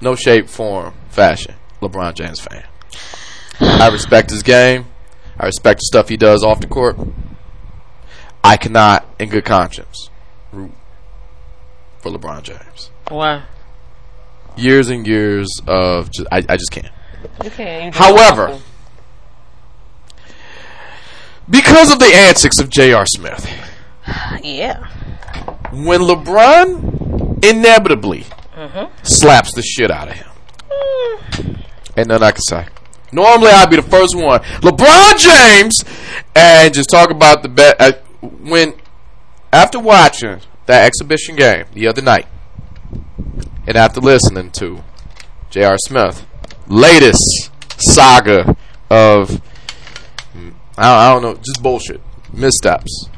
[0.00, 2.64] no shape, form, fashion, LeBron James fan.
[3.60, 4.86] I respect his game.
[5.38, 6.96] I respect the stuff he does off the court.
[8.46, 10.08] I cannot, in good conscience,
[10.52, 10.70] root
[11.98, 12.92] for LeBron James.
[13.08, 13.42] Why?
[14.56, 16.92] Years and years of just, I, I just can't.
[17.42, 17.92] You can't.
[17.92, 18.60] However,
[21.50, 23.04] because of the antics of J.R.
[23.06, 23.50] Smith,
[24.44, 24.86] yeah.
[25.72, 28.94] when LeBron inevitably mm-hmm.
[29.02, 30.30] slaps the shit out of him,
[30.70, 31.62] mm.
[31.96, 32.66] ain't nothing I can say.
[33.10, 35.82] Normally, I'd be the first one, LeBron James,
[36.36, 37.80] and just talk about the bet.
[37.80, 37.92] Uh,
[38.26, 38.74] When
[39.52, 42.26] after watching that exhibition game the other night,
[43.66, 44.82] and after listening to
[45.50, 45.76] J.R.
[45.78, 46.26] Smith
[46.68, 48.56] latest saga
[48.90, 49.40] of
[50.78, 52.02] I don't, know, just bullshit,
[52.32, 53.08] missteps,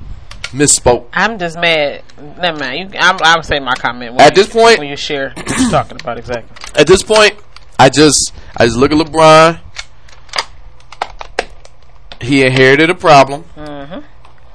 [0.52, 1.06] misspoke.
[1.12, 2.04] I'm just mad.
[2.38, 2.94] Never mind.
[2.94, 5.58] You, I'm, I'm saying my comment when At you, this point- when you share what
[5.58, 6.56] you're talking about exactly.
[6.80, 7.34] At this point,
[7.78, 9.60] I just I just look at LeBron.
[12.20, 13.44] He inherited a problem.
[13.56, 14.00] Mm-hmm.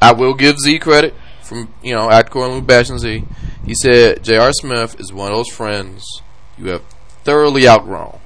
[0.04, 3.24] I will give Z credit from you know at Corlin bashing Z.
[3.66, 4.52] He said J.R.
[4.54, 6.06] Smith is one of those friends
[6.58, 6.84] you have
[7.24, 8.20] thoroughly outgrown,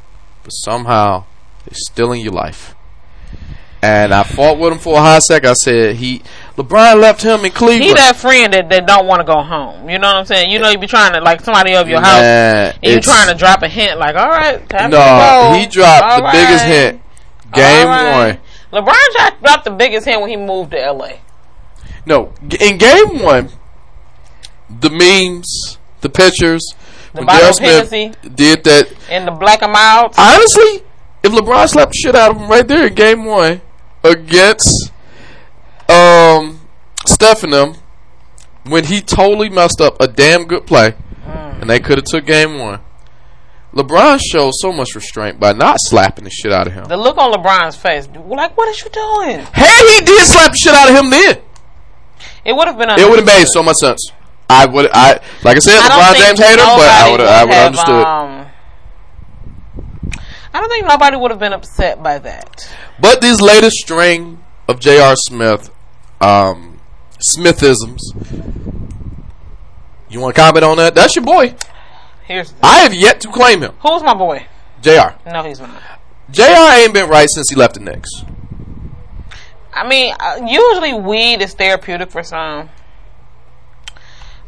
[0.44, 1.26] but somehow
[1.66, 2.74] they're still in your life.
[3.80, 5.46] And I fought with him for a hot sec.
[5.46, 6.24] I said he
[6.56, 7.84] LeBron left him in Cleveland.
[7.84, 9.88] He that friend that, that don't want to go home.
[9.88, 10.50] You know what I'm saying?
[10.50, 13.28] You know you be trying to like somebody of your house Man, and you trying
[13.32, 15.04] to drop a hint like, all right, time No, to
[15.54, 15.60] go.
[15.60, 16.68] he dropped All the biggest right.
[16.74, 17.02] hint.
[17.54, 18.40] Game right.
[18.72, 18.84] one.
[18.84, 21.12] LeBron dro- dropped the biggest hint when he moved to LA.
[22.08, 22.32] No,
[22.62, 23.50] in game one,
[24.70, 26.64] the memes, the pictures,
[27.12, 28.14] The when bottle Smith Hennessy.
[28.34, 28.88] did that.
[29.10, 30.16] And the black out.
[30.18, 30.84] Honestly,
[31.24, 33.60] if LeBron slapped the shit out of him right there in game one
[34.06, 34.92] against
[35.90, 36.62] um
[37.06, 37.76] Steph and them,
[38.66, 40.94] when he totally messed up a damn good play,
[41.28, 41.62] Mm.
[41.62, 42.80] and they could have took game one.
[43.76, 46.86] LeBron shows so much restraint by not slapping the shit out of him.
[46.86, 49.46] The look on LeBron's face, like, what is you doing?
[49.54, 51.38] Hey, he did slap the shit out of him then.
[52.46, 52.90] It would have been.
[52.90, 54.12] It would have made so much sense.
[54.50, 57.54] I would, I like I said, I LeBron James hater, but I would, I would
[57.54, 58.06] have, understood.
[58.06, 58.48] Um,
[60.54, 62.74] I don't think nobody would have been upset by that.
[63.00, 65.16] But these latest string of J.R.
[65.16, 65.70] Smith,
[66.22, 66.80] um,
[67.20, 68.00] Smithisms.
[70.10, 70.96] You want to comment on that?
[70.96, 71.56] That's your boy.
[72.26, 73.74] Here's the, I have yet to claim him.
[73.82, 74.48] who's my boy?
[74.82, 75.16] Jr.
[75.30, 75.82] No, he's not.
[76.32, 76.44] Jr.
[76.44, 78.10] ain't been right since he left the Knicks.
[79.84, 82.70] I mean, uh, usually weed is therapeutic for some,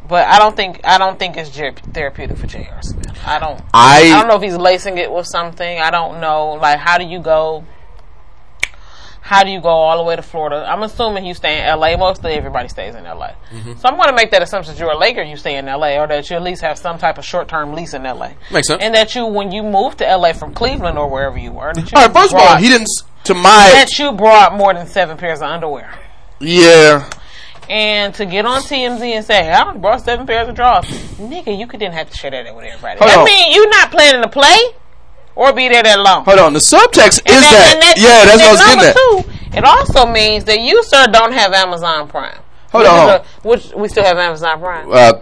[0.07, 2.81] but I don't think I don't think it's therapeutic for J.R.
[2.81, 3.17] Smith.
[3.25, 3.61] I don't.
[3.73, 5.79] I- I don't know if he's lacing it with something.
[5.79, 6.53] I don't know.
[6.53, 7.65] Like, how do you go?
[9.21, 10.65] How do you go all the way to Florida?
[10.67, 11.95] I'm assuming you stay in L.A.
[11.97, 13.35] Mostly everybody stays in L.A.
[13.51, 13.73] Mm-hmm.
[13.73, 15.21] So I'm going to make that assumption that you're a Laker.
[15.21, 15.99] You stay in L.A.
[15.99, 18.33] or that you at least have some type of short-term lease in L.A.
[18.51, 18.81] Makes sense.
[18.81, 20.33] And that you, when you moved to L.A.
[20.33, 22.87] from Cleveland or wherever you were, All right, first of all, he didn't.
[23.29, 25.93] To my that you brought more than seven pairs of underwear.
[26.39, 27.07] yeah,
[27.69, 30.85] And to get on TMZ and say, I brought seven pairs of drawers.
[31.19, 32.97] Nigga, you could didn't have to share that with everybody.
[32.97, 33.25] Hold I on.
[33.25, 34.57] mean, you not planning to play
[35.35, 36.25] or be there that long.
[36.25, 36.53] hold on.
[36.53, 38.95] The subtext And is that, and yeah, that's what I was getting at.
[38.95, 42.39] Two, it also means that you, sir, don't have Amazon Prime.
[42.71, 44.89] Hold Which on, a- which we still have Amazon Prime.
[44.91, 45.13] Uh,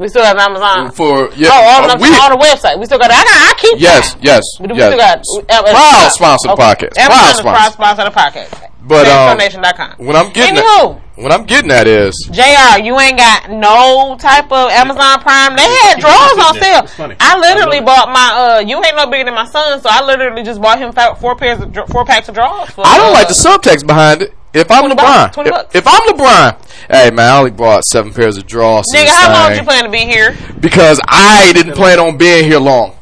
[0.00, 0.90] We still have Amazon.
[0.92, 2.78] for yeah, oh, on, uh, the, we on the website.
[2.80, 3.10] We still got.
[3.12, 3.28] I got.
[3.28, 3.78] I keep.
[3.78, 4.24] yes, Prime.
[4.24, 4.88] yes, We, we yes.
[4.88, 5.18] still got.
[5.52, 6.86] uh, Proud uh, sponsor of the okay.
[6.88, 6.98] podcast.
[6.98, 7.72] Amazon Proud is proud sponsor.
[7.72, 8.70] sponsor of the podcast.
[8.82, 10.06] But, um, FansDonation.com.
[10.06, 12.80] What I'm getting Anywho, at, what I'm getting at is Jr.
[12.82, 15.54] You ain't got no type of Amazon Prime.
[15.54, 16.86] They had drawers on sale.
[16.86, 17.16] Funny.
[17.20, 18.56] I literally I bought my.
[18.56, 21.36] uh You ain't no bigger than my son, so I literally just bought him four
[21.36, 22.70] pairs of four packs of drawers.
[22.70, 24.34] For, I don't uh, like the subtext behind it.
[24.52, 28.12] If I'm LeBron, bucks, 20 if, if I'm LeBron, hey man, I only bought seven
[28.12, 28.86] pairs of drawers.
[28.92, 30.36] Nigga, how long thing you plan to be here?
[30.58, 32.96] Because I didn't plan on being here long.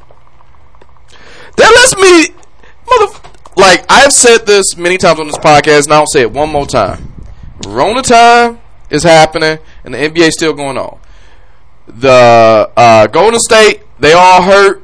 [1.56, 2.34] That lets me,
[2.88, 3.28] mother.
[3.56, 6.66] Like I've said this many times on this podcast, and I'll say it one more
[6.66, 7.14] time.
[7.66, 11.00] Rona time is happening, and the NBA is still going on.
[11.86, 14.82] The uh, Golden State, they all hurt.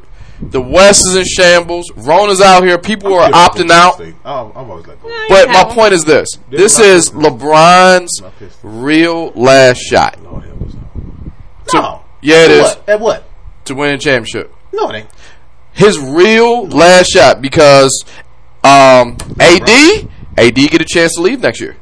[0.51, 1.91] The West is in shambles.
[1.97, 2.79] Rona's out here.
[2.79, 4.01] People are opting out.
[4.01, 5.09] I've always let go.
[5.29, 5.75] But my have 'em.
[5.75, 8.23] point is this: this is LeBron's
[8.63, 10.73] real last shot Lord help us.
[11.69, 12.01] To- No.
[12.21, 12.63] yeah, it At is.
[12.63, 12.89] What?
[12.89, 13.25] At what?
[13.67, 14.55] to win a championship.
[14.73, 15.09] No, it ain't.
[15.73, 18.05] His real last shot because
[18.63, 21.77] um, AD AD get a chance to leave next year.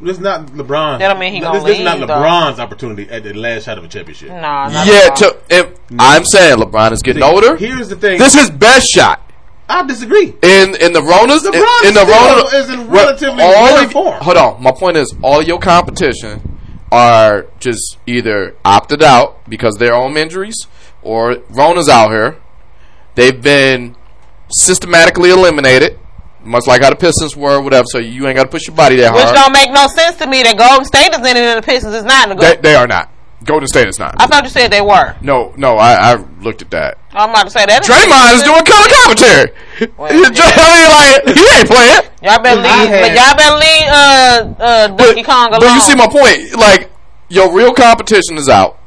[0.00, 0.98] This is not LeBron.
[1.00, 2.14] That don't mean he this, gonna this is not leave, though.
[2.14, 4.28] LeBron's opportunity at the last shot of a championship.
[4.28, 7.56] Nah, not yeah, to, if, I'm saying LeBron is getting See, older.
[7.56, 8.18] Here's the thing.
[8.18, 9.24] This is his best shot.
[9.68, 10.28] I disagree.
[10.42, 13.92] In in the Ronas, in, LeBron in the still Rona, is in relatively all of-
[13.92, 14.22] form.
[14.22, 16.58] Hold on, my point is, all your competition
[16.90, 20.56] are just either opted out because their own injuries,
[21.02, 22.38] or Rona's out here.
[23.14, 23.96] They've been
[24.50, 25.98] systematically eliminated,
[26.44, 27.84] much like how the Pistons were, whatever.
[27.90, 29.34] So you ain't got to push your body that Which hard.
[29.34, 31.66] Which don't make no sense to me that Golden State is in it and the
[31.66, 32.30] Pistons is not.
[32.30, 33.10] in the They, Go- they are not.
[33.44, 34.16] Golden State is not.
[34.18, 35.14] I thought you said they were.
[35.22, 36.98] no, no, I, I looked at that.
[37.12, 37.82] I'm about to say that.
[37.84, 39.94] Draymond is doing color commentary.
[39.96, 42.02] Well, I mean, like he ain't playing.
[42.20, 42.88] Y'all better leave.
[42.90, 45.60] had- But y'all better leave uh, uh, Donkey Kong alone.
[45.60, 46.58] But you see my point.
[46.58, 46.90] Like
[47.28, 48.78] your real competition is out.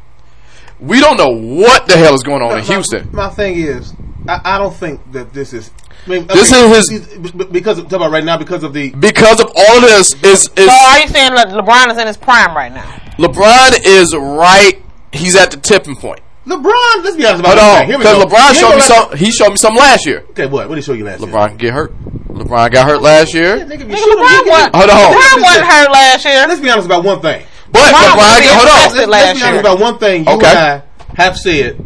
[0.80, 3.10] We don't know what the hell is going on in My- Houston.
[3.14, 3.94] My, thing is,
[4.28, 5.72] I, I don't think that this is.
[6.06, 8.74] I mean, I This mean, is is because of, talk about right now because of
[8.74, 11.98] the Because of all of this is is So are you saying that LeBron is
[11.98, 12.90] in his prime right now?
[13.18, 14.82] LeBron is right.
[15.12, 16.22] He's at the tipping point.
[16.48, 17.04] LeBron.
[17.04, 17.88] Let's be honest about Hold one on, thing.
[17.88, 18.26] Here we because.
[18.26, 19.18] LeBron You showed me gonna some.
[19.18, 20.26] He showed me some last year.
[20.32, 20.68] Okay, what?
[20.70, 21.30] What did he show you last year?
[21.30, 21.94] LeBron get hurt.
[22.30, 23.58] LeBron got hurt last year.
[23.60, 24.76] Nigga, Nigga, LeBron wasn't.
[24.76, 25.14] Hold on.
[25.14, 26.48] LeBron wasn't hurt last year.
[26.48, 27.46] Let's be honest about one thing.
[27.72, 28.74] But LeBron LeBron, get, being hold on.
[28.74, 29.60] Let's, last let's be honest year.
[29.60, 30.26] about one thing.
[30.26, 30.48] You Okay.
[30.48, 31.86] and I have said.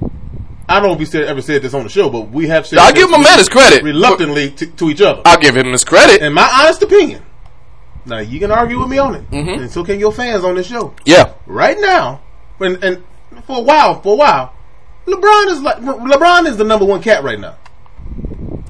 [0.68, 2.66] I don't know if we said, ever said this on the show, but we have
[2.66, 2.80] said.
[2.80, 3.84] I'll give my man his credit.
[3.84, 5.22] reluctantly to, to each other.
[5.26, 6.22] I'll give him his credit.
[6.22, 7.24] In my honest opinion,
[8.06, 9.62] now you can argue with me on it, Mm-hmm.
[9.62, 10.94] and so can your fans on this show.
[11.06, 11.34] Yeah.
[11.46, 12.22] Right now,
[12.60, 13.04] and, and
[13.46, 14.54] for a while, for a while,
[15.06, 17.58] LeBron is like LeBron is the number one cat right now,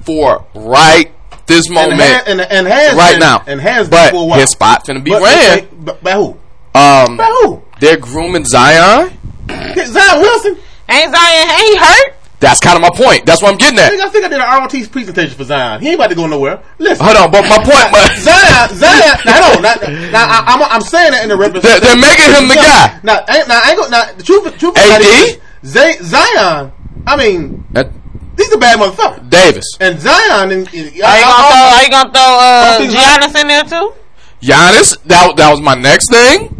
[0.02, 1.10] For right
[1.46, 4.22] this and, moment, ha- and, and has right been- now, and has but been for
[4.24, 4.40] a while.
[4.40, 5.58] his spot finna be But- ran.
[5.60, 6.36] okay, by who?
[6.74, 7.62] Um, By who?
[7.80, 9.16] they're grooming Zion.
[9.48, 10.58] Zion Wilson.
[10.88, 11.50] Ain't Zion?
[11.50, 12.14] Ain't he hurt?
[12.38, 13.24] That's kind of my point.
[13.24, 13.90] That's what I'm getting I at.
[13.90, 15.80] think I think I did an ROT's presentation for Zion.
[15.80, 16.62] He ain't about to go nowhere.
[16.78, 19.18] Listen, Hold on, but my point, but Zion, Zion.
[19.24, 19.62] Now, hold on.
[19.62, 19.74] Now,
[20.12, 21.64] now I, I'm, I'm saying that in the reference.
[21.64, 23.00] they're, they're making him the guy.
[23.02, 23.88] Now, I, now I ain't go.
[23.88, 25.00] Now, the truth, truth AD?
[25.00, 26.72] is, Zay, Zion.
[27.06, 27.90] I mean, That-
[28.36, 29.28] he's a bad motherfucker.
[29.30, 31.72] Davis, And Zion, and, and Are you gonna throw?
[31.72, 33.94] Are you gonna throw uh, Giannis in there too?
[34.42, 35.02] Giannis.
[35.04, 36.52] That that was my next thing.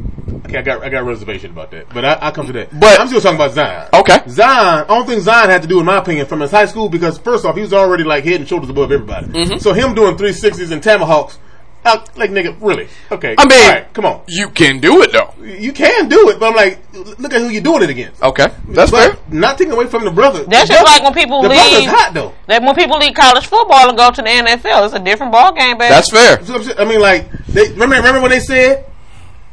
[0.46, 2.78] Okay, I got I got a reservation about that, but I, I come to that.
[2.78, 3.88] But- I'm still talking about Zion.
[3.92, 4.18] Okay.
[4.28, 4.84] Zion.
[4.84, 7.18] I don't think Zion had to do, in my opinion, from his high school because
[7.18, 9.26] first off, he was already like head and shoulders above everybody.
[9.26, 9.58] Mm-hmm.
[9.58, 11.38] So him doing 360s and tomahawks,
[11.84, 12.88] uh, like nigga, really?
[13.12, 13.34] Okay.
[13.38, 15.32] I mean, all right, come on, you can do it though.
[15.44, 16.78] you can do it, but I'm like,
[17.18, 18.22] look at who you're doing it against.
[18.22, 19.18] Okay, that's but fair.
[19.30, 20.44] Not taking away from the brother.
[20.44, 21.88] That's The just brother- like when people the brother's leave.
[21.88, 22.34] hot though.
[22.46, 25.52] That when people leave college football and go to the NFL, it's a different ball
[25.52, 25.90] game, baby.
[25.90, 26.38] That's fair.
[26.40, 28.84] I'm I mean, like, they remember remember when they said,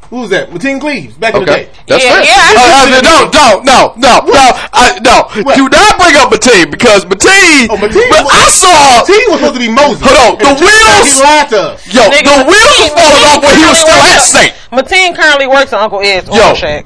[0.10, 1.70] "Who was that?" Mateen Cleaves back in the day.
[1.88, 2.24] that's Yeah, fair.
[2.24, 4.44] yeah, I- Uh, uh, no, no, no, no, no,
[4.74, 5.44] I, no.
[5.44, 5.56] What?
[5.56, 7.68] Do not bring up Mateen because Mateen.
[7.70, 9.04] Oh, Mateen But was- I saw.
[9.04, 10.02] Mateen was supposed to be Moses.
[10.04, 11.88] Hold on, the And it turned out wheels- He lied to us.
[11.88, 14.32] Yo, Nigga, the wheels was Mateen- falling off when he was still currently at works-
[14.32, 14.54] Saint.
[14.72, 16.36] Mateen currently works on Uncle Ed's Yo.
[16.50, 16.86] Oil Shack.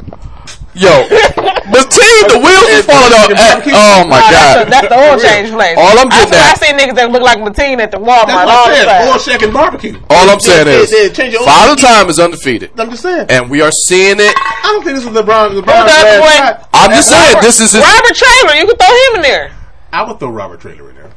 [0.78, 0.94] Yo,
[1.74, 3.30] Mateen, the wheels was falling off.
[3.34, 4.54] At, oh my that's, god.
[4.66, 5.76] the, that's the oil change place.
[5.78, 8.30] All I'm I getting I at- see niggas that look like Mateen at the Walmart
[8.30, 9.08] That's all what the I said.
[9.08, 9.20] Oil time.
[9.26, 9.96] shack and barbecue.
[10.10, 13.26] All I'm saying is, they change your oil- Father Time is undefeated, I'm just saying.
[13.30, 14.34] and we are seeing it.
[14.38, 15.58] I don't think this is LeBron.
[15.58, 16.70] LeBron's the other last shot.
[16.74, 17.82] I'm just saying, Robert- this is his.
[17.84, 18.54] Robert Traylor.
[18.56, 19.52] You can throw him in there.
[19.92, 21.12] I would throw Robert Traylor in there.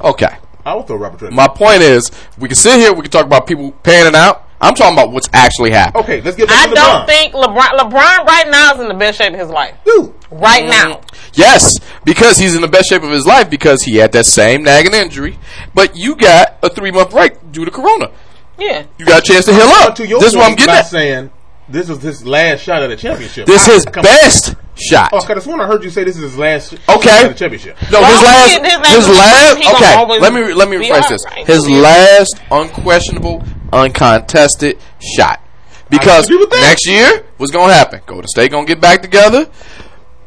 [0.00, 0.34] Okay.
[0.64, 1.34] I would throw Robert Traylor.
[1.34, 4.45] My point is, we can sit here, we can talk about people panning out.
[4.60, 6.04] I'm talking about what's actually happening.
[6.04, 6.74] okay, let's get back I to LeBron.
[6.74, 7.78] don't think LeBron.
[7.78, 9.74] LeBron right now is in the best shape of his life.
[9.84, 10.90] Dude, Right Mm-hmm.
[10.90, 11.00] now.
[11.34, 14.62] Yes, because he's in the best shape of his life because he had that same
[14.64, 15.38] nagging injury,
[15.74, 18.10] but you got a three month break due to Corona.
[18.58, 18.86] Yeah.
[18.98, 19.94] You got a chance to heal up.
[19.96, 20.86] to This is what I'm point getting at.
[20.86, 21.30] saying
[21.68, 23.46] this is his last shot at a championship.
[23.46, 24.56] This is his come on.
[24.76, 25.10] Best shot.
[25.12, 27.08] Oh, cause I sworn I heard you say this is his last Okay.
[27.08, 27.76] shot at a championship.
[27.90, 28.50] No, Well, his last,
[28.94, 30.04] his last his last.
[30.04, 31.24] Okay, let me let me rephrase this.
[31.24, 31.46] alright.
[31.46, 34.78] His last unquestionable, uncontested
[35.16, 35.40] shot.
[35.88, 36.60] Because agree with that.
[36.62, 38.00] next year, what's gonna happen?
[38.06, 39.48] Golden State gonna get back together.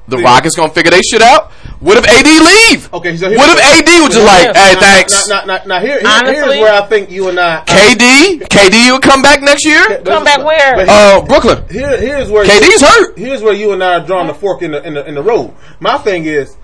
[0.10, 1.51] The Rockets gonna figure their shit out.
[1.80, 2.93] What if AD leave?
[2.93, 5.28] Okay, so here- what if AD was just like, hey, Now- thanks.
[5.30, 7.64] Now, now, now, now here, here- Honestly- here's where I think you and I.
[7.66, 10.01] KD, KD will come back next year.
[10.03, 10.76] Come back where?
[10.76, 11.64] But Uh, Brooklyn.
[11.72, 13.18] here, here's where KD's hurt.
[13.18, 15.24] Here's where you and I are drawing the fork in the in the, in the
[15.24, 15.53] road.
[15.80, 16.57] My thing is,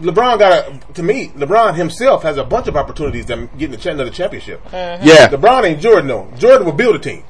[0.00, 0.72] LeBron got a.
[0.94, 4.60] To me, LeBron himself has a bunch of opportunities to get in the another championship.
[4.72, 5.28] Yeah.
[5.28, 6.28] LeBron ain't Jordan though.
[6.38, 7.24] Jordan will build a team.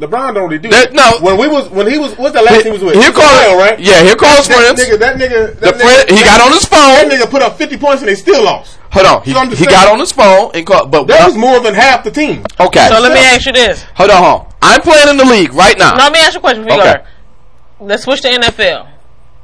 [0.00, 0.92] LeBron don't really do That- that.
[0.92, 1.18] no.
[1.24, 2.94] when we was when he was what's the last team he was with?
[2.94, 3.78] Here call Chicago, right?
[3.78, 4.80] Yeah, here calls That friends.
[4.82, 7.08] nigga, that nigga, The that friend, nigga, he got on his phone.
[7.08, 8.78] That nigga put up fifty points and they still lost.
[8.90, 10.90] Hold on, he, So he got on his phone and called.
[10.90, 12.44] But That was more than half the team.
[12.58, 13.84] okay, So let me ask you this.
[13.94, 14.46] hold on, hold on.
[14.62, 15.94] I'm playing in the league right now.
[15.94, 16.94] Now, let me ask you a question before Okay.
[16.94, 17.84] go.
[17.86, 18.86] Let's switch to NFL.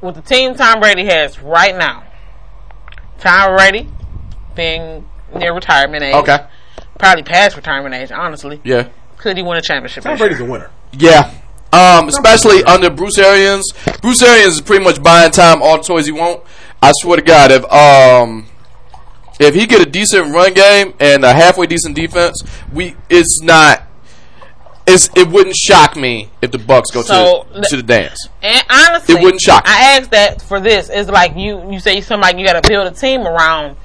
[0.01, 2.05] With the team Tom Brady has right now,
[3.19, 3.89] Tom Brady
[4.55, 6.15] being near retirement age.
[6.15, 6.39] Okay.
[6.99, 8.61] Probably past retirement age, honestly.
[8.65, 8.85] Yeah.
[9.21, 10.03] Could he win a championship?
[10.03, 10.29] Tom this year?
[10.31, 10.71] Brady's a winner.
[10.93, 11.31] Yeah.
[11.73, 13.71] Um, especially under Bruce Arians.
[14.01, 16.43] Bruce Arians is pretty much buying time all the toys he want.
[16.83, 18.47] I swear to God, if um
[19.39, 22.43] if he get a decent run game and a halfway decent defense,
[22.73, 23.83] we it's not
[24.87, 28.29] it's it wouldn't shock me if the Bucks go So, to to the dance.
[28.43, 29.71] And honestly, It wouldn't shock me.
[29.71, 30.89] I asked that for this.
[30.91, 33.77] It's like you you say something like you got to build a team around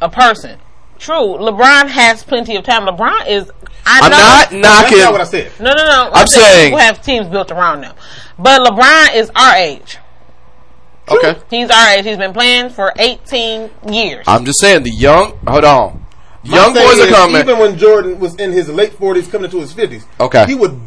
[0.00, 0.58] a person.
[0.98, 2.86] True, LeBron has plenty of time.
[2.86, 3.50] LeBron is.
[3.86, 4.98] I I'm know, not That's knocking.
[4.98, 5.52] not what I said.
[5.60, 6.10] No, no, no.
[6.12, 7.94] I'm saying- people have teams built around them,
[8.38, 9.98] but LeBron is our age.
[11.08, 11.36] Okay.
[11.50, 12.04] He's our age.
[12.06, 14.24] He's been playing for 18 years.
[14.26, 15.38] I'm just saying the young.
[15.46, 16.06] Hold on.
[16.46, 17.40] My Young thing boys are coming.
[17.40, 20.44] Even when Jordan was in his late forties, coming into his fifties, Okay.
[20.46, 20.78] he would.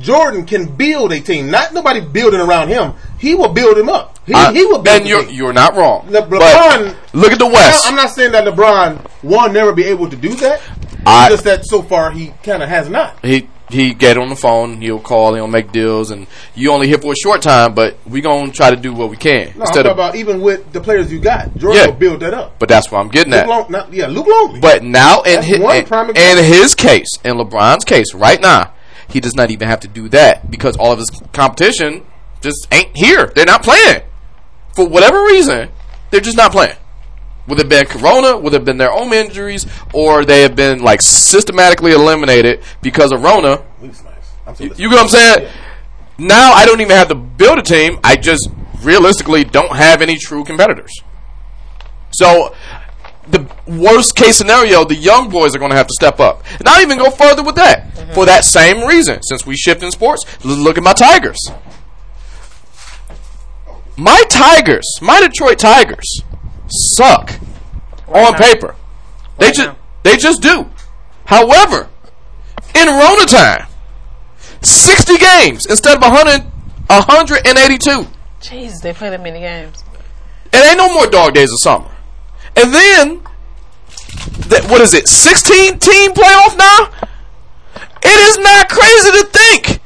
[0.00, 1.50] Jordan can build a team.
[1.50, 2.94] Not nobody building around him.
[3.18, 4.18] He will build him up.
[4.26, 5.00] He, I- he will build.
[5.00, 5.34] and you're team.
[5.34, 6.06] you're not wrong.
[6.10, 7.86] Le- LeBron- look at the West.
[7.86, 10.60] I'm not saying that LeBron will never be able to do that.
[11.06, 13.18] I- just that so far he kind of has not.
[13.24, 16.96] he he get on the phone, he'll call, he'll make deals, and you only here
[16.96, 19.60] for a short time, but we gonna try to do what we can No, I'm
[19.60, 19.92] instead talking of.
[19.98, 21.54] about even with the players you got.
[21.58, 21.86] Jordan Yeah.
[21.88, 22.58] will build that up.
[22.58, 23.48] But that's what I'm getting Luke at.
[23.48, 24.60] Long, not, yeah, Luke Longley.
[24.60, 28.72] But now in That's his, in, in his case, in LeBron's case, right now,
[29.08, 32.04] he does not even have to do that because all of his competition
[32.40, 33.32] just ain't here.
[33.34, 34.02] They're not playing
[34.74, 35.70] for whatever reason.
[36.10, 36.76] They're just not playing.
[37.46, 41.00] Whether it been Corona, whether it been their own injuries, or they have been like
[41.00, 43.64] systematically eliminated because of Rona.
[43.80, 44.02] Nice.
[44.60, 45.48] You, you get what I'm saying?
[46.18, 47.98] Now I don't even have to build a team.
[48.04, 48.50] I just
[48.82, 50.92] realistically don't have any true competitors.
[52.10, 52.54] So
[53.30, 56.42] the worst case scenario, the young boys are going to have to step up.
[56.58, 57.92] And I'll even go further with that.
[57.92, 58.12] Mm-hmm.
[58.12, 61.38] For that same reason, since we shift in sports, look at my Tigers.
[63.96, 66.22] My Tigers, my Detroit Tigers,
[66.68, 67.32] suck
[68.06, 68.76] on paper.
[69.38, 70.70] They just they just do.
[71.24, 71.88] However,
[72.74, 73.66] in Rona time,
[74.62, 76.42] 60 games instead of 100,
[76.86, 78.06] 182.
[78.40, 79.84] Jesus, they play that many games.
[80.52, 81.90] It ain't no more dog days of summer.
[82.56, 83.22] And then,
[84.48, 86.90] that, what is it, 16 team playoff now?
[88.02, 89.80] It is not crazy to think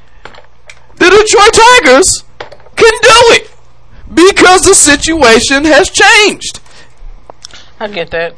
[0.97, 2.25] the Detroit Tigers
[2.77, 3.51] can do it
[4.13, 6.61] because the situation has changed.
[7.81, 8.37] I get that.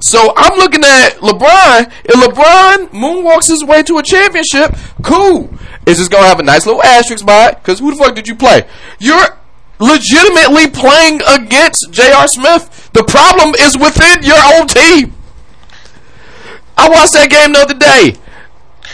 [0.00, 1.90] So I'm looking at LeBron.
[2.04, 5.50] If LeBron moonwalks his way to a championship, cool.
[5.86, 7.56] It's just gonna have a nice little asterisk by it.
[7.56, 8.66] Because who the fuck did you play?
[8.98, 9.38] You're
[9.78, 12.28] legitimately playing against J.R.
[12.28, 12.90] Smith.
[12.92, 15.14] The problem is within your own team.
[16.76, 18.18] I watched that game the other day.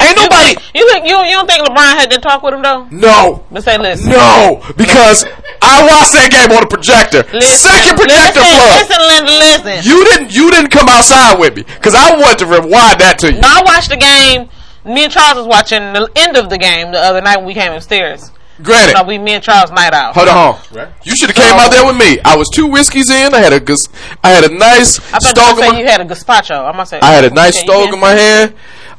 [0.00, 0.54] Ain't nobody.
[0.74, 2.86] You think you, you don't think LeBron had to talk with him though?
[2.90, 3.44] No.
[3.50, 4.10] But say listen.
[4.10, 5.24] No, because
[5.60, 7.24] I watched that game on the projector.
[7.34, 8.74] Listen, Second projector listen, plug.
[8.80, 9.90] Listen, listen, listen.
[9.90, 10.30] You didn't.
[10.34, 13.40] You didn't come outside with me because I wanted to rewind that to you.
[13.40, 14.48] No, I watched the game.
[14.84, 17.54] Me and Charles was watching the end of the game the other night when we
[17.54, 18.30] came upstairs.
[18.62, 20.14] Granted, So we, me and Charles, night out.
[20.14, 20.58] hold on.
[20.72, 20.88] Right.
[21.04, 22.18] You should have came out there with me.
[22.24, 23.34] I was two whiskeys in.
[23.34, 23.88] I had a gus-
[24.22, 26.68] I had a nice I thought stog you in said you had a gazpacho.
[26.72, 27.00] I must say.
[27.00, 28.54] I had a nice stog in my hand.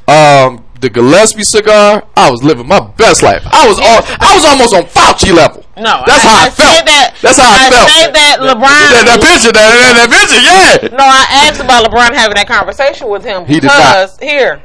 [0.08, 2.04] Um, the Gillespie cigar.
[2.16, 3.42] I was living my best life.
[3.46, 4.02] I was all.
[4.18, 5.64] I was almost on Fauci level.
[5.76, 6.86] No, that's how I, said felt.
[6.86, 7.88] That, that's how I, felt.
[7.88, 8.60] said that LeBron.
[8.92, 10.98] that, that picture, that, that, that picture, yeah.
[10.98, 14.20] No, I asked about LeBron having that conversation with him He did not.
[14.20, 14.60] here,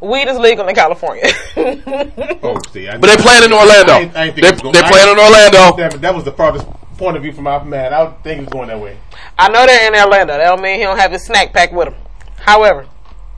[0.00, 1.24] weed is legal in California.
[2.42, 3.92] Oh, see, I, But they playing in Orlando.
[3.92, 5.76] I ain't- I ain't They it going- they I playing in Orlando.
[5.76, 7.92] That, that was the farthest point of view from my man.
[7.92, 8.96] I would think it was going that way.
[9.38, 10.36] I know they're in Orlando.
[10.38, 11.94] That don't mean he don't have his snack pack with him.
[12.40, 12.86] However,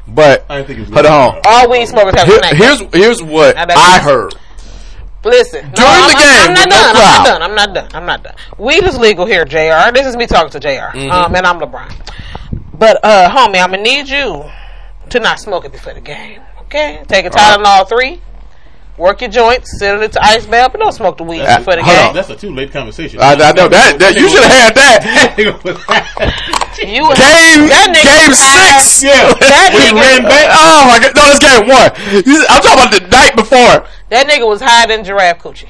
[0.06, 1.40] But I didn't think it hold on.
[1.44, 2.94] all weed smokers have a Here- snack here's pack.
[2.94, 4.34] here's what Now I heard.
[5.24, 7.02] Listen, no, During I'm, the I'm- game, I'm not with no done.
[7.02, 7.42] I'm not done.
[7.42, 7.88] I'm not done.
[7.94, 8.34] I'm not done.
[8.58, 9.92] Weed is legal here, Jr.
[9.92, 11.10] This is me talking to junior Mm-hmm.
[11.10, 11.92] um, and I'm LeBron.
[12.78, 14.44] But uh, homie, I'm gonna need you
[15.10, 16.40] to not smoke it before the game.
[16.73, 18.23] Okay, take a Tylenol three.
[18.97, 21.77] Work your joints, sit it to ice bath, but don't smoke the weed Uh, before
[21.77, 22.09] the hold game.
[22.09, 22.14] on.
[22.14, 23.20] That's a too late conversation.
[23.20, 25.37] I, I know that, that you should have had that.
[26.83, 28.81] You Game that nigga game was high.
[28.81, 29.05] six.
[29.05, 29.33] Yeah.
[29.41, 30.49] That We nigga, ran back.
[30.57, 31.12] Oh my god!
[31.14, 31.93] No, this game one.
[32.49, 33.87] I'm talking about the night before.
[34.09, 35.68] that nigga was higher than giraffe coochie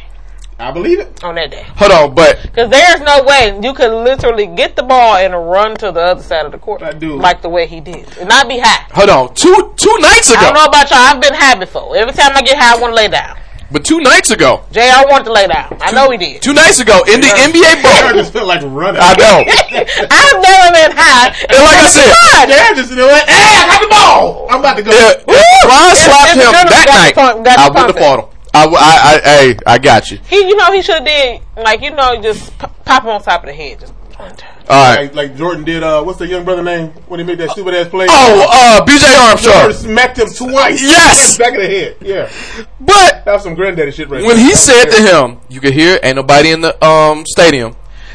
[0.62, 1.22] I believe it.
[1.24, 1.64] on that day.
[1.76, 5.74] Hold on, but Because there's no way you could literally get the ball and run
[5.78, 7.16] to the other side of the court I do.
[7.16, 8.86] like the way he did, and not be high.
[8.94, 9.34] hold on.
[9.34, 10.38] Two two nights ago.
[10.38, 10.98] I don't know about y'all.
[11.00, 11.96] I've been high before.
[11.96, 13.36] Every time I get high, I want to lay down.
[13.72, 15.08] but two nights ago, Jr.
[15.10, 15.76] wanted to lay down.
[15.80, 16.42] I know he did.
[16.42, 18.18] two nights ago in the NBA I bubble.
[18.20, 19.00] just felt like running.
[19.02, 19.42] I know.
[20.12, 21.32] I've never been high.
[21.48, 22.06] And like I said,
[22.48, 23.26] Yeah, just you know what?
[23.28, 24.46] Hey, I got the ball.
[24.50, 24.90] I'm about to go.
[24.92, 28.18] if, if Ron slapped if him that night, the pump- got the I wouldn't have
[28.20, 28.31] him.
[28.54, 28.82] I, w- I,
[29.14, 30.18] I, hey, I got you.
[30.28, 33.22] He, you know, he should have did like you know, just p- pop him on
[33.22, 33.94] top of the head, just.
[34.68, 35.06] All right.
[35.06, 35.82] Like, like Jordan did.
[35.82, 38.06] Uh, what's the young brother name when he made that stupid ass play?
[38.08, 39.72] Oh, uh, BJ Armstrong.
[39.72, 40.80] smacked him twice.
[40.80, 41.36] Yes!
[41.42, 41.96] back of the head.
[42.00, 42.30] Yeah,
[42.78, 44.44] But that's some granddaddy shit right when there.
[44.44, 47.74] he That said to him, you could hear, ain't nobody in the um stadium,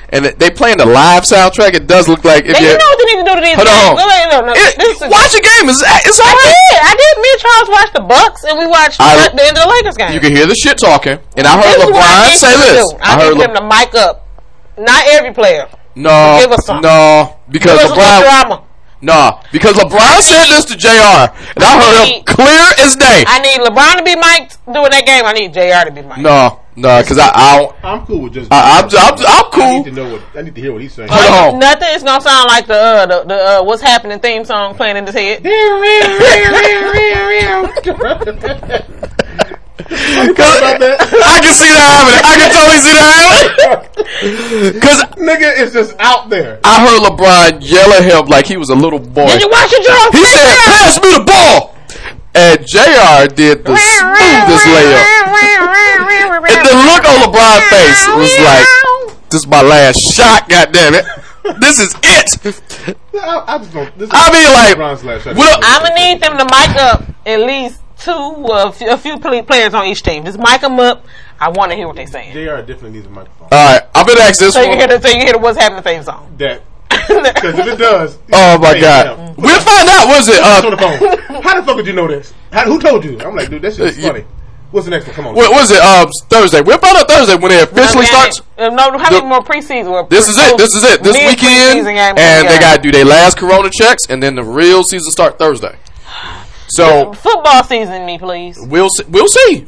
[0.10, 1.74] and they playing the live soundtrack.
[1.74, 3.58] It does look like if you you know what they need to do to these
[3.58, 3.98] Hold games?
[3.98, 4.30] on.
[4.30, 5.66] No, no, It- this is- watch the game.
[5.70, 6.54] It's, it's all I right.
[6.54, 6.80] did.
[6.86, 7.14] I did.
[7.22, 9.98] Me and Charles watched the Bucks, and we watched I- the end of the Lakers
[9.98, 10.14] game.
[10.14, 12.54] You can hear the shit talking, and I heard This is what I LeBron say
[12.58, 12.94] this.
[13.02, 14.28] I, I heard him Le- to mic up.
[14.78, 15.68] Not every player.
[15.96, 16.82] no, Give us some.
[16.82, 18.62] no, because Give us a little LeBron,
[19.02, 19.42] drama.
[19.42, 20.90] no, because LeBron said this to Jr.
[21.56, 23.24] and I heard him clear as day.
[23.28, 25.26] I need LeBron to be mic'd during that game.
[25.26, 25.86] I need Jr.
[25.88, 26.22] to be mic'd.
[26.22, 28.52] No, no, because I, I, don't, I'm cool with just.
[28.52, 29.64] I, I'm, I'm, I'm cool.
[29.64, 30.22] I need to know what.
[30.36, 31.10] I need to hear what he's saying.
[31.12, 31.60] Hold on.
[31.60, 34.98] Nothing is gonna sound like the uh, the, the uh, what's happening theme song playing
[34.98, 35.44] in his head.
[39.80, 39.94] about?
[39.94, 42.22] I can see that happening.
[42.26, 43.06] I can totally see that
[43.62, 44.74] happening.
[44.74, 46.60] Because Nigga is just out there.
[46.64, 49.28] I heard LeBron yell at him like he was a little boy.
[49.28, 50.10] Did you watch it, Joe?
[50.18, 51.76] He said, "Pass me the ball,"
[52.34, 53.28] and Jr.
[53.34, 55.06] did the smoothest layup.
[56.48, 58.66] And the look on LeBron's face was like,
[59.30, 60.50] "This is my last shot.
[60.50, 61.06] God damn it,
[61.60, 63.98] this is it." I, I just don't.
[63.98, 65.36] This is I mean, like, LeBron shot.
[65.36, 69.18] what- I'm gonna need them to mic up at least two, uh, f- a few
[69.20, 70.26] players on each team.
[70.26, 71.06] Just mic them up.
[71.40, 72.34] I want to hear what they're saying.
[72.34, 72.58] Jr.
[72.66, 73.48] definitely needs a microphone.
[73.52, 75.58] All right, I'm gonna ask this So you hear the, so you hear the what's
[75.60, 76.34] happening theme song.
[76.38, 79.34] That because if it does, Oh my god, yeah.
[79.38, 80.08] we'll find out.
[80.08, 80.40] Was it?
[80.42, 81.42] Put it on Uh, the phone.
[81.44, 82.34] How the fuck did you know this?
[82.52, 83.20] How, who told you?
[83.22, 84.26] I'm like, dude, that shit's Uh, funny.
[84.72, 85.16] What's the next one?
[85.16, 85.36] Come on.
[85.36, 85.80] what was it?
[85.80, 86.60] Um, Thursday.
[86.62, 88.42] We'll find out Thursday when it officially Okay, starts.
[88.58, 89.92] Uh, no, how many The- more preseason?
[89.92, 90.58] well, This is it.
[90.58, 91.04] This is it.
[91.04, 94.84] This weekend, and they got to do their last Corona checks, and then the real
[94.84, 95.76] season start Thursday.
[96.78, 98.06] So football season.
[98.06, 98.56] Me, please.
[98.62, 99.66] we'll see, we'll see.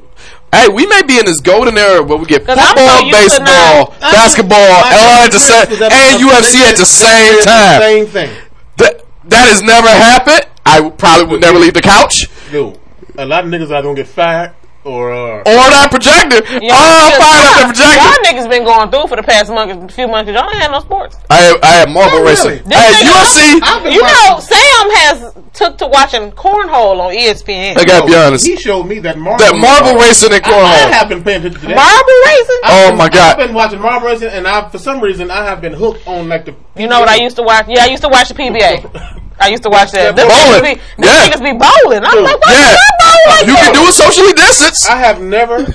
[0.54, 5.26] Hey, we may be in this golden era where we get football, baseball, basketball, all
[5.26, 7.82] at the same, and UFC at the same time.
[7.82, 8.30] Same thing.
[8.78, 10.46] That that has never happened.
[10.68, 12.28] I probably would never leave the couch.
[12.52, 12.78] Dude,
[13.18, 14.54] a lot of niggas are gonna get fired
[14.86, 16.40] or uh, Or that projector.
[16.64, 18.00] Yeah, oh, I'm because fired up y'all- that projector.
[18.00, 20.32] Y'all niggas been going through for the past month, few months.
[20.32, 21.18] Y'all ain't had no sports.
[21.30, 22.64] I had, I had marble Not racing.
[22.64, 22.76] really.
[22.76, 23.60] I had UFC.
[23.62, 27.78] I've been You know, Sam has took to watching cornhole on ESPN.
[27.78, 28.46] I gotta be honest.
[28.48, 29.44] He showed me that marble.
[29.44, 30.92] That marble racing and I, I cornhole.
[30.94, 31.76] have been paying attention to that.
[31.76, 32.62] Marble racing.
[32.64, 33.32] Oh I've been- my God.
[33.40, 36.30] I've been watching marble racing, and I, for some reason, I have been hooked on
[36.30, 36.56] like the.
[36.78, 37.66] You know what I used to watch?
[37.68, 38.88] Yeah, I used to watch the PBA.
[39.42, 40.16] I used to watch that.
[40.18, 40.60] Them Bowling.
[40.60, 41.30] niggas be, them Yeah.
[41.32, 42.04] niggas be bowling.
[42.04, 42.76] I'm like, what Yeah.
[43.20, 44.90] You bowling like You can do it socially distanced.
[44.90, 45.66] I have never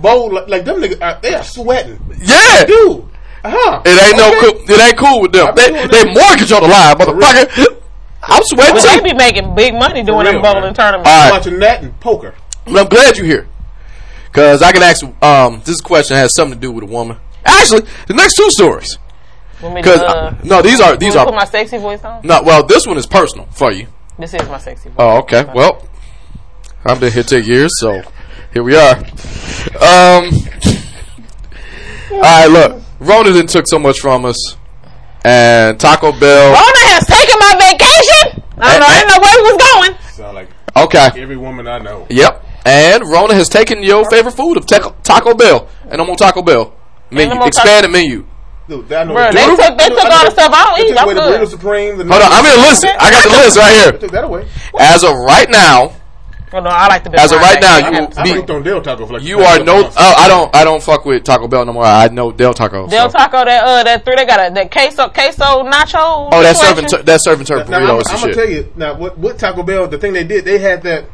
[0.00, 1.00] bowled like, like them niggas.
[1.00, 2.64] Uh, they are sweating, Yeah.
[2.64, 3.04] dude.
[3.44, 3.82] Huh?
[3.84, 4.62] It ain't no cool.
[4.74, 5.54] It ain't cool with them.
[5.54, 6.14] They they that.
[6.16, 7.80] mortgage on the line, motherfucker.
[8.22, 10.74] I'm sweating But they be making big money doing real, them bowling man.
[10.74, 11.10] tournaments.
[11.10, 11.30] All right.
[11.30, 12.34] Watching that and poker.
[12.64, 13.46] But I'm glad you're here.
[14.32, 15.04] Cause I can ask.
[15.22, 17.18] Um, this question has something to do with a woman.
[17.44, 18.98] Actually, the next two stories.
[19.62, 21.76] Want me to, Cause uh, uh, no, these are these are me put my sexy
[21.78, 22.22] voice on.
[22.24, 22.42] no.
[22.42, 23.86] Well, this one is personal for you.
[24.18, 24.96] This is my sexy voice.
[24.98, 25.44] Oh, okay.
[25.54, 25.86] Well,
[26.84, 28.02] I've been here ten years, so
[28.52, 28.96] here we are.
[28.96, 30.30] Um,
[32.12, 34.56] all right, look, Rona didn't took so much from us,
[35.24, 36.46] and Taco Bell.
[36.52, 38.42] Rona has taken my vacation.
[38.58, 38.86] I don't know.
[38.86, 40.12] I didn't know where he was going.
[40.12, 41.22] Sound like Okay.
[41.22, 42.06] every woman I know.
[42.10, 42.44] Yep.
[42.66, 46.42] And Rona has taken your favorite food of Taco, Taco Bell, and I'm on Taco
[46.42, 46.72] Bell
[47.10, 48.26] menu, I'm expanded menu.
[48.68, 50.88] Dude, I know Bruh, they took- they took all the the- stuff I don't eat.
[50.90, 51.48] took I'm away the good.
[51.50, 51.98] Supreme.
[51.98, 52.84] The Hold on, I'm in the list.
[52.86, 53.92] I got the list right here.
[53.92, 54.46] took that away.
[54.78, 55.92] As of right now,
[56.56, 57.24] Oh, no, I like the best.
[57.24, 59.58] As of right now, you I'm be- hooked on Del Taco for like you are
[59.64, 59.90] no.
[59.96, 60.54] Oh, I don't.
[60.54, 61.84] I don't fuck with Taco Bell no more.
[61.84, 62.86] I know Del Taco.
[62.86, 63.18] Del so.
[63.18, 66.30] Taco, that uh, that three, they got a that queso queso nacho.
[66.32, 66.88] Oh, that's situation.
[66.88, 66.90] serving.
[66.90, 68.34] Tur- that's serving turkey Now, I'm, burritos I'm gonna shit.
[68.34, 68.94] tell you now.
[68.94, 69.88] What, what Taco Bell?
[69.88, 71.06] The thing they did, they had that.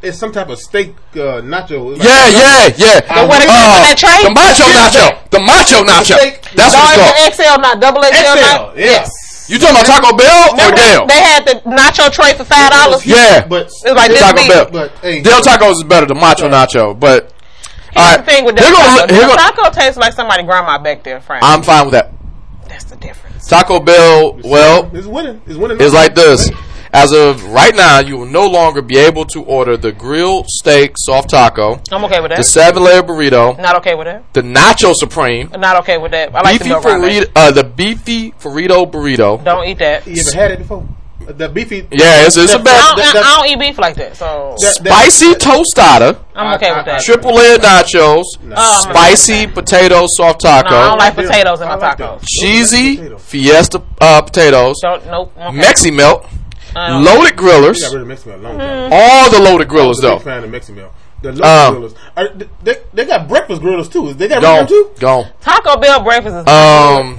[0.00, 1.96] It's some type of steak uh, nacho.
[1.96, 3.00] Like- Yeah, yeah, yeah.
[3.00, 4.20] The what it is on that tray?
[4.22, 5.30] the macho nacho.
[5.30, 6.16] The macho nacho.
[6.20, 6.42] steak.
[6.54, 7.28] That's No, what it's called.
[7.28, 8.12] it's an XL, not double XL.
[8.14, 9.08] XL, not, yeah.
[9.48, 11.06] You talking about Taco Bell or Remember Del?
[11.06, 13.04] They had the nacho tray for five dollars.
[13.06, 13.46] Yeah.
[13.46, 14.48] but It was like this Taco big.
[14.48, 14.70] Bell.
[14.70, 17.24] But hey, Del Tacos is better than macho nacho, but
[17.96, 18.16] all Here's right.
[18.18, 19.12] the thing with Here Del gonna- Taco.
[19.14, 21.44] here Del gonna- Taco tastes like somebody grandma back there, Frank.
[21.44, 22.12] I'm fine with that.
[22.68, 23.46] That's the difference.
[23.46, 25.42] Taco Bell, well, it's winning.
[25.46, 25.78] It's winning.
[25.80, 26.50] is like this.
[26.94, 30.92] As of right now, you will no longer be able to order the grilled steak
[30.96, 32.36] soft taco, I'm okay with that.
[32.38, 34.32] the seven layer burrito, Not okay with that.
[34.32, 36.32] the nacho supreme, Not okay with that.
[36.34, 39.42] I like beefy the burrito, uh, the beefy burrito burrito.
[39.44, 40.06] Don't eat that.
[40.06, 40.86] You ever had it before?
[41.26, 41.78] Uh, The beefy.
[41.90, 42.96] Yeah, it's, it's a that- I bad.
[42.96, 46.76] don't, that- I don't eat beef like that, so that- that- Spicy tostada, I'm okay
[46.76, 47.00] with that.
[47.00, 48.24] triple layer nachos,
[48.54, 52.20] Oh, spicy potato soft taco, no, I don't like Yeah, potatoes in my like tacos.
[52.20, 52.22] that.
[52.28, 53.18] cheesy Potato.
[53.18, 55.32] fiesta uh, potatoes, Don't nope.
[55.36, 55.56] Okay.
[55.58, 56.43] Mexi melt, I don't-
[56.74, 58.90] loaded grillers, got rid of Mexican a long time.
[58.92, 60.16] all the loaded grillers I was a though.
[60.16, 60.92] big fan of Mexican meal.
[61.22, 61.96] The local Um, grillers.
[62.16, 62.28] Are,
[62.62, 64.12] they, they got breakfast grillers too.
[64.14, 64.90] They got Gone, them too.
[64.98, 65.26] gone.
[65.40, 66.46] Taco Bell breakfast is.
[66.52, 67.18] Um,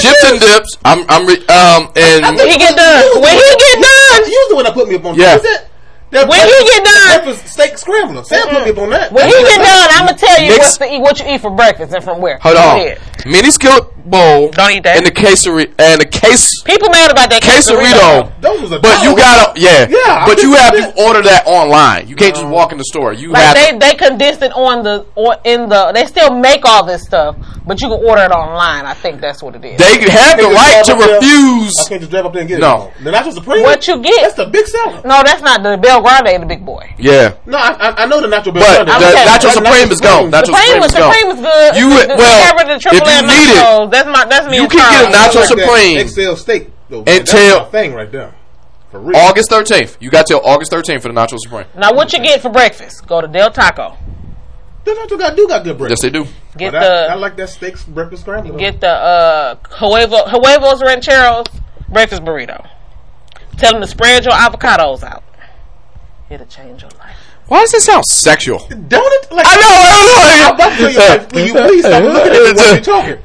[0.00, 0.76] chips and dips.
[0.84, 4.48] I'm, I'm, re- um, and when he get done, when he get done, You was
[4.50, 5.14] the one that put me up on.
[5.16, 5.34] Yeah.
[5.34, 5.69] Who's that?
[6.10, 8.24] That When you get done- breakfast steak scrambler.
[8.24, 9.12] Sam put me up on that.
[9.12, 11.40] when he get done, I'm gonna tell you Mix- what to eat, what you eat
[11.40, 12.38] for breakfast and from where.
[12.42, 12.98] hold on, ahead.
[13.26, 14.48] mini skillet bowl.
[14.50, 14.96] Don't eat that.
[14.96, 18.32] And the quesari and the case People mad about that quesarito.
[18.40, 22.08] Those was a But you gotta, yeah, Yeah, But you have to order that online.
[22.08, 23.12] You can't just walk in the store.
[23.12, 23.78] You Like have they to.
[23.78, 27.36] they condensed it on the or in the they still make all this stuff,
[27.66, 28.84] but you can order it online.
[28.86, 29.78] I think that's what it is.
[29.78, 31.14] They have the right to up there.
[31.20, 31.74] refuse.
[31.86, 32.90] I can't just drive up there and get No.
[32.98, 33.04] it.
[33.04, 33.62] No, the nacho supreme.
[33.62, 34.22] what you get?
[34.22, 35.02] That's the big seller.
[35.04, 36.94] no, that's not the Bel Grande, the big boy.
[36.98, 38.62] Yeah, No, I, I, I know the Nacho Bell.
[38.62, 40.30] but the I'm saying- Supreme is gone.
[40.30, 41.12] Nacho Supreme Supreme is is gone.
[41.14, 41.76] Supreme is good.
[41.76, 44.24] You The- would- the- well, the average triple if you M need it, that's my
[44.28, 44.56] that's me.
[44.56, 46.70] you can get a Natural like Supreme XL steak.
[46.88, 48.34] Though, Until- that's thing right there.
[48.90, 49.16] For real.
[49.16, 49.96] August 13th.
[50.00, 51.66] You got till August 13th for the Nacho Supreme.
[51.76, 53.06] Now, what you get for breakfast?
[53.06, 53.96] Go to Del Taco.
[54.82, 56.02] The nacho got do got good breakfast.
[56.02, 56.26] Yes, they do.
[56.56, 58.56] Get But the I, I like that steak breakfast scramble.
[58.56, 61.46] get the uh huevo, huevos rancheros
[61.88, 62.66] breakfast burrito.
[63.58, 65.22] Tell them to spread your avocados out.
[66.30, 67.16] It'll change your life.
[67.48, 68.60] Why does it sound sexual?
[68.70, 69.32] Don't it?
[69.34, 69.66] Like, I know.
[69.66, 72.74] I I'm about to tell you, like, will you please stop looking at me while
[72.74, 73.18] you're talking?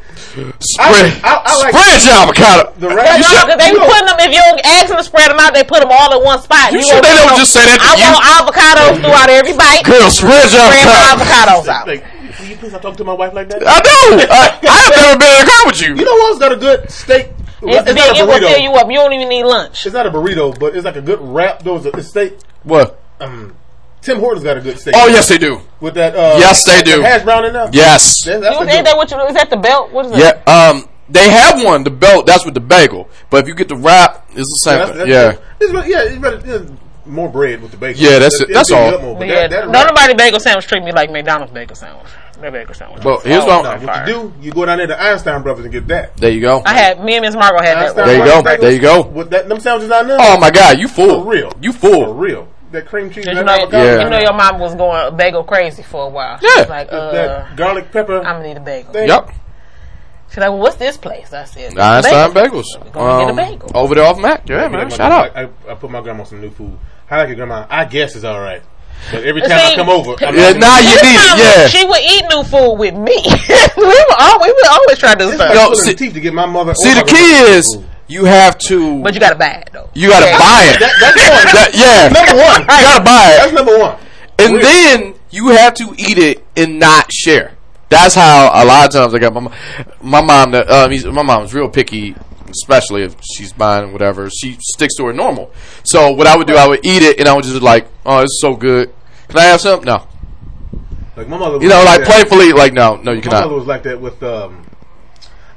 [0.60, 2.74] Spread, I- I like- spread your avocado.
[2.82, 3.18] The No, right.
[3.18, 4.18] You should- they you know- putting them.
[4.20, 6.42] If you don't ask them to spread them out, they put them all in one
[6.42, 6.74] spot.
[6.74, 8.10] You You sure they don't want- just say that to I you?
[8.10, 9.84] want avocados throughout every bite.
[9.86, 11.62] Girl, spread your Spread my avocado.
[11.62, 11.88] avocados out.
[11.88, 12.04] Like,
[12.42, 13.62] will you please stop talking to my wife like that?
[13.64, 14.26] I know.
[14.28, 15.88] I, I have never been in a car with you.
[15.96, 17.30] You know who else got a good steak?
[17.62, 17.96] It's It's, big.
[17.96, 18.62] not a It will fill burrito.
[18.62, 18.90] you up.
[18.92, 19.86] You don't even need lunch.
[19.86, 21.64] It's not a burrito, but it's like a good wrap.
[21.64, 22.34] Those a steak.
[22.66, 23.00] What?
[23.20, 23.56] Um,
[24.02, 24.94] Tim Hortons got a good steak.
[24.98, 25.62] Oh yes, they do.
[25.80, 26.16] with that.
[26.16, 26.98] Uh, Yes, they do.
[26.98, 27.70] the Hash brown in there.
[27.72, 28.24] Yes.
[28.26, 29.20] That- that's You, ain't that what you?
[29.22, 29.92] Is that the belt?
[29.92, 30.44] What is that?
[30.48, 30.70] Yeah.
[30.70, 30.90] Um.
[31.10, 31.84] They have one.
[31.84, 32.26] The belt.
[32.26, 33.08] That's with the bagel.
[33.30, 34.80] But if you get the wrap, it's the same.
[34.80, 35.10] That's- thing.
[35.10, 35.80] that's yeah.
[35.80, 36.42] It's, yeah, it's better.
[36.64, 36.72] It's
[37.06, 38.02] more bread with the bagel.
[38.02, 38.54] Yeah, that's It'll it.
[38.56, 39.00] That's all.
[39.00, 41.76] more, but Yeah, that- that don't wrap- nobody bagel sandwich treat me like McDonald's bagel
[41.76, 42.08] sandwich.
[42.42, 43.04] That bagel sandwich.
[43.04, 43.64] Well, here's Oh, what.
[43.64, 46.18] Now, I'm- what you do, you go down there to Einstein Brothers and get that.
[46.18, 46.64] There you go.
[46.66, 47.86] I had me and Miss Margot had that.
[47.90, 48.58] Einstein There you go.
[48.58, 49.02] There you go.
[49.04, 50.18] With that, them sandwiches down there.
[50.20, 51.24] Oh my God, you fool.
[51.24, 51.52] For real.
[51.62, 51.92] You fool!
[51.92, 52.14] For fool.
[52.16, 52.48] real.
[52.76, 53.26] That cream cheese.
[53.26, 53.78] You know, avocado.
[53.84, 54.04] Yeah.
[54.04, 56.38] you know your mom was going bagel crazy for a while.
[56.40, 56.62] She Yeah.
[56.62, 58.18] was like, uh, that garlic pepper.
[58.18, 58.94] I'm gonna need a bagel.
[58.94, 59.08] thing.
[59.10, 59.32] Yep.
[60.30, 61.32] She's like, well, what's this place?
[61.34, 62.62] I said, Einstein bagel.
[62.62, 62.84] Bagels.
[62.84, 63.72] We're gonna Um, get a bagel.
[63.76, 64.48] Over there off Mac.
[64.50, 64.88] Yeah, I man.
[64.90, 65.38] put Shout my- out.
[65.38, 66.78] I, I, I put my grandma on some new food.
[67.08, 67.66] How like your grandma?
[67.70, 68.62] I guess it's all right.
[69.12, 71.38] But every The time I come over, I'm Yeah, like, now you need it.
[71.38, 71.68] Yeah.
[71.68, 73.16] She would eat new food with me.
[73.78, 75.54] we were all, we would always try to do It's stuff.
[75.56, 76.74] like Yo, see- teeth to get my mother.
[76.74, 77.86] See, the my key is food.
[78.08, 79.02] You have to.
[79.02, 79.90] But you gotta buy it though.
[79.94, 80.38] You gotta Yeah.
[80.40, 80.80] buy it.
[80.80, 81.54] That, that's one.
[81.54, 82.08] That- yeah.
[82.10, 82.62] number one.
[82.62, 83.38] You gotta buy it.
[83.38, 83.98] That's number one.
[84.38, 87.54] And then you have to eat it and not share.
[87.90, 89.54] That's how a lot of times I got my mom.
[90.02, 92.16] My mom, that um, he's- my mom's real picky,
[92.50, 94.30] especially if she's buying whatever.
[94.30, 95.52] She sticks to her normal.
[95.84, 98.20] So what I would do, I would eat it and I would just like, oh,
[98.22, 98.94] it's so good.
[99.30, 99.84] Can I have some?
[99.84, 100.08] No.
[101.16, 101.60] Like my mother.
[101.62, 103.52] You know, was like playfully, like no, no, you My mother cannot.
[103.56, 104.22] was like that with.
[104.22, 104.66] um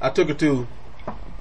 [0.01, 0.65] I took her to.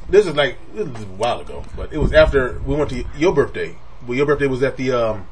[0.08, 3.04] This is like this is a while ago, but it was after we went to
[3.16, 3.76] your birthday.
[4.06, 5.26] Well, your birthday was at the um.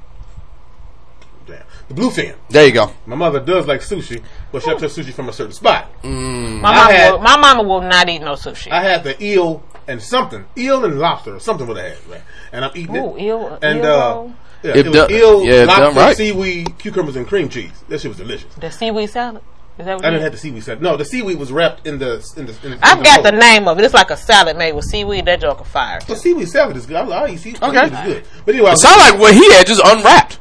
[1.46, 2.34] Damn, the Bluefin.
[2.50, 2.92] There you go.
[3.06, 5.88] My mother does like sushi, but she has to sushi from a certain spot.
[6.02, 6.12] My I
[6.60, 8.70] mama, had- will, my mama will not eat no sushi.
[8.72, 12.22] I had the eel and something, eel and lobster or something with a head, right?
[12.52, 13.22] And I'm eating Ooh, it.
[13.22, 14.24] eel- and eel uh,
[14.64, 16.16] yeah, It it, was done- eel, yeah, lobster, right.
[16.16, 17.70] seaweed, cucumbers, and cream cheese.
[17.88, 18.52] That shit was delicious.
[18.56, 19.42] the seaweed salad.
[19.78, 20.80] Is that what I didn't have the seaweed salad.
[20.80, 22.56] No, the seaweed was wrapped in the in the.
[22.64, 23.84] In the I've in got the name of it.
[23.84, 25.26] It's like a salad made with seaweed.
[25.26, 26.00] That joke of fire.
[26.08, 26.96] But seaweed salad is good.
[26.96, 27.62] I, I eat seaweed.
[27.62, 27.88] Okay.
[27.88, 28.24] Seaweed is good.
[28.46, 30.38] But anyway, It was- sounds like what he had just unwrapped.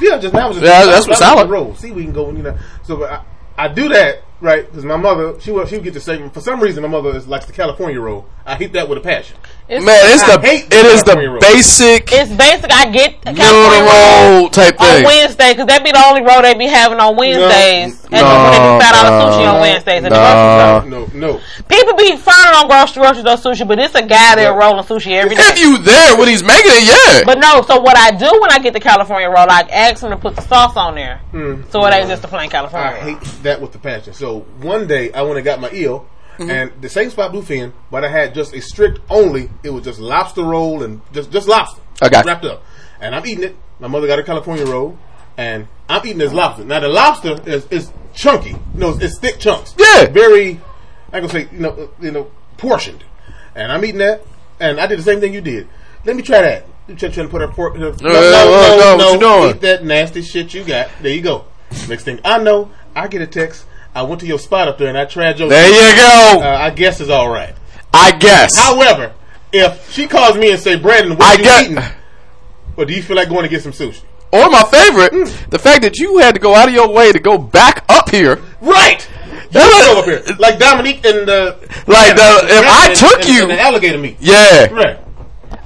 [0.00, 1.48] yeah, just now was just, Yeah, that's that what was salad.
[1.48, 1.74] the roll.
[1.74, 2.58] Seaweed can go, you know.
[2.84, 3.24] So but I,
[3.64, 6.28] I do that right because my mother she would she would get the same.
[6.30, 8.26] For some reason, my mother is, likes the California roll.
[8.44, 9.36] I hate that with a passion.
[9.70, 12.72] It's, Man, it's I the it is the California basic it's basic.
[12.74, 15.04] I get a noodle California roll roll type on thing.
[15.06, 18.02] Wednesday because that be the only roll they be having on Wednesdays.
[18.10, 20.26] and No, when they do fat dollar no, sushi on Wednesdays at the no.
[20.26, 21.22] grocery store.
[21.22, 21.40] No, no.
[21.70, 25.14] People be frowning on grocery grocery store sushi, but it's a guy there rolling sushi
[25.14, 25.42] every day.
[25.54, 27.22] If you there when he's making it, yeah.
[27.22, 30.10] But no, so what I do when I get the California roll, I ask them
[30.10, 31.62] to put the sauce on there, hmm.
[31.70, 34.14] so it ain't just a plain California I hate that with the passion.
[34.18, 36.10] So one day I went and got my eel,
[36.40, 36.50] Mm-hmm.
[36.50, 39.50] and the same spot bluefin, but I had just a strict only.
[39.62, 41.82] It was just lobster roll and just just lobster.
[42.02, 42.22] Okay.
[42.24, 42.64] wrapped up,
[42.98, 43.56] and I'm eating it.
[43.78, 44.98] My mother got a California roll,
[45.36, 46.64] and I'm eating this lobster.
[46.64, 48.50] Now the lobster is is chunky.
[48.50, 49.74] You know, it's, it's thick chunks.
[49.78, 50.06] Yeah.
[50.06, 50.58] very.
[51.12, 53.04] I can say you know uh, you know portioned,
[53.54, 54.24] and I'm eating that,
[54.58, 55.68] and I did the same thing you did.
[56.06, 56.64] Let me try that.
[56.88, 57.76] You try trying to put her pork.
[57.76, 59.56] No, no, no, no, what you doing?
[59.56, 60.88] Eat that nasty shit you got.
[61.02, 61.44] There you go.
[61.86, 63.66] Next thing I know, I get a text.
[63.94, 65.48] I went to your spot up there and I tried your.
[65.48, 66.40] There you go.
[66.42, 67.54] Uh, I guess it's all right.
[67.92, 68.56] I guess.
[68.56, 69.12] However,
[69.52, 71.78] if she calls me and say, "Brandon, I what you get- eating?"
[72.76, 74.02] Or do you feel like going to get some sushi?
[74.32, 75.10] Or my favorite,
[75.50, 78.08] the fact that you had to go out of your way to go back up
[78.10, 78.40] here.
[78.60, 79.06] Right.
[79.50, 81.56] You go up here like Dominique and the
[81.88, 84.18] Like the if I and- took and- you, and the alligator meat.
[84.20, 84.98] yeah, Right.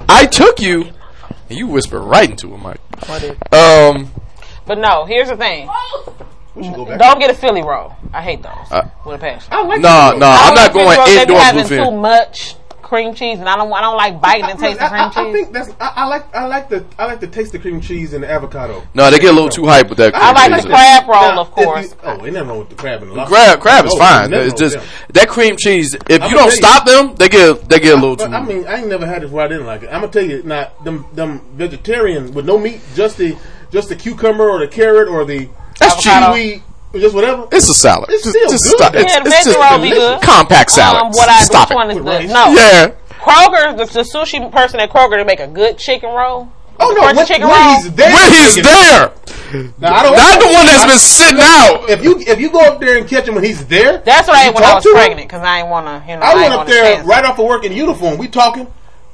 [0.09, 0.89] I took you,
[1.49, 2.81] and you whispered right into it, Mike.
[3.53, 4.11] Um,
[4.65, 5.69] But no, here's the thing:
[6.55, 6.99] We should go back.
[6.99, 7.93] don't get a Philly roll.
[8.13, 9.47] I hate those Uh, with a passion.
[9.51, 10.17] I like no, that.
[10.17, 11.07] no, I I'm don't not like Philly going rolls.
[11.09, 13.73] They be indoor having too much cream cheese, and I don't.
[13.73, 15.33] I don't like biting and tasting I, cream I, I cheese.
[15.33, 15.69] think that's.
[15.81, 16.35] I, I like.
[16.35, 16.85] I like the.
[16.99, 18.83] I like the taste of cream cheese and the avocado.
[18.93, 20.13] No, they get a little too hype with that.
[20.15, 20.63] I like cheese.
[20.63, 21.95] the crab roll, Now, of if you- course.
[22.03, 23.35] oh, ain't nothing wrong with the crab and the lobster.
[23.35, 24.31] Crab, crab is Oh, fine.
[24.33, 24.85] It's just them.
[25.13, 25.95] that cream cheese.
[25.95, 26.51] If I'ma you don't tell you.
[26.51, 28.25] stop them, they get they get a little too.
[28.25, 29.87] I mean, I ain't never had it where I didn't like it.
[29.87, 33.35] I'm gonna tell you, not them them vegetarian with no meat, just the
[33.71, 35.49] just the cucumber or the carrot or the
[35.79, 36.33] That's Avocado.
[36.35, 37.47] seaweed, just whatever.
[37.51, 38.09] it's a salad.
[38.09, 38.77] It's just, still just good.
[38.77, 38.93] stop.
[38.93, 40.21] Yeah, It's, it's just roll be good.
[40.21, 41.01] compact salad.
[41.03, 41.97] Um, what I stop which one it.
[41.97, 42.29] is With good?
[42.31, 42.91] No, Yeah.
[43.19, 46.47] Kroger, the, the sushi person at Kroger, they make a good chicken roll.
[46.79, 47.75] Oh no, crunchy when, chicken when roll.
[47.81, 49.11] he's there, When he's there,
[49.79, 51.89] Now, I don't not the one that's been sitting out.
[51.89, 54.37] If you if you go up there and catch him when he's there, That's what
[54.37, 56.21] I you ate when I was pregnant because I ain't want to, you know.
[56.23, 58.17] I ain't went up there stand right off of work in uniform.
[58.17, 58.67] We talking.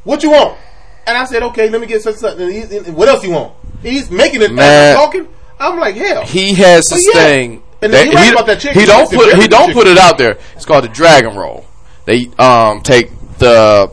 [0.03, 0.57] What you want?
[1.05, 2.43] And I said, okay, let me get such something.
[2.47, 3.53] And he- and What else you want?
[3.83, 4.51] He's making it.
[4.51, 4.95] Man.
[4.95, 5.27] talking.
[5.61, 6.25] I'm like, hell.
[6.25, 7.21] He has this yeah.
[7.21, 7.63] thing.
[7.81, 8.79] And that then you're right he, about that chicken.
[8.79, 9.73] he don't put he don't chicken.
[9.73, 10.37] put it out there.
[10.55, 11.65] It's called the dragon roll.
[12.05, 13.91] They um take the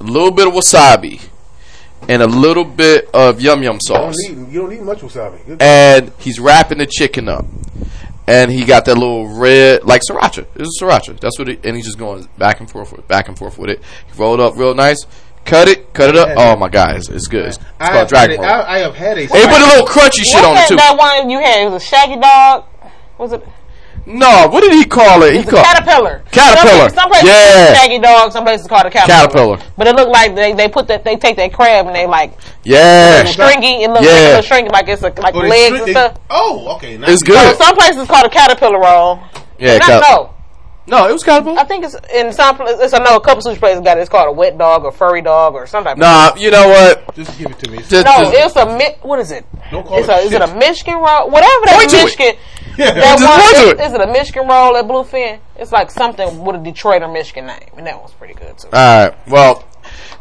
[0.00, 1.28] little bit of wasabi
[2.08, 5.00] and a little bit of yum yum you sauce, don't need you don't need much
[5.00, 5.44] wasabi.
[5.46, 7.44] Good- and he's wrapping the chicken up.
[8.24, 10.46] And he got that little red, like sriracha.
[10.54, 11.18] It's a sriracha.
[11.18, 13.58] That's what it, and he's just going back and forth with it, back and forth
[13.58, 13.80] with it.
[14.06, 15.04] He rolled up real nice,
[15.44, 16.30] cut it, cut it up.
[16.36, 17.46] Oh my god, it's, it's good.
[17.46, 18.50] It's, it's I called have, had dragon a, roll.
[18.50, 19.20] I, I have had a.
[19.22, 20.76] And put a little crunchy shit on it that, too.
[20.76, 21.62] that one you had?
[21.66, 22.64] It was a shaggy dog.
[23.18, 23.46] Was it?
[24.04, 25.32] No, what did he call it?
[25.34, 26.24] He It's a called caterpillar.
[26.32, 26.88] Caterpillar.
[26.88, 27.54] Some, some places Yeah.
[27.54, 28.32] call it shaggy dog.
[28.32, 29.56] Some places call it a caterpillar.
[29.56, 29.72] Caterpillar.
[29.76, 32.36] But it looked like they, they put that they take that crab and they like
[32.64, 33.22] yeah.
[33.24, 33.84] stringy.
[33.84, 34.30] It looks Yeah.
[34.34, 36.18] like a stringy, like it's a, like Oh, legs stri- and they- stuff.
[36.30, 36.98] Oh, okay.
[36.98, 37.56] Now It's So good.
[37.58, 39.20] some places call it a caterpillar roll.
[39.60, 40.34] Yeah, Not, no,
[40.86, 41.58] no, it was caterpillar.
[41.58, 42.80] I think it's in some places.
[42.80, 44.00] It's, I know a couple sushi places got it.
[44.00, 45.98] It's called a wet dog or furry dog or something.
[45.98, 47.14] Nah, you know what?
[47.14, 47.78] Just give it to me.
[47.78, 49.46] Just, No, just- it's a mi- what is it?
[49.70, 51.30] Don't call It's it a, is it a Michigan roll?
[51.30, 52.04] Whatever that Point to it.
[52.04, 52.34] Michigan.
[52.78, 52.94] Yeah.
[52.94, 53.86] That Just point to it.
[53.86, 55.40] is, is it a Michigan roll at Bluefin?
[55.56, 58.68] It's like something with a Detroit or Michigan name, and that one's pretty good too.
[58.72, 59.28] All right.
[59.28, 59.62] Well,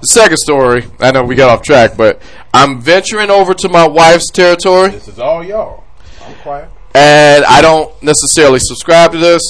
[0.02, 0.84] the second story.
[1.00, 2.22] I know we got off track, but
[2.54, 5.86] I'm venturing over to my wife's territory, This is all y'all.
[6.26, 6.70] I'm quiet.
[6.94, 9.42] and I don't necessarily subscribe to this,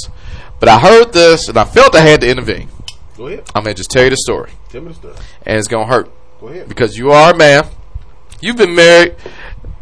[0.61, 2.69] but I heard this, and I felt I had to intervene.
[3.17, 3.43] Go ahead.
[3.53, 5.15] I'm gonna just tell you the story, Tell me the story.
[5.45, 6.09] and it's gonna hurt
[6.39, 6.69] Go ahead.
[6.69, 7.65] because you are a man.
[8.39, 9.15] You've been married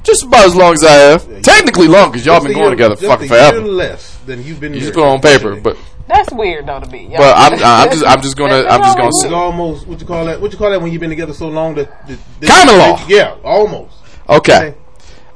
[0.04, 1.42] just about as long as I have.
[1.44, 3.66] Technically, long because y'all Just been going year- together just fucking a year forever.
[3.68, 4.74] less than you've been.
[4.74, 5.78] You just put it on paper, but
[6.08, 7.00] That's weird though to be.
[7.12, 7.18] Yeah.
[7.20, 10.08] but I'm I'm just I'm just gonna I'm just gonna It's say, almost what you
[10.08, 10.42] call that?
[10.42, 13.06] What you call that when you've been together so long that, that, that Common law.
[13.08, 13.96] Yeah, almost.
[14.28, 14.74] okay.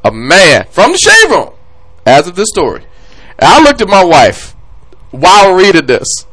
[0.04, 1.52] a man from the shade room
[2.06, 2.84] as of this story.
[3.40, 4.53] And I looked at my wife
[5.14, 6.26] while reading this,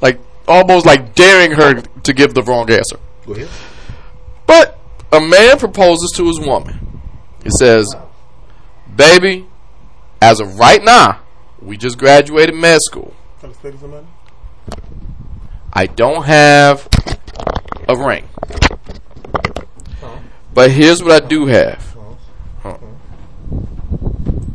[0.00, 0.18] like
[0.48, 2.96] almost like daring her to give the wrong answer.
[3.26, 3.48] Go ahead.
[4.46, 4.78] But
[5.12, 7.00] a man proposes to his woman.
[7.44, 7.94] He says,
[8.96, 9.46] "Baby,
[10.20, 11.20] as of right now,
[11.60, 13.12] we just graduated med school.
[13.40, 14.06] Trying to explain to somebody.
[15.72, 16.88] I don't have
[17.88, 18.28] a ring.
[20.54, 21.96] But here's what I do have.
[22.62, 22.76] Huh.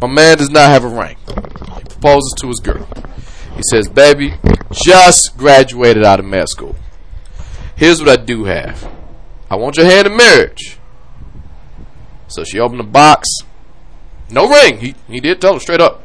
[0.02, 1.18] A man does not have a ring.
[1.28, 2.88] He proposes to his girl.
[3.58, 4.36] He says, Baby,
[4.72, 6.76] just graduated out of med school.
[7.76, 8.90] Here's what I do have.
[9.50, 10.78] I want your hand in marriage.
[12.28, 13.28] So she opened the box.
[14.30, 14.80] No ring.
[14.80, 16.04] He, he did tell her straight up.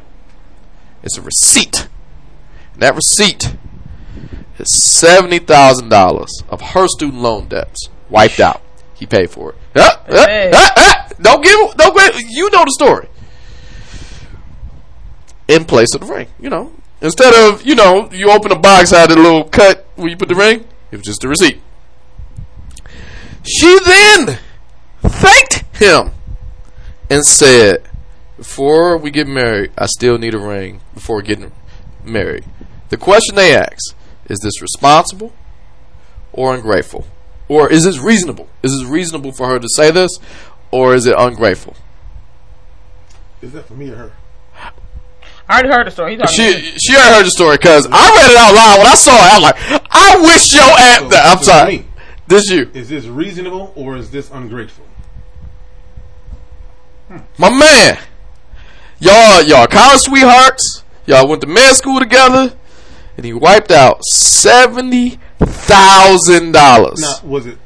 [1.02, 1.88] It's a receipt.
[2.74, 3.56] And that receipt
[4.58, 8.62] is seventy thousand dollars of her student loan debts wiped out.
[8.94, 9.56] He paid for it.
[9.76, 10.50] Ah, Hey.
[10.54, 11.08] ah, ah.
[11.20, 11.76] Don't give.
[11.76, 12.20] Don't give.
[12.30, 13.08] You know the story.
[15.48, 16.72] In place of the ring, you know,
[17.02, 20.28] instead of you know, you open a box, had a little cut where you put
[20.28, 20.64] the ring.
[20.90, 21.60] It was just a receipt.
[23.44, 24.38] She then
[25.02, 26.12] thanked him
[27.10, 27.88] and said,
[28.36, 31.52] "Before we get married, I still need a ring before getting
[32.04, 32.44] married."
[32.88, 33.94] The question they ask
[34.28, 35.32] is this responsible
[36.32, 37.06] or ungrateful?
[37.48, 38.48] Or is this reasonable?
[38.62, 40.10] Is this reasonable for her to say this
[40.70, 41.76] or is it ungrateful?
[43.42, 44.12] Is that for me or her?
[45.52, 46.12] I already heard the story.
[46.12, 48.86] He's talking She she already heard the story because I read it out loud when
[48.86, 49.20] I saw it.
[49.20, 51.00] I was like, I wish your ass.
[51.12, 51.78] So, I'm so sorry.
[51.78, 51.86] me,
[52.26, 54.86] This you, Is this reasonable or is this ungrateful?
[57.36, 57.98] my man.
[58.98, 60.84] Y'all y'all college sweethearts.
[61.04, 62.54] Y'all went to med school together,
[63.18, 66.98] and he wiped out seventy thousand dollars.
[67.00, 67.58] Now, was it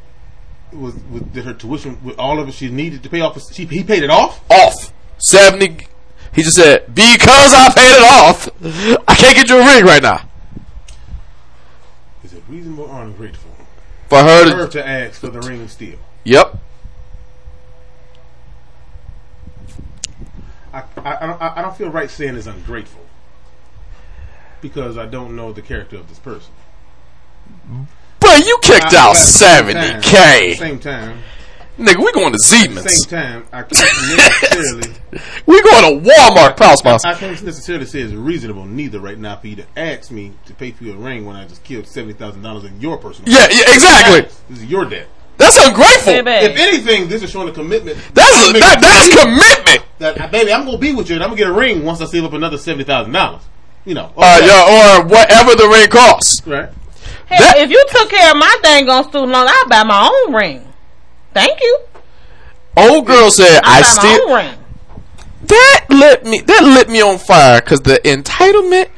[0.73, 3.41] was, was did her tuition with all of it she needed to pay off?
[3.53, 4.43] She he paid it off.
[4.51, 4.93] off.
[5.19, 5.87] 70.
[6.37, 8.49] He just said, because I paid it off,
[9.09, 10.21] I can't get you a ring right now.
[12.23, 13.51] Is it reasonable or ungrateful?
[14.11, 14.55] For her to.
[14.57, 15.97] Her to ask for the ring still.
[16.25, 16.59] Yep.
[20.75, 20.85] I, I,
[21.23, 23.01] I, don't, I I don't feel right saying it's ungrateful
[24.61, 26.53] because I don't know the character of this person.
[28.21, 31.23] But you kicked out at the same time-
[31.79, 31.97] At the 70K.
[31.97, 34.95] same time, Nigga, we going to Zeman's same time, I can't necessarily.
[35.47, 36.75] We going to Walmart, Pal
[37.05, 40.55] I can't necessarily say it's reasonable neither right now for you to ask me to
[40.55, 43.31] pay for your ring when I just killed seventy thousand dollars in your personal.
[43.33, 44.23] Yeah, yeah, exactly.
[44.49, 45.07] This is your debt.
[45.39, 46.23] That's ungrateful.
[46.23, 46.47] Baby.
[46.53, 47.99] If anything, this is showing a commitment.
[48.15, 49.87] That's, I'm a, that, that's commitment.
[49.99, 52.01] that uh, baby, I'm gonna be with you, and I'm gonna get a ring once
[52.01, 53.43] I save up another seventy thousand dollars.
[53.85, 56.43] You know, Uh, yeah, or whatever the ring costs.
[56.47, 56.71] right?
[57.27, 60.11] Hey, That- if you took care of my dang on student loan, I'd buy my
[60.27, 60.73] own ring.
[61.37, 61.79] Thank you.
[62.77, 64.29] Old girl said, I I'd still.
[64.29, 64.59] my own ring.
[65.45, 66.41] That lit me.
[66.41, 68.89] That lit me on fire because the entitlement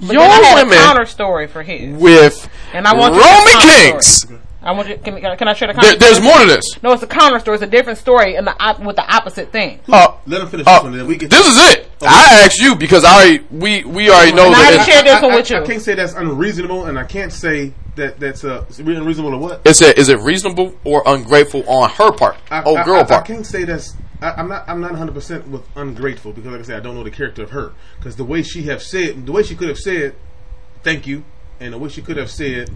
[0.00, 1.94] But your then I had a women counter story for his.
[2.00, 4.26] with And I want you to Roman counter Kings.
[4.62, 4.96] I want you.
[4.98, 5.98] Can, can I share the There, counter?
[5.98, 6.28] there's story?
[6.28, 6.64] more to this.
[6.82, 7.54] No, it's a counter story.
[7.56, 9.80] It's a different story, and the op- with the opposite thing.
[9.88, 11.28] Uh, Let him finish uh, this one, and then we can.
[11.28, 11.88] this is it.
[12.02, 14.84] I asked you because I already, we we already know And I that already it's,
[14.86, 15.64] shared this I, one I- with I you.
[15.64, 19.60] can't say that's unreasonable, and I can't say that that's uh, unreasonable or what.
[19.64, 22.36] it's a, is it reasonable or ungrateful on her part?
[22.50, 23.26] I, oh, I- girl I, I, part.
[23.26, 23.94] can't say that's.
[24.20, 24.68] I, I'm not.
[24.68, 27.42] I'm not 100 percent with ungrateful because, like I said, I don't know the character
[27.42, 27.72] of her.
[27.98, 30.14] Because the way she have said, the way she could have said,
[30.82, 31.24] "Thank you,"
[31.60, 32.70] and the way she could have said,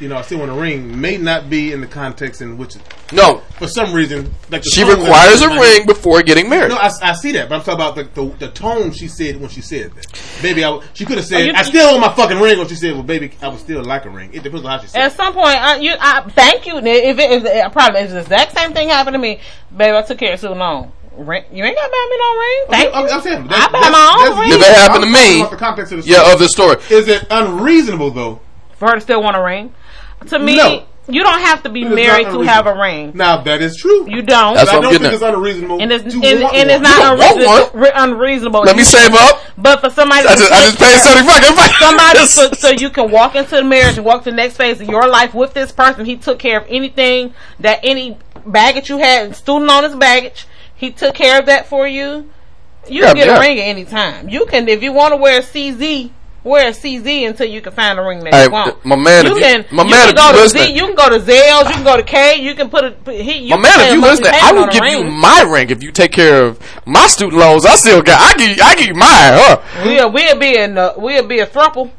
[0.00, 2.76] "You know, I still want a ring," may not be in the context in which,
[3.12, 6.68] no, for some reason, like the she requires a ring before getting married.
[6.70, 9.40] No, I, I see that, but I'm talking about the, the, the tone she said
[9.40, 10.38] when she said that.
[10.42, 12.58] Baby, I, w- she could have said, oh, you- "I still want my fucking ring,"
[12.58, 14.78] or she said, "Well, baby, I would still like a ring." It depends on how
[14.80, 15.00] she said.
[15.02, 15.16] At it.
[15.16, 16.76] some point, I, you, I thank you.
[16.78, 16.84] If
[17.18, 19.40] it, if it, probably if the exact same thing happened to me,
[19.76, 20.92] baby, I took care of student loan.
[21.16, 22.64] Ring, you ain't got to buy me no ring.
[22.70, 23.10] Thank I'm, you.
[23.10, 24.52] I'm saying, I buy my own ring.
[24.52, 26.16] If it happened I'm to me- the context of the story.
[26.16, 26.76] yeah, of the story.
[26.96, 28.40] Is it unreasonable though
[28.76, 29.74] For her to still want a ring.
[30.26, 30.84] To me, No.
[31.10, 33.12] You don't have to be married to have a ring.
[33.14, 34.10] Now that is true.
[34.10, 34.54] You don't.
[34.56, 35.80] That's I what I'm don't getting think it's unreasonable.
[35.80, 38.60] and it's to and, want and it's not You don't unreasonable, unreasonable.
[38.60, 39.40] Let me save up.
[39.56, 42.68] But for somebody, I to just, I just paid take seventy fucking somebody so, so
[42.68, 45.32] you can walk into the marriage and walk to the next phase of your life
[45.32, 46.04] with this person.
[46.04, 50.46] He took care of anything that any baggage you had, student on his baggage.
[50.76, 52.28] He took care of that for you.
[52.86, 53.36] You Yeah, can get yeah.
[53.38, 54.28] a ring at any time.
[54.28, 56.10] You can, if you want to wear a CZ,
[56.44, 58.84] wear a CZ until you can find a ring that Hey, you want.
[58.84, 60.64] my man, you if you- can, my you man, can if go you to listening-
[60.66, 62.90] Z, you can go to Zales, you can go to K, you can put a,
[62.92, 64.72] put, he, you My man, can if you pay a listen, I will on a
[64.72, 67.66] give you my ring if you take care of my student loans.
[67.66, 68.20] I still got.
[68.20, 68.56] I give.
[68.56, 69.08] you- I give you mine.
[69.10, 69.60] Huh?
[69.84, 71.90] We'll, we'll be in, uh, we'll be a thruple.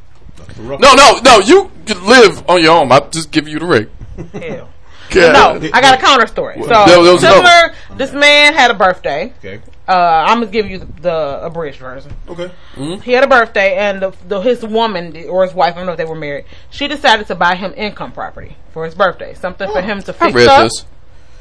[0.57, 1.39] No, no, no.
[1.39, 2.91] You can live on your own.
[2.91, 3.87] I just give you the ring.
[4.33, 4.69] Hell.
[5.11, 5.31] Yeah.
[5.31, 6.61] No, I got a counter story.
[6.61, 9.33] So, There- there was similar, this man had a birthday.
[9.39, 9.59] Okay.
[9.89, 12.13] Uh, I'm gonna give you the, the abridged version.
[12.27, 12.51] Okay.
[13.03, 15.93] He had a birthday, and the, the, his woman or his wife, I don't know
[15.93, 16.45] if they were married.
[16.69, 20.17] She decided to buy him income property for his birthday, something for him to I
[20.31, 20.69] fix read up,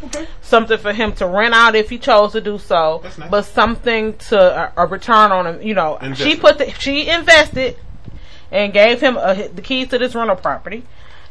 [0.01, 0.27] this.
[0.41, 3.31] something for him to rent out if he chose to do so, That's nice.
[3.31, 5.61] but something to a, a return on him.
[5.61, 7.77] You know, she put the, she invested
[8.51, 10.85] and gave him a, the keys to this rental property,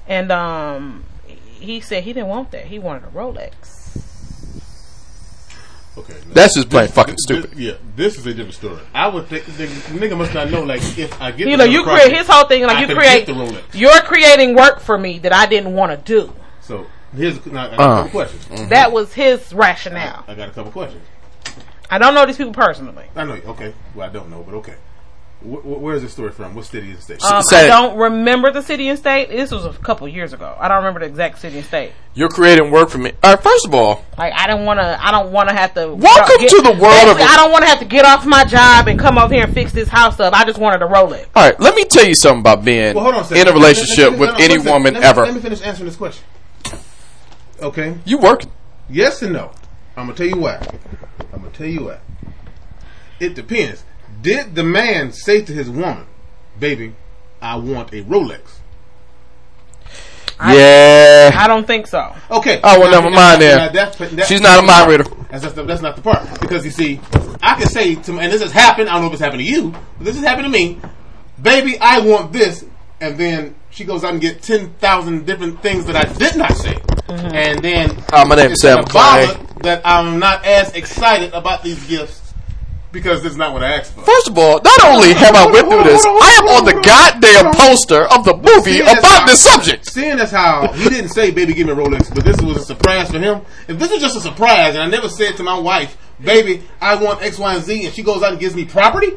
[0.08, 2.66] and um, he said he didn't want that.
[2.66, 3.77] He wanted a Rolex.
[5.98, 6.14] Okay.
[6.14, 7.58] now, That's just plain this- fucking this- stupid.
[7.58, 8.80] yeah, this is a different story.
[8.94, 9.66] I would think the
[9.98, 10.62] nigga must not know.
[10.64, 13.26] Like, if I get You know, you create his whole thing like I you create.
[13.26, 13.62] the Rolex.
[13.74, 16.34] You're creating work for me that I didn't want to do.
[16.62, 17.84] So here's now, I got Uh.
[17.84, 18.46] a couple questions.
[18.46, 18.70] Mm-hmm.
[18.70, 20.24] That was his rationale.
[20.28, 21.04] I got a couple questions.
[21.90, 23.06] I don't know these people personally.
[23.16, 23.34] I know.
[23.36, 23.42] you.
[23.48, 23.74] Okay.
[23.96, 24.76] Well, I don't know, but okay.
[25.42, 26.56] Wh- wh- where's this story from?
[26.56, 27.24] What city and state?
[27.24, 29.30] Um, I don't remember the city and state.
[29.30, 30.56] This was a couple years ago.
[30.60, 31.92] I don't remember the exact city and state.
[32.16, 33.12] You're creating work for me.
[33.24, 33.44] All right.
[33.44, 34.98] First of all, Like I don't want to.
[35.06, 35.94] I don't want to have to.
[35.94, 38.26] Welcome get- to the world of- Basically, I don't want to have to get off
[38.26, 40.34] my job and come over here and fix this house up.
[40.34, 41.30] I just wanted to roll it.
[41.36, 41.60] all right.
[41.60, 44.18] Let me tell you something about being Well, hold on in a relationship let me-
[44.20, 45.22] with let me- any woman me- ever.
[45.22, 46.24] Let me finish answering this question.
[47.62, 47.96] Okay.
[48.06, 48.52] You working?
[48.90, 49.52] Yes and no.
[49.96, 50.56] I'm gonna tell you why.
[51.34, 51.98] I'm gonna tell you why.
[53.20, 53.84] It depends.
[54.22, 56.06] Did the man say to his woman,
[56.60, 56.94] "Baby,
[57.42, 58.42] I want a Rolex"?
[60.40, 61.32] yeah.
[61.34, 62.16] I don't think so.
[62.30, 62.60] Okay.
[62.64, 63.74] Oh, well, Now, never mind now, then.
[63.74, 65.04] that's- that's- She's not a mind reader.
[65.32, 66.40] That's, that's, that's not the part.
[66.40, 67.00] Because you see,
[67.42, 68.90] I can say to and this has happened.
[68.90, 70.80] I don't know if it's happened to you, but this has happened to me.
[71.42, 72.66] Baby, I want this,
[73.02, 76.54] and then she goes out and get ten thousand different things that I did not
[76.56, 76.74] say,
[77.08, 77.36] Mm-hmm.
[77.36, 79.28] and then Hi, my name's it's Sam kinda Clay.
[79.62, 82.27] that I'm not as excited about these gifts
[82.92, 84.02] because this is not what I asked for.
[84.02, 87.54] First of all, not only have I went through this, I am on the goddamn
[87.54, 89.90] poster of the movie about how- this subject.
[89.90, 92.66] Seeing as how he didn't say, "Baby, give me a Rolex," but this was a
[92.66, 93.42] surprise for him.
[93.68, 96.96] If this was just a surprise, and I never said to my wife, "Baby, I
[96.96, 99.14] want X, Y, and Z," and she goes out and gives me property,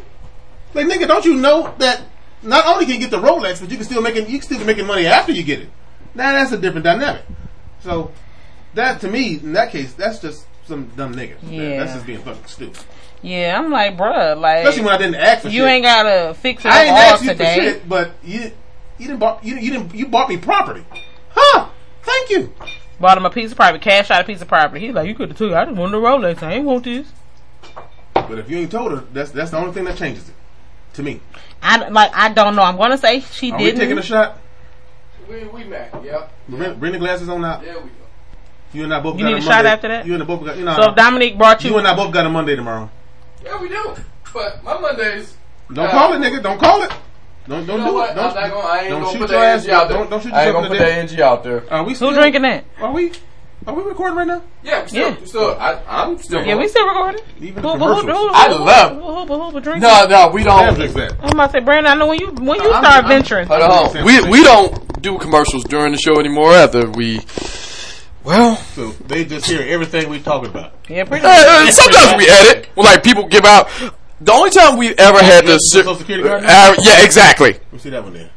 [0.75, 2.03] like nigga, don't you know that
[2.43, 4.59] not only can you get the Rolex, but you can still making you can still
[4.59, 5.71] be making money after you get it.
[6.15, 7.23] Now that's a different dynamic.
[7.83, 8.11] So
[8.75, 11.37] that to me, in that case, that's just some dumb niggas.
[11.49, 11.79] Yeah.
[11.79, 12.79] That's just being fucking stupid.
[13.23, 15.69] Yeah, I'm like, bruh, like Especially when I didn't ask for you shit.
[15.69, 17.55] ain't gotta fix it I ain't up all asked you today.
[17.57, 18.41] for shit, but you
[18.99, 20.85] you didn't bought you, you didn't you bought me property,
[21.31, 21.69] huh?
[22.03, 22.53] Thank you.
[22.99, 24.85] Bought him a piece of property, cash out a piece of property.
[24.87, 25.53] He's like, you could have took.
[25.53, 25.55] it.
[25.55, 26.43] I just wanted a Rolex.
[26.43, 27.07] I ain't want this.
[28.15, 30.35] But if you ain't told her, that's that's the only thing that changes it.
[30.95, 31.21] To me,
[31.63, 32.11] I like.
[32.15, 32.63] I don't know.
[32.63, 33.75] I'm gonna say she are didn't.
[33.79, 34.39] we taking a shot?
[35.29, 35.95] We we met.
[36.03, 36.33] Yep.
[36.49, 37.63] Bring, bring the glasses on out.
[37.63, 37.95] There we go.
[38.73, 39.17] You and I both.
[39.19, 39.71] You got need a a shot Monday.
[39.71, 40.07] after that?
[40.07, 40.57] You and I both got.
[40.59, 42.91] You know, so if Dominique brought you, you and I both got a Monday tomorrow.
[43.45, 43.95] Yeah, we do.
[44.33, 45.35] But my Mondays.
[45.73, 46.43] Don't uh, call it, nigga.
[46.43, 46.91] Don't call it.
[47.49, 48.11] Don't don't You know do what?
[48.11, 48.15] it.
[48.15, 48.69] Don't, I'm not gonna.
[48.69, 49.53] I ain't don't gonna shoot put your ass.
[49.65, 49.99] energy out there.
[49.99, 50.99] Don't don't shoot I ain't gonna in the put that dick.
[50.99, 51.73] energy out there.
[51.73, 52.65] Are we still who drinking that?
[52.81, 53.13] Are we?
[53.67, 54.43] Are we recording right now?
[54.63, 55.25] Yeah, still, Yeah.
[55.27, 55.57] still.
[55.59, 56.43] I, I'm still.
[56.45, 57.21] Yeah, we still recording.
[57.41, 58.07] Even Who, the who, who, commercials.
[58.07, 59.01] who, who, I who, love- who,
[59.35, 59.83] who, who, who drinking?
[59.83, 60.75] No, no, we don't.
[60.77, 61.13] drinks that.
[61.23, 61.93] I'm about to say, Brandon.
[61.93, 63.47] I know when you when you I'm- start I'm- venturing.
[63.49, 64.05] Hold on.
[64.05, 66.53] We we don't do commercials during the show anymore.
[66.53, 67.19] After we,
[68.25, 70.73] well, So they just hear everything we talking about.
[70.89, 71.25] yeah, pretty.
[71.25, 72.69] uh, uh, sometimes we edit.
[72.77, 73.69] Well, like people give out.
[74.21, 76.45] The only time we ever had to, Social Security card?
[76.45, 77.59] uh, yeah, exactly.
[77.73, 78.29] We see that one there.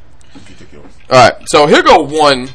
[0.49, 0.73] You took.
[1.10, 2.47] All right, so here go one.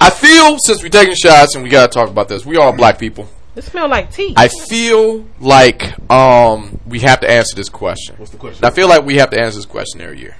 [0.00, 2.98] I feel since we're taking shots and we gotta talk about this, we are black
[2.98, 3.28] people.
[3.56, 4.34] It smell like tea.
[4.36, 8.16] I feel like um we have to answer this question.
[8.18, 8.64] What's the question?
[8.64, 10.36] I feel like we have to answer this question every year.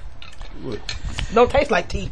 [1.33, 2.11] Don't taste like tea.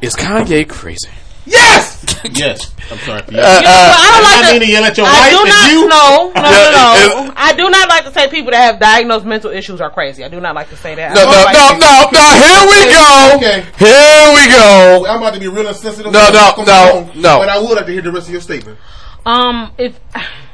[0.00, 1.08] Is Kanye crazy?
[1.48, 2.04] Yes.
[2.32, 2.74] yes.
[2.90, 3.38] I'm sorry for you.
[3.40, 5.40] Uh, uh, I don't like I to- mean to yell at your I wife do
[5.48, 5.88] not you.
[5.88, 7.32] no, no, Yeah, no, it- no.
[7.36, 10.24] I do not like to say people that have diagnosed mental issues are crazy.
[10.24, 11.14] I do not like to say that.
[11.14, 12.26] No, no, like no, people- no, no.
[12.42, 13.32] Here we go.
[13.36, 13.58] Okay.
[13.78, 15.06] Here we go.
[15.08, 16.12] I'm about to be real insensitive.
[16.12, 17.38] No, I'm no, no, go no.
[17.40, 18.78] But I would like to hear the rest of your statement.
[19.26, 19.98] Um, if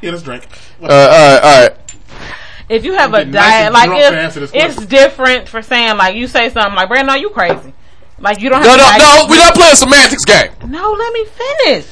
[0.01, 0.47] Yeah, let's drink.
[0.81, 1.77] Uh, all right, all right.
[2.67, 5.47] if you have a getting nice diet, and like drunk to answer if it's different
[5.47, 7.73] for saying like you say something like Brandon, are you crazy.
[8.19, 9.25] Like you don't have No, to no, like, no.
[9.29, 10.51] We're not playing semantics game.
[10.67, 11.85] No, let me finish.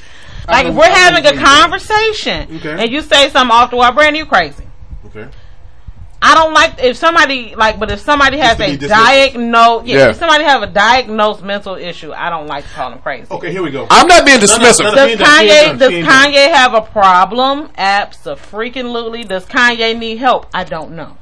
[0.47, 2.81] Like don't- we're having a conversation, Okay.
[2.83, 4.63] and you say something off the wall, brand new crazy.
[5.07, 5.27] Okay.
[6.25, 8.89] I don't like if somebody like, but if somebody has a be dismissed.
[8.93, 10.09] diagnosed, yeah, Yeah.
[10.11, 13.27] if somebody have a diagnosed mental issue, I don't like to call them crazy.
[13.29, 13.87] Okay, here we go.
[13.89, 14.83] I'm not being dismissive.
[14.85, 14.95] no, no.
[14.95, 16.31] Does She ain't done, she ain't Kanye done, does she ain't done.
[16.31, 17.69] Kanye have a problem?
[17.77, 19.23] Absolutely.
[19.25, 20.47] Does Kanye need help?
[20.53, 21.17] I don't know.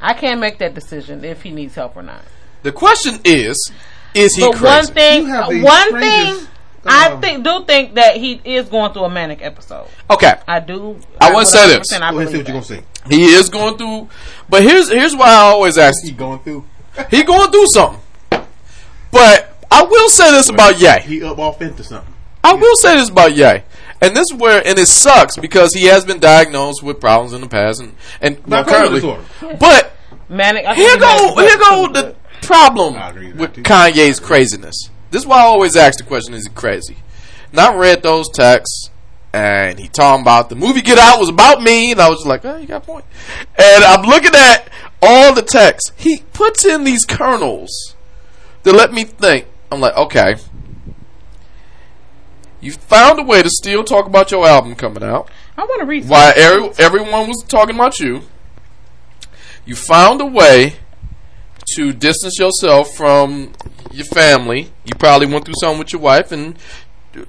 [0.00, 2.22] I can't make that decision if he needs help or not.
[2.64, 3.70] The question is,
[4.14, 4.66] is he But crazy?
[4.66, 6.48] one thing, You have one thing, strangest,
[6.86, 9.86] I um, think do think that he is going through a manic episode.
[10.10, 10.98] okay, I do.
[11.20, 11.92] I wanna say this.
[11.92, 12.82] I Go ahead and say what you're gonna say.
[13.08, 14.08] he is going through.
[14.48, 16.02] But here's here's why I always ask.
[16.04, 16.64] He going through.
[17.10, 18.00] He going through something.
[19.10, 21.00] But I will say this about Ye.
[21.00, 22.12] He up off into something.
[22.42, 23.62] I will say this about Ye.
[24.00, 27.40] And this is where, and it sucks because he has been diagnosed with problems in
[27.40, 28.96] the past and, and well, currently.
[29.00, 29.22] disorder.
[29.58, 29.92] But
[30.28, 30.66] Manic.
[30.66, 32.14] I here go, here go the
[32.46, 33.62] problem with with that too.
[33.62, 34.90] Kanye's craziness.
[35.10, 36.98] This is why I always ask the question: Is he crazy?
[37.50, 38.90] And I read those texts,
[39.32, 42.26] and he talking about the movie Get Out was about me, and I was just
[42.26, 43.04] like, oh, you got a point.
[43.56, 44.68] And I'm looking at
[45.00, 45.92] all the texts.
[45.96, 47.94] He puts in these kernels
[48.64, 49.46] to let me think.
[49.70, 50.36] I'm like, okay.
[52.60, 55.86] You found a way to still talk about your album coming out I want to
[55.86, 56.08] read.
[56.08, 58.22] Why every, everyone was talking about you.
[59.64, 60.76] You found a way
[61.76, 63.52] to distance yourself from
[63.92, 64.70] your family.
[64.84, 66.56] You probably went through something with your wife, and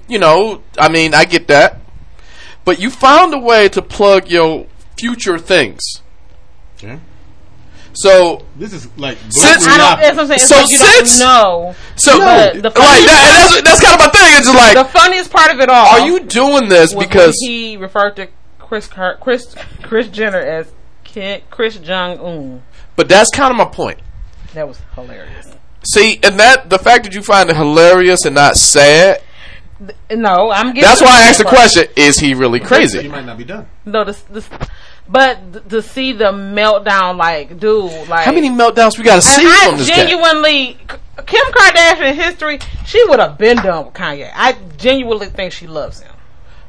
[0.08, 1.78] you know, I mean, I get that.
[2.64, 4.66] But you found a way to plug your
[4.98, 5.80] future things.
[6.78, 6.98] Okay.
[7.92, 10.00] So, This is like Since- I don't.
[10.00, 10.38] That's what I'm saying.
[10.40, 11.74] So like you since- don't know.
[11.96, 14.36] so But like the that, funny- and that's that's kind of my thing.
[14.36, 15.86] It's just like, The funniest part of it all.
[15.86, 20.72] are you doing this because he referred to Chris Car- Chris Kris Jenner as
[21.04, 22.62] Ki- Kris Jong Un.
[22.96, 23.98] But that's kind of my point.
[24.54, 25.54] That was hilarious.
[25.84, 29.22] See, and that the fact that you find it hilarious and not sad.
[30.10, 30.82] No, I'm getting.
[30.82, 31.56] That's why I asked the part.
[31.56, 33.02] question: Is he really crazy?
[33.02, 33.66] He might not be done.
[33.84, 34.48] No, this, this,
[35.08, 39.22] but th- to see the meltdown, like, dude, like How many meltdowns we got to
[39.22, 39.96] see I from this guy?
[39.96, 40.78] genuinely,
[41.26, 44.30] Kim Kardashian history, she would have been done with Kanye.
[44.34, 46.12] I genuinely think she loves him.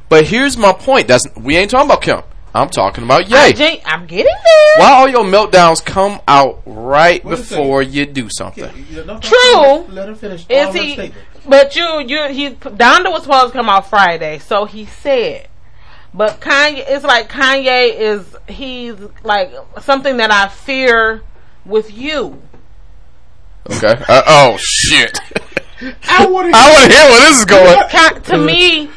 [0.10, 2.22] But here's my point: That's we ain't talking about Kim.
[2.54, 3.54] I'm talking about I Ye.
[3.54, 4.80] gen- I'm getting there.
[4.80, 8.86] Why all your meltdowns come out right Wait before you do something?
[8.90, 9.94] Yeah, no, no, True.
[9.94, 10.46] Let her finish.
[10.50, 10.94] Is all he?
[10.94, 11.26] statement.
[11.48, 12.50] But you, you, he.
[12.52, 15.48] Donda was supposed to come out Friday, so he said.
[16.14, 21.22] But Kanye, it's like Kanye is he's like something that I fear
[21.66, 22.42] with you.
[23.70, 24.02] Okay.
[24.08, 25.20] Uh, oh shit!
[26.08, 28.24] I want I want to hear where this is going.
[28.24, 28.90] To me,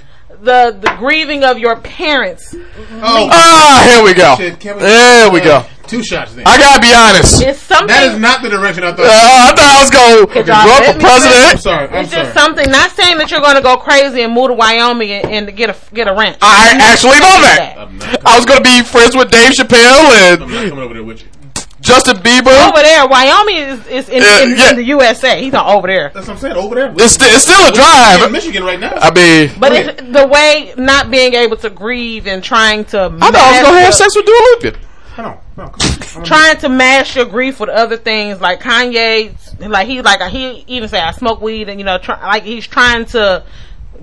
[0.43, 2.55] the the grieving of your parents
[3.03, 4.37] Oh, Ah, here we go.
[4.37, 5.65] shit, can we- There we go.
[5.87, 6.47] Two shots then.
[6.47, 7.43] I gotta be honest.
[7.43, 7.89] Uh, is something.
[7.89, 9.07] that is not the direction I thought.
[9.07, 11.61] I thought I was gonna Could grow y'all up let a me I'm president.
[11.61, 11.89] sorry.
[11.89, 12.47] I'm It's just sorry.
[12.47, 12.71] something.
[12.71, 15.69] Not saying that you're going to go crazy and move to Wyoming and, and get
[15.71, 16.39] a get a ranch.
[16.43, 17.75] I actually know that.
[17.77, 20.95] I'm not, I was gonna be friends with Dave Chappelle and I'm not coming over
[20.95, 21.29] there with you.
[21.81, 22.69] Justin Bieber.
[22.69, 24.71] over there, Wyoming is, is in, Uh, in, yeah.
[24.71, 25.43] in the USA.
[25.43, 26.11] He's not over there.
[26.15, 26.57] That's what I'm saying.
[26.57, 26.93] Over there.
[26.97, 28.15] It's, sti- it's still a drive.
[28.15, 28.33] in drive.
[28.33, 28.93] Michigan right now.
[28.97, 33.09] I mean, But it's the way not being able to grieve and trying to I
[33.09, 34.79] thought I was gonna have sex with Dua Lipa.
[35.17, 35.39] Hold on.
[35.57, 39.35] No, trying to mask your grief with other things like Kanye
[39.69, 42.67] like he like he even say I smoke weed and you know try, like he's
[42.67, 43.43] trying to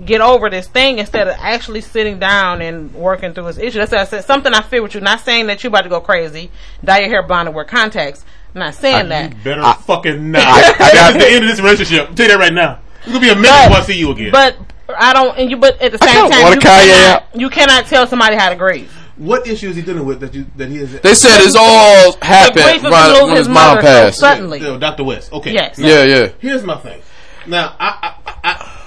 [0.04, 3.78] get over this thing instead of actually sitting down and working through his issue.
[3.78, 5.00] That's why I said something I feel with you.
[5.00, 6.50] Not saying that you about to go crazy,
[6.84, 8.24] dye your hair blonde and wear contacts.
[8.54, 9.32] I'm not saying that.
[9.32, 10.42] You better fucking not.
[10.42, 12.08] I- I That's the end of this relationship.
[12.08, 12.80] I'll tell you that right now.
[13.00, 14.30] It's gonna be a minute before I see you again.
[14.32, 14.56] But
[14.96, 15.36] I don't.
[15.38, 15.56] And you.
[15.56, 18.92] But at the same time, you cannot, you cannot tell somebody how to grieve.
[19.16, 21.00] what issue is he dealing with that you that he is?
[21.00, 24.18] They said it's all happened right when his his mom mother so passed.
[24.18, 24.60] suddenly.
[24.60, 25.04] Yo, Dr.
[25.04, 25.32] West.
[25.32, 25.52] Okay.
[25.52, 25.78] Yes.
[25.78, 26.28] Yeah, yeah.
[26.38, 27.00] Here's my thing.
[27.46, 28.14] Now, I
[28.44, 28.77] I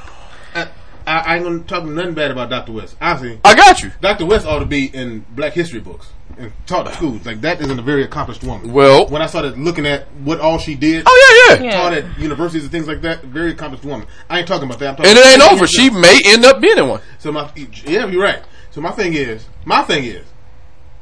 [1.11, 2.71] I, I, I, I ain't gonna talk nothing bad about Dr.
[2.71, 2.95] West.
[3.01, 3.91] Obviously, I got you.
[4.01, 4.25] Dr.
[4.25, 7.25] West ought to be in Black History books and taught to schools.
[7.25, 8.71] Like that isn't a very accomplished woman.
[8.71, 11.63] Well- when I started looking at what all she did, Oh yeah, yeah.
[11.63, 11.81] Yeah.
[11.81, 14.07] taught at universities and things like that, very accomplished woman.
[14.29, 14.89] I ain't talking about that.
[14.89, 15.67] I'm talking And it ain't about over.
[15.67, 17.01] She may end up being in one.
[17.19, 18.41] So my yeah, you're right.
[18.71, 20.25] So my thing is, my thing is,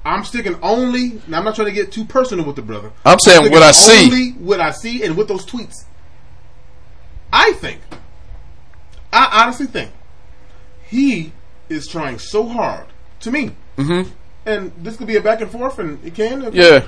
[0.03, 1.22] I'm sticking only.
[1.27, 2.91] Now I'm not trying to get too personal with the brother.
[3.06, 4.06] I'm saying sticking what I see.
[4.06, 5.86] Only what I see and with those tweets.
[7.31, 7.81] I think.
[9.14, 9.91] I honestly think
[10.90, 11.32] he
[11.70, 12.88] is trying so hard
[13.22, 14.10] to me, Mm-hmm.
[14.45, 16.52] and this could be a back and forth, and it can.
[16.53, 16.88] Yeah.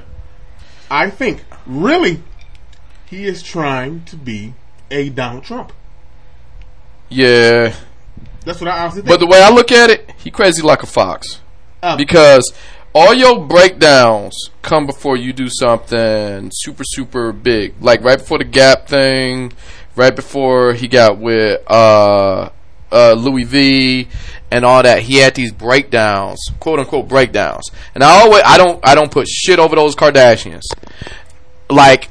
[0.90, 2.22] I think really,
[3.06, 4.54] he is trying to be
[4.90, 5.72] a Donald Trump.
[7.10, 7.74] Yeah.
[8.46, 9.10] That's what I honestly think.
[9.10, 11.42] But the way I look at it, he crazy like a fox.
[11.84, 12.52] Um, Because
[12.94, 17.76] all your breakdowns come before you do something super, super big.
[17.82, 19.54] Like right before the Gap thing,
[19.96, 22.50] right before he got with uh,
[22.92, 24.08] uh, Louis V
[24.52, 25.02] and all that.
[25.04, 27.70] He had these breakdowns, quote unquote breakdowns.
[27.96, 30.64] And I always, I don't, I don't put shit over those Kardashians.
[31.70, 32.10] Like,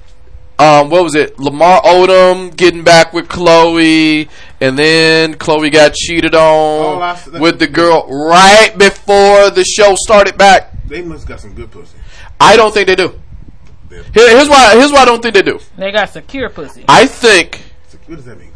[0.58, 1.38] um, what was it?
[1.38, 4.28] Lamar Odom getting back with Khloe,
[4.60, 9.94] and then Khloe got cheated on I s- with the girl right before the show
[9.96, 10.70] started back.
[10.86, 11.96] They must got some good pussy.
[12.38, 13.18] I don't think they do.
[13.88, 14.74] Here- Here's why.
[14.76, 15.60] Here's why I don't think they do.
[15.78, 16.84] They got secure pussy.
[16.88, 17.62] I think
[18.06, 18.49] What does that mean?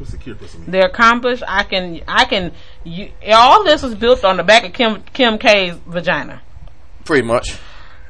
[0.00, 0.70] What's secure pussy mean?
[0.70, 1.42] They're accomplished.
[1.46, 2.00] I can.
[2.08, 2.52] I can.
[2.84, 6.40] You, all this was built on the back of Kim Kim K's vagina.
[7.04, 7.58] pretty much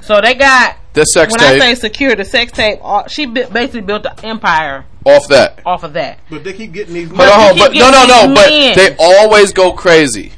[0.01, 0.77] So they got.
[0.93, 1.41] the sex tape.
[1.43, 2.79] when tape I say secure, the sex tape.
[2.83, 5.61] all- She bi- basically built an empire off that.
[5.67, 6.21] off of that.
[6.31, 7.09] But they keep getting these.
[7.09, 8.35] Hold on, hold but keep no, no, no.
[8.35, 10.33] getting But they always go crazy.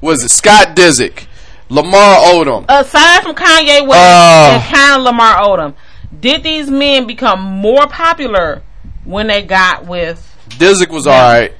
[0.00, 1.26] Was it Scott Disick,
[1.68, 2.66] Lamar Odom?
[2.68, 4.60] Aside from Kanye West Uh.
[4.62, 5.74] and kind of Lamar Odom,
[6.20, 8.62] did these men become more popular
[9.04, 10.27] when they got with?
[10.56, 11.52] Disick was alright.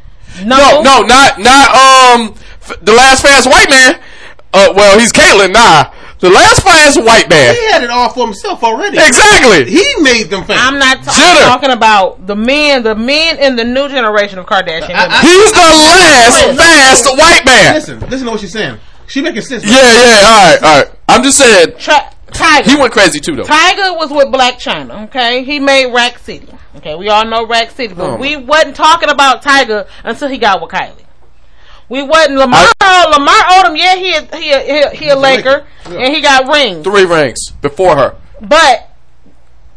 [0.45, 4.01] No, No, no, not not um f- the last fast white man.
[4.53, 5.91] Uh, well, he's Caitlyn nah.
[6.21, 7.55] The last fast white man.
[7.55, 8.99] He had it all for himself already.
[8.99, 9.71] Exactly.
[9.71, 10.63] He made them famous.
[10.63, 14.47] I'm not ta- I'm talking about the men, the men in the new generation of
[14.47, 14.95] Kardashian.
[14.95, 17.75] I- I- He's the last fast white man.
[17.75, 18.79] Listen, listen to what she's saying.
[19.07, 19.65] She making sense.
[19.65, 20.23] Yeah, yeah.
[20.27, 20.91] All right, all right.
[21.09, 22.65] I'm just saying Tra- Tyga.
[22.65, 23.43] he went crazy too though.
[23.45, 25.05] Tyga was with Blac Chyna.
[25.07, 26.49] Okay, he made Rack City.
[26.77, 30.39] Okay, we all know Rack City, but Oh, we wasn't talking about Tyga until he
[30.39, 31.05] got with Kylie.
[31.89, 32.67] We wasn't Lamar.
[32.81, 35.99] Lamar Odom, yeah, he a, he a, he a, he a Laker, Yeah.
[35.99, 36.85] and he got rings.
[36.85, 38.15] Three rings before her.
[38.41, 38.88] But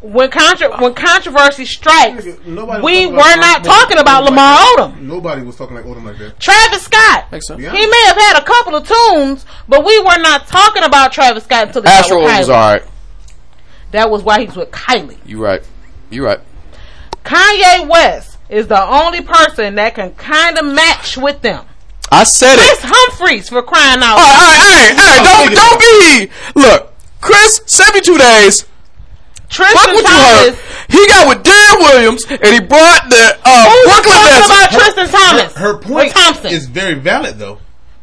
[0.02, 4.30] when contra- when controversy strikes, Nobody we were not Odom talking about that.
[4.30, 5.00] Lamar Odom.
[5.00, 6.40] Nobody was talking like Odom like that.
[6.40, 7.30] Travis Scott.
[7.30, 7.60] Makes sense.
[7.60, 7.70] Yeah.
[7.72, 11.44] He may have had a couple of tunes, but we were not talking about Travis
[11.44, 12.82] Scott until he got Astro with was alright.
[13.92, 15.18] That was why he was with Kylie.
[15.24, 15.62] You right.
[16.10, 16.40] You right.
[17.24, 21.64] Kanye West is the only person that can kind of match with them.
[22.10, 22.58] I said it.
[22.58, 24.18] Kris Humphries for crying out.
[24.18, 25.54] All right, all right, all right.
[25.54, 25.80] Don't don't
[26.54, 26.60] be.
[26.60, 28.18] Look, Chris, seventy two
[29.52, 29.72] days.
[29.72, 30.54] Fuck Tristan what you heard.
[30.56, 30.60] Thomas.
[30.88, 34.46] He got with Deron Williams and he brought the uh, Who's Brooklyn talking Nets.
[34.46, 35.54] about Tristan Thomas?
[35.54, 36.50] Her Or point Thompson.
[36.52, 37.56] is very valid, though.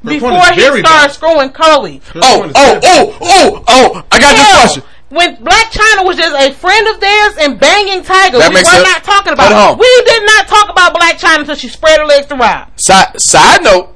[0.03, 1.11] Her before he very started valid.
[1.11, 2.03] screwing Khloe.
[2.13, 4.05] Her Oh, oh, oh, oh, oh!
[4.11, 4.83] I got this question.
[5.09, 8.69] When Blac Chyna was just a friend of theirs and banging Tyga, That we makes
[8.69, 8.87] were sense.
[8.93, 9.51] not talking about.
[9.51, 9.81] Hold it.
[9.81, 12.69] We did not talk about Blac Chyna until she spread her legs to Rob.
[12.79, 13.95] Side side note,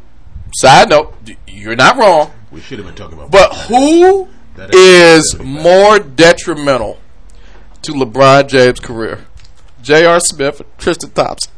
[0.55, 1.13] side note.
[1.47, 3.31] You're not wrong, We should have been talking about.
[3.31, 6.97] but who That is- is more detrimental
[7.83, 9.25] to LeBron James' career?
[9.81, 10.19] J.R.
[10.19, 11.51] Smith, or Tristan Thompson.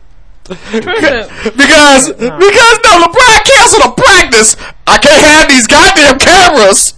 [0.45, 1.27] Tristan,
[1.57, 4.55] Because because no, LeBron canceled a practice.
[4.85, 6.93] I can't have these goddamn cameras.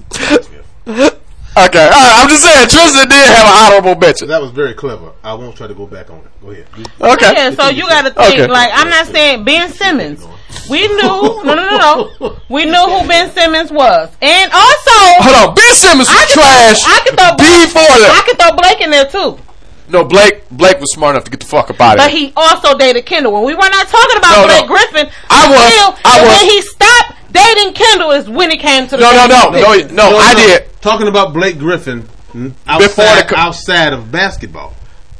[0.88, 4.28] okay, all right, I'm just saying Tristan did have an honorable mention.
[4.30, 5.12] that was very clever.
[5.24, 6.42] I won't try to go back on it.
[6.42, 6.68] Go ahead.
[7.00, 8.34] Okay, yeah, so you got to think.
[8.40, 8.48] Okay.
[8.48, 10.26] Like I'm not saying Ben Simmons.
[10.70, 10.98] We knew.
[11.02, 11.78] No, no, no,
[12.20, 12.38] no.
[12.50, 15.56] We knew who Ben Simmons was, and also hold on.
[15.56, 18.26] Ben Simmons I was could throw- trash I could throw Blake- before I that.
[18.28, 19.40] could throw Blake in there too.
[19.90, 22.34] No, Blake Blake was smart enough to get the fuck up out of But he
[22.36, 23.34] also dated Kendall.
[23.34, 24.48] When we were not talking about No, no.
[24.48, 28.50] Blake Griffin, I was- until- I and was- when he stopped dating Kendall is when
[28.52, 29.92] he came to the No, no, no, WWE.
[29.92, 30.18] no, no.
[30.18, 30.82] I did.
[30.82, 34.74] Talking about Blake Griffin Before outside, the co- outside of basketball.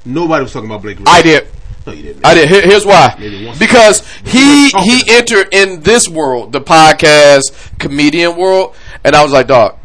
[0.06, 1.14] Nobody was talking about Blake Griffin.
[1.14, 1.48] I did.
[1.88, 2.26] No, you didn't.
[2.26, 2.50] I did.
[2.50, 3.16] Here- Here's why.
[3.58, 9.48] Because he he entered in this world, the podcast comedian world, and I was like,
[9.48, 9.78] dog,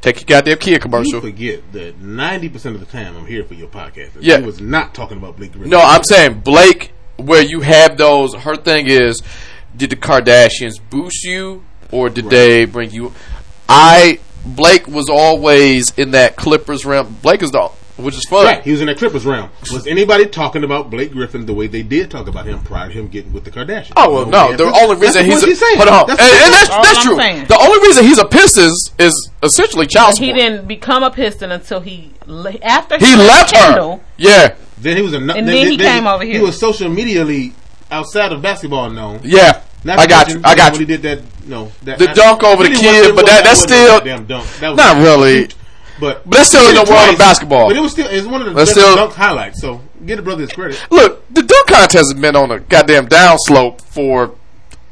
[0.00, 1.20] take your goddamn Kia You commercial.
[1.20, 4.10] forget that ninety percent of the time I'm here for your podcast.
[4.20, 4.38] Yeah.
[4.40, 5.70] He was not talking about Blake Griffin.
[5.70, 8.34] No, I'm saying Blake, where you have those.
[8.34, 9.22] Her thing is,
[9.76, 13.12] did the Kardashians boost you, or did they bring you?
[13.68, 17.16] I Blake was always in that Clippers realm.
[17.22, 18.44] Blake is the which is fun.
[18.46, 19.50] Right, he was in that Clippers realm.
[19.72, 22.92] Was anybody talking about Blake Griffin the way they did talk about him prior to
[22.94, 23.92] him getting with the Kardashians?
[23.96, 24.56] Oh well, no.
[24.56, 25.76] The only reason he's That's what a, she's saying.
[25.76, 27.16] hold on, That's and, and that's that's true.
[27.16, 27.46] saying.
[27.46, 31.80] The only reason he's a Pistons is essentially child He didn't become a Piston until
[31.80, 32.12] he
[32.62, 34.02] after He left Kendall, her.
[34.16, 35.18] Yeah, Then he was a.
[35.18, 36.34] And then he came over here.
[36.34, 37.52] He was social medially
[37.90, 39.20] outside of basketball known.
[39.24, 39.62] yeah.
[39.84, 40.40] Not I got you.
[40.44, 40.80] I got when.
[40.82, 41.20] He did that.
[41.44, 44.46] No, that, The dunk over the kid, but that- that's wasn't a still- goddamn dunk.
[44.60, 45.48] That was Not really.
[46.00, 47.68] But But that's still in the world of basketball.
[47.68, 49.60] But it was still it's one of the best dunk highlights.
[49.60, 50.84] So get the brother his credit.
[50.90, 54.34] Look, the dunk contest has been on a goddamn downslope for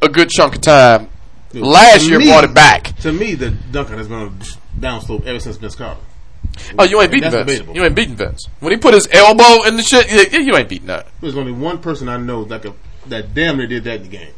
[0.02, 1.08] a good chunk of time.
[1.52, 2.96] Last year me- brought it back.
[2.98, 6.00] To me, the dunk has been on a downslope ever since Vince Carter.
[6.78, 7.46] Oh, you ain't beating Vince.
[7.46, 7.74] debatable.
[7.74, 8.48] You ain't beating Vince.
[8.60, 11.08] When he put his elbow in the shit, yeah, you ain't beating that.
[11.20, 12.74] There's only one person I know that could,
[13.06, 14.32] that damn near did that in the game.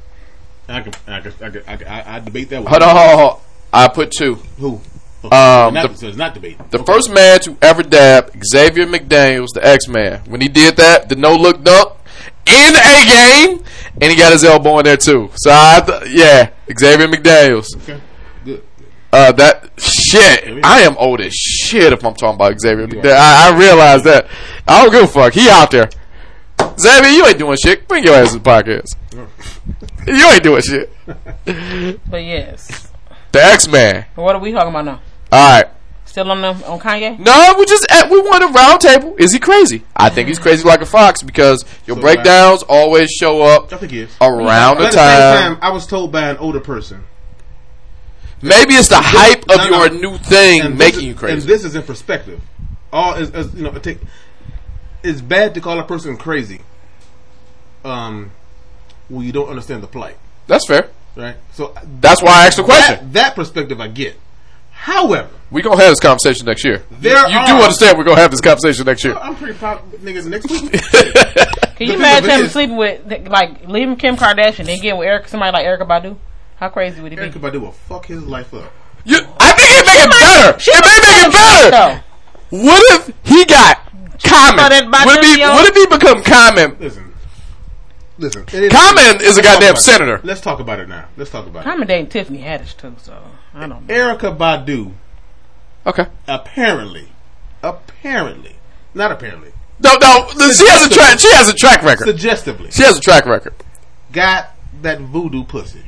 [0.69, 2.67] I can I can I can, I, can, I, I debate that.
[2.67, 3.41] Hold on, hold on, hold on.
[3.73, 4.35] I put two.
[4.59, 4.81] Who?
[5.33, 6.59] Um, the- so it's not debate.
[6.71, 11.09] The first man to ever dab Xavier McDaniels, the X Man, when he did that,
[11.09, 11.93] the no look dunk,
[12.47, 13.65] in a game,
[14.01, 15.31] and he got his elbow in there too.
[15.37, 17.67] So I, th- yeah, Xavier McDaniels.
[17.83, 18.01] Okay.
[18.45, 18.65] Good.
[19.13, 20.65] Uh, that shit.
[20.65, 22.89] I am old as shit if I'm talking about Xavier.
[22.89, 23.15] McDaniels.
[23.17, 24.27] I, I realize that.
[24.67, 25.33] I don't give a fuck.
[25.35, 25.89] He out there.
[26.81, 27.87] Xavier, you ain't doing shit.
[27.87, 28.97] Bring your ass to the podcast.
[30.09, 30.91] you ain't doing shit.
[32.11, 32.89] But yes.
[33.33, 34.05] The X Man.
[34.15, 35.01] What are we talking about now?
[35.33, 35.67] All right.
[36.05, 37.19] Still on the on Kanye?
[37.19, 39.17] No, we just at, we want a round table.
[39.19, 39.83] Is he crazy?
[39.97, 43.79] I think he's crazy like a fox because your So breakdowns always show up I
[43.79, 44.15] think he is.
[44.21, 45.55] around But the at the same time.
[45.57, 47.05] time, I was told by an older person.
[48.43, 50.11] Maybe it's the hype of No, your no.
[50.11, 51.33] new thing and making is- you crazy.
[51.35, 52.43] And this is in perspective.
[52.93, 53.99] All is, is you know, take.
[55.03, 56.61] It's bad to call a person crazy.
[57.85, 58.33] Um,
[59.09, 60.91] when you don't understand the plight, That's fair.
[61.17, 61.37] right?
[61.55, 62.97] So That's why I asked the question.
[62.97, 64.17] that, that perspective I get.
[64.83, 66.83] However, we gonna have this conversation next year.
[66.91, 69.15] There you are- do understand we're gonna have this conversation next year.
[69.17, 70.73] I'm pretty proud of niggas next week.
[71.77, 75.07] Can you imagine of it him sleeping with like leaving Kim Kardashian and getting with
[75.07, 76.17] Eric somebody like Erykah Badu?
[76.57, 77.23] How crazy would he be?
[77.23, 78.73] Erykah Badu will fuck his life up.
[79.05, 80.59] You, I think it make it better.
[80.59, 82.03] It may make it better.
[82.51, 83.79] So, What if he got
[84.19, 84.57] saw Common?
[84.69, 85.49] that by What if he, video?
[85.53, 86.77] what if he become Common?
[86.81, 87.13] Listen,
[88.19, 88.45] listen.
[88.47, 89.83] Common is a goddamn about it.
[89.83, 90.21] senator.
[90.25, 91.07] Let's talk about it now.
[91.17, 91.69] Let's talk about it.
[91.69, 93.17] I'm dating Tiffany Haddish too, so
[93.55, 93.95] I don't know.
[93.95, 94.93] Erykah Badu
[95.87, 96.07] Okay.
[96.29, 97.09] apparently,
[97.63, 98.57] apparently,
[98.95, 100.29] not apparently, No, no.
[100.53, 101.19] She has a track.
[101.19, 102.07] She has a track record.
[102.07, 103.55] suggestively, She has a track record.
[104.13, 104.51] got
[104.83, 105.83] that voodoo pussy.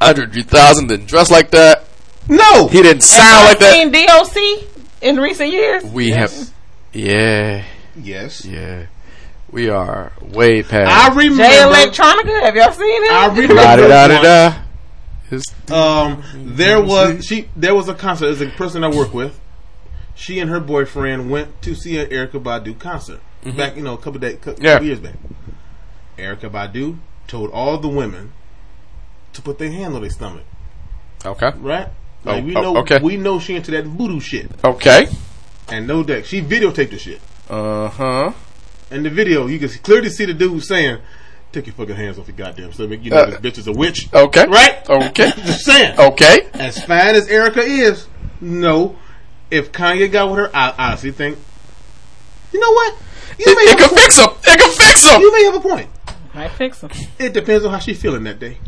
[0.00, 1.84] Hundred thousand didn't dress like that.
[2.28, 3.72] No, He didn't sound like that.
[3.74, 4.66] Seen DOC
[5.02, 5.84] in recent years?
[5.84, 6.32] We have,
[6.92, 7.64] yeah,
[7.96, 8.86] yes, yeah.
[9.50, 10.90] We are way past.
[10.90, 11.42] I remember.
[11.42, 13.10] Jay Electronica, have y'all seen it?
[13.12, 13.54] I remember.
[13.54, 14.54] Da da da once, da.
[15.30, 17.48] His- Um, there was she.
[17.54, 18.26] There was a concert.
[18.34, 19.38] There's a person I work with.
[20.14, 23.20] She and her boyfriend went to see an Erykah Badu concert
[23.56, 24.80] back, you know, a couple days, couple Yeah.
[24.80, 25.14] years back.
[26.18, 26.98] Erykah Badu
[27.28, 28.32] told all the women
[29.34, 30.44] to put their hand on their stomach,
[31.24, 31.52] Okay.
[31.60, 31.88] right?
[32.24, 32.98] Like Oh, we oh, know, okay.
[33.00, 35.08] we know she into that voodoo shit, Okay.
[35.68, 36.24] and no deck.
[36.24, 37.20] She videotaped the shit.
[37.48, 38.32] Uh huh.
[38.90, 40.98] In the video, you can clearly see the dude saying,
[41.52, 43.00] "Take your fucking hands off your goddamn stomach.
[43.02, 44.46] You know Uh, this bitch is a witch." Okay.
[44.46, 44.88] Right?
[44.88, 45.30] Okay.
[45.36, 45.98] Just saying.
[45.98, 46.48] Okay.
[46.54, 48.06] As fine as Erykah is,
[48.40, 48.96] no.
[49.50, 51.38] If Kanye got with her, I honestly think,
[52.52, 52.94] you know what?
[53.38, 54.00] You It, may it can point.
[54.02, 54.28] fix him.
[54.44, 55.20] It can fix him.
[55.20, 55.88] You may have a point.
[56.34, 56.90] Might fix him.
[57.18, 58.58] It depends on how she's feeling that day.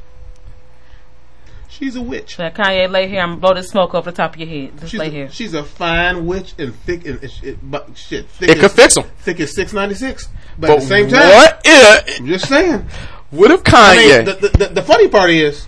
[1.80, 2.36] She's a witch.
[2.36, 4.78] That Kanye lay here, I'm gonna blow this smoke off the top of your head.
[4.78, 5.30] Just She's lay a, here.
[5.30, 8.28] she's a fine witch and thick and it, it, but shit.
[8.28, 9.04] Thick It as, could fix him.
[9.20, 10.28] Thick as six ninety six.
[10.58, 12.20] But, But at the same time, what if?
[12.20, 12.86] I'm just saying.
[13.30, 14.16] What if I Kanye?
[14.16, 15.66] mean, the, the, the, the funny part is,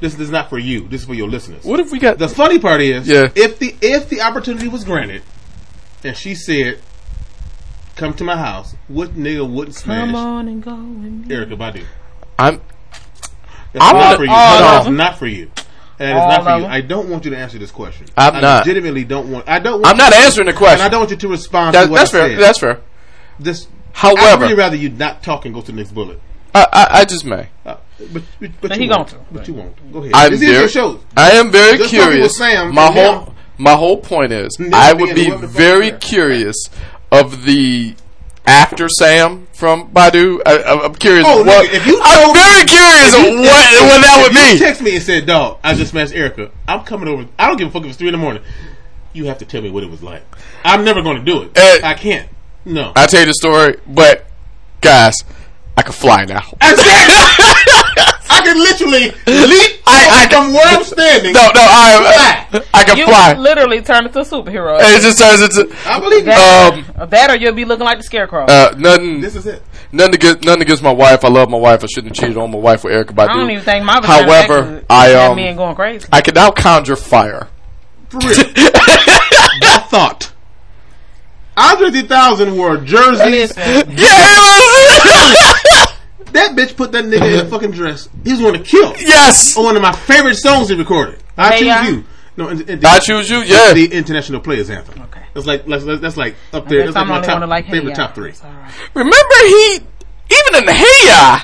[0.00, 0.86] this, this is not for you.
[0.86, 1.64] This is for your listeners.
[1.64, 2.18] what if we got?
[2.18, 3.28] The funny part is, Yeah.
[3.34, 5.22] if the if the opportunity was granted,
[6.04, 6.78] and she said,
[7.96, 10.06] "Come to my house," what nigga wouldn't smash?
[10.06, 11.34] Come on and go with me.
[11.34, 11.84] Erykah Badu?
[12.38, 12.60] I'm.
[13.78, 14.30] That's I'm not not- for you.
[14.30, 15.50] all No, of it's not for you.
[16.00, 16.66] And it's not for you.
[16.66, 18.06] I don't want you to answer this question.
[18.16, 18.66] I'm I not.
[18.66, 19.48] legitimately don't want.
[19.48, 19.80] I don't.
[19.82, 20.80] Want I'm not to- answering the And question.
[20.86, 22.28] I don't want you to respond That, to what that's I fair.
[22.30, 22.38] said.
[22.40, 22.80] That's fair.
[23.40, 23.66] this.
[23.92, 26.20] However- I'd really rather you not talk and go to the next bullet.
[26.54, 27.48] I, I, I just may.
[27.66, 28.98] Uh, but but, but But you he won't.
[28.98, 29.16] gon' to.
[29.32, 29.92] But you won't.
[29.92, 30.12] Go ahead.
[30.14, 30.58] I'm this is very.
[30.60, 31.00] your show.
[31.16, 32.36] I am very Just talking with curious.
[32.38, 36.56] Sam my whole now- my whole point is, I would be very curious
[37.10, 37.94] of the
[38.48, 40.40] after Sam from Badu.
[40.46, 41.24] I, I'm curious.
[41.28, 44.32] Oh, what, nigga, if you I'm told very curious you- what if- what that would
[44.32, 44.58] be.
[44.58, 46.50] text me and said, "Dog, I just smashed Erykah.
[46.66, 47.26] I'm coming over.
[47.38, 48.42] I don't give a fuck if it's three in the morning.
[49.12, 50.22] You have to tell me what it was like.
[50.64, 51.56] I'm never going to do it.
[51.56, 52.28] Uh, I can't.
[52.64, 52.92] No.
[52.94, 54.26] I tell you the story, but
[54.80, 55.14] guys,
[55.76, 56.42] I can fly now.
[58.38, 61.32] I can literally leap I- I- from where I'm standing.
[61.32, 62.64] No, no, I Fly.
[62.74, 62.98] I can fly.
[62.98, 63.34] You fly.
[63.34, 64.78] literally turn into a superhero.
[64.80, 68.04] It just turns into I believe that, um that or you'll be looking like the
[68.04, 68.44] scarecrow.
[68.46, 69.20] uh nothing.
[69.20, 69.62] this is it.
[69.90, 71.24] Nothing against, nothing against my wife.
[71.24, 71.82] I love my wife.
[71.82, 73.28] I shouldn't have cheated on my wife with Erykah Badu.
[73.30, 76.06] I don't even think my vagina However, I had um, me and going crazy.
[76.12, 77.48] I can now conjure fire.
[78.10, 78.34] For real.
[78.34, 80.32] that thought.
[81.56, 83.18] Andre 3000 wore jerseys.
[83.18, 85.54] Listen, Yeah, it was.
[86.32, 88.08] That bitch put that nigga in a fucking dress.
[88.24, 88.94] He was going to kill.
[88.98, 91.22] yes, On one of my favorite songs he recorded.
[91.36, 91.88] I Hey, choose yeah.
[91.88, 92.04] you.
[92.36, 93.38] No, and, and I choose you.
[93.38, 95.02] Yeah, the international players anthem.
[95.02, 95.22] Okay.
[95.34, 96.84] That's like that's, that's like up there.
[96.84, 98.30] That's like I'm my top one to like favorite Hey top three.
[98.30, 98.42] It's
[98.94, 99.74] remember he
[100.30, 101.40] even in the Hey Ya,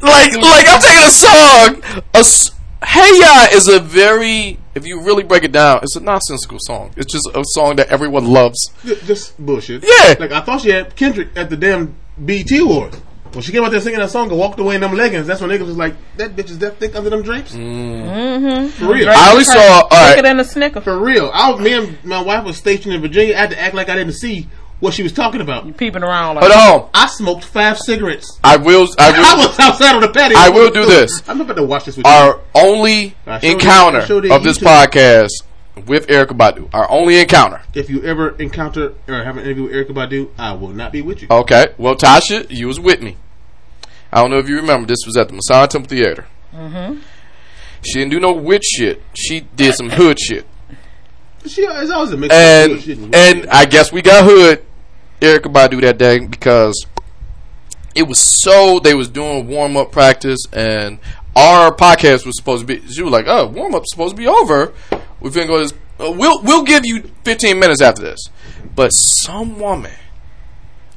[0.00, 2.02] like like I'm taking a song.
[2.14, 2.50] A s-
[2.86, 6.92] Hey Ya is a very if you really break it down, it's a nonsensical song.
[6.96, 8.58] It's just a song that everyone loves.
[8.84, 9.82] Just bullshit.
[9.84, 10.14] Yeah.
[10.18, 12.98] Like I thought she had Kendrick at the damn BT Awards.
[13.34, 15.40] When she came out there singing that song and walked away in them leggings, that's
[15.40, 18.68] when niggas was like, "That bitch is that thick under them drapes." Mm-hmm.
[18.68, 19.08] For real.
[19.08, 20.80] I only saw all Thicker than a snicker.
[20.80, 21.30] For real.
[21.32, 23.34] I me and my wife was stationed in Virginia.
[23.34, 24.48] I had to act like I didn't see
[24.80, 25.66] what she was talking about.
[25.66, 26.90] You peeping around like Hold on.
[26.94, 28.38] I smoked five cigarettes.
[28.44, 28.86] I will.
[28.98, 30.36] I will I was outside on the patio.
[30.38, 31.22] I will do this.
[31.28, 32.12] I'm about to watch this with you.
[32.12, 34.86] Our only I showed it- encounter I showed it of this YouTube.
[34.86, 35.30] podcast
[35.86, 36.68] with Erykah Badu.
[36.72, 37.60] Our only encounter.
[37.74, 41.02] If you ever encounter or have an interview with Erykah Badu, I will not be
[41.02, 41.28] with you.
[41.30, 41.68] Okay.
[41.78, 43.16] Well, Tasha, you was with me.
[44.14, 44.86] I don't know if you remember.
[44.86, 46.28] This was at the Masonic Temple Theater.
[46.54, 47.00] Mm-hmm.
[47.84, 49.02] She didn't do no witch shit.
[49.12, 50.46] She did some hood shit.
[51.46, 54.64] She is always a mix of shit And and I guess we got hood
[55.20, 56.86] Erykah Badu that day because
[57.96, 61.00] it was so they was doing warm up practice and
[61.34, 62.86] our podcast was supposed to be.
[62.92, 64.72] She was like, "Oh, warm up's supposed to be over.
[65.18, 65.58] We're gonna go.
[65.58, 68.28] This, uh, we'll we'll give you 15 minutes after this."
[68.76, 69.90] But some woman,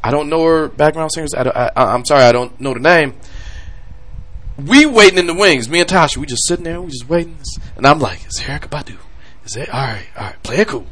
[0.03, 1.33] I don't know her background singers.
[1.33, 1.43] I,
[1.75, 3.13] I, I'm sorry, I don't know the name.
[4.57, 5.69] We waiting in the wings.
[5.69, 6.81] Me and Tasha, we just sitting there.
[6.81, 7.37] We just waiting,
[7.75, 8.97] and I'm like, "Is it Erykah Badu?
[9.45, 10.07] Is it all right?
[10.17, 10.87] All right, play it cool."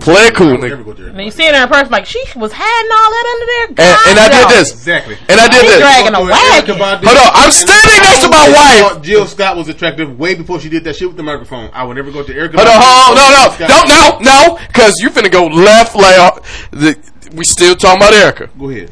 [0.00, 0.68] Play it cool, I would nigga.
[0.70, 1.32] never go to Erykah And you Badu.
[1.34, 3.84] see her in person, like she was hiding all that under there.
[3.84, 4.72] And, and I did this.
[4.72, 5.18] Exactly.
[5.28, 5.78] And I did this.
[5.78, 6.76] dragging a Go to Erykah wagon.
[6.80, 7.04] Badu.
[7.04, 8.48] Hold on, I'm And standing next to my
[8.94, 9.02] wife.
[9.02, 11.68] Jill Scott was attractive way before she did that shit with the microphone.
[11.74, 12.54] I would never go to Erykah.
[12.56, 12.80] Hold on, Badu.
[12.80, 14.22] hold on, no, no, Scott.
[14.24, 16.40] no, no, because you're finna go left, like, uh,
[16.70, 16.96] the,
[17.34, 18.58] we still talking about Erykah.
[18.58, 18.90] Go ahead.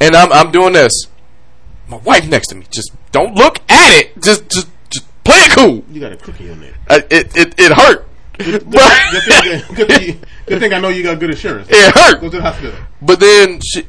[0.00, 0.92] And I'm, I'm doing this.
[1.88, 4.20] My wife next to me, just don't look at it.
[4.22, 5.84] Just, just, just play it cool.
[5.90, 6.74] You got a cookie on there.
[6.88, 8.08] Uh, it, it, it hurt.
[8.38, 11.68] Good, thing, good, thing, good thing I know you got good insurance.
[11.70, 12.20] it hurt.
[12.20, 12.74] Go to the hospital.
[13.00, 13.86] But then she,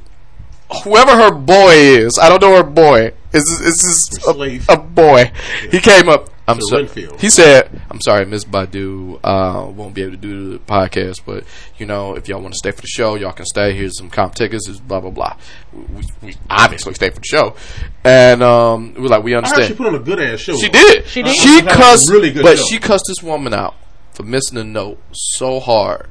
[0.84, 3.14] whoever her boy is, I don't know her boy.
[3.32, 5.32] Is is a, a boy?
[5.72, 6.30] He came up.
[6.48, 6.84] I'm Sir sorry.
[6.84, 7.22] Renfield.
[7.22, 9.18] He said, "I'm sorry, Miss Badu.
[9.24, 11.46] Uh, won't be able to do the podcast, but
[11.78, 13.74] you know, if y'all want to stay for the show, y'all can stay.
[13.74, 14.68] Here's some comp tickets.
[14.68, 15.38] Is blah blah blah.
[15.74, 17.56] We, we obviously stay for the show,
[18.04, 20.58] and um, we were like, we I heard she put on a good ass show.
[20.58, 21.08] She did.
[21.08, 21.34] She did?
[21.34, 22.10] She That cussed.
[22.10, 22.66] really good but show.
[22.66, 23.76] she cussed this woman out
[24.12, 26.08] for missing a note so hard,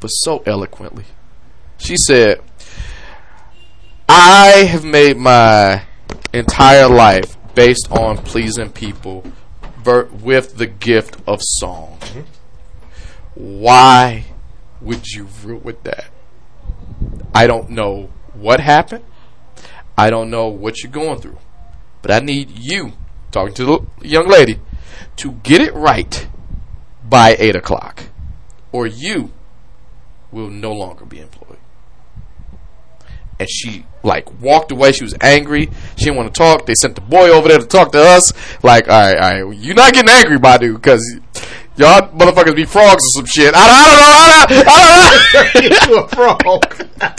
[0.00, 1.04] but so eloquently.
[1.78, 2.40] She said,
[4.08, 5.82] "I have made my
[6.32, 9.32] entire life based on pleasing people, ver-
[9.86, 11.98] with the gift of song.
[13.34, 14.24] Why
[14.80, 16.06] would you root with that?
[17.34, 19.04] I don't know what happened.
[19.96, 21.38] I don't know what you're going through."
[22.02, 22.92] But I need you,
[23.30, 24.60] talking to the young lady,
[25.16, 26.28] to get it right
[27.04, 28.04] by 8 o'clock.
[28.72, 29.32] Or you
[30.30, 31.43] will no longer be employed.
[33.38, 34.92] And she, like, walked away.
[34.92, 35.70] She was angry.
[35.96, 36.66] She didn't want to talk.
[36.66, 38.32] They sent the boy over there to talk to us.
[38.62, 41.02] Like, all right, all right, you're not getting angry, Badu, because
[41.76, 43.54] y'all motherfuckers be frogs or some shit.
[43.56, 44.14] I don't, I don't know.
[44.14, 44.80] I don't, I
[45.52, 45.94] don't know.
[45.94, 46.40] you a frog.
[47.00, 47.14] I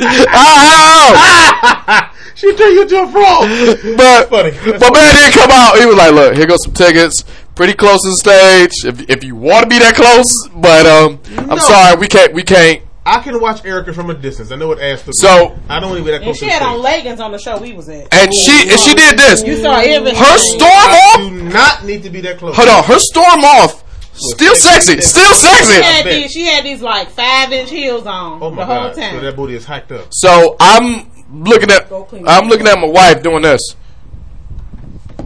[1.07, 2.25] don't know.
[2.35, 3.97] she turned you into a frog.
[3.97, 4.51] But funny.
[4.51, 5.77] my man didn't come out.
[5.77, 7.23] He was like, "Look, here goes some tickets.
[7.55, 8.71] Pretty close to the stage.
[8.85, 11.19] If if you want to be that close, but um,
[11.49, 12.33] I'm sorry, we can't.
[12.33, 12.84] We can't.
[13.07, 14.51] I can watch Erykah from a distance.
[14.51, 16.21] I know what ass to So- I don't even that close.
[16.21, 18.11] And close she had on leggings on the show we was at.
[18.13, 19.43] And she and she did this.
[19.43, 20.15] You saw everything.
[20.19, 21.19] Her storm I off.
[21.19, 22.55] do not need to be that close.
[22.55, 23.83] Hold on, her storm off.
[24.17, 25.01] Still sexy.
[25.01, 25.81] Still She sexy.
[25.81, 28.95] had, these, she had these like five inch heels on Oh my the whole god!
[28.95, 29.15] time.
[29.15, 30.07] So that booty is hiked up.
[30.11, 31.91] So I'm looking at.
[31.91, 33.75] I'm looking at my wife doing this.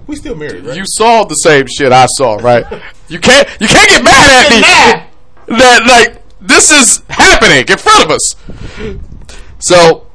[0.08, 0.76] We still married, right?
[0.76, 2.66] You saw the same shit I saw, right?
[3.10, 3.48] You can't.
[3.60, 5.08] You can't get mad at
[5.48, 5.56] me.
[5.58, 8.36] That like this is happening in front of us.
[9.60, 10.08] So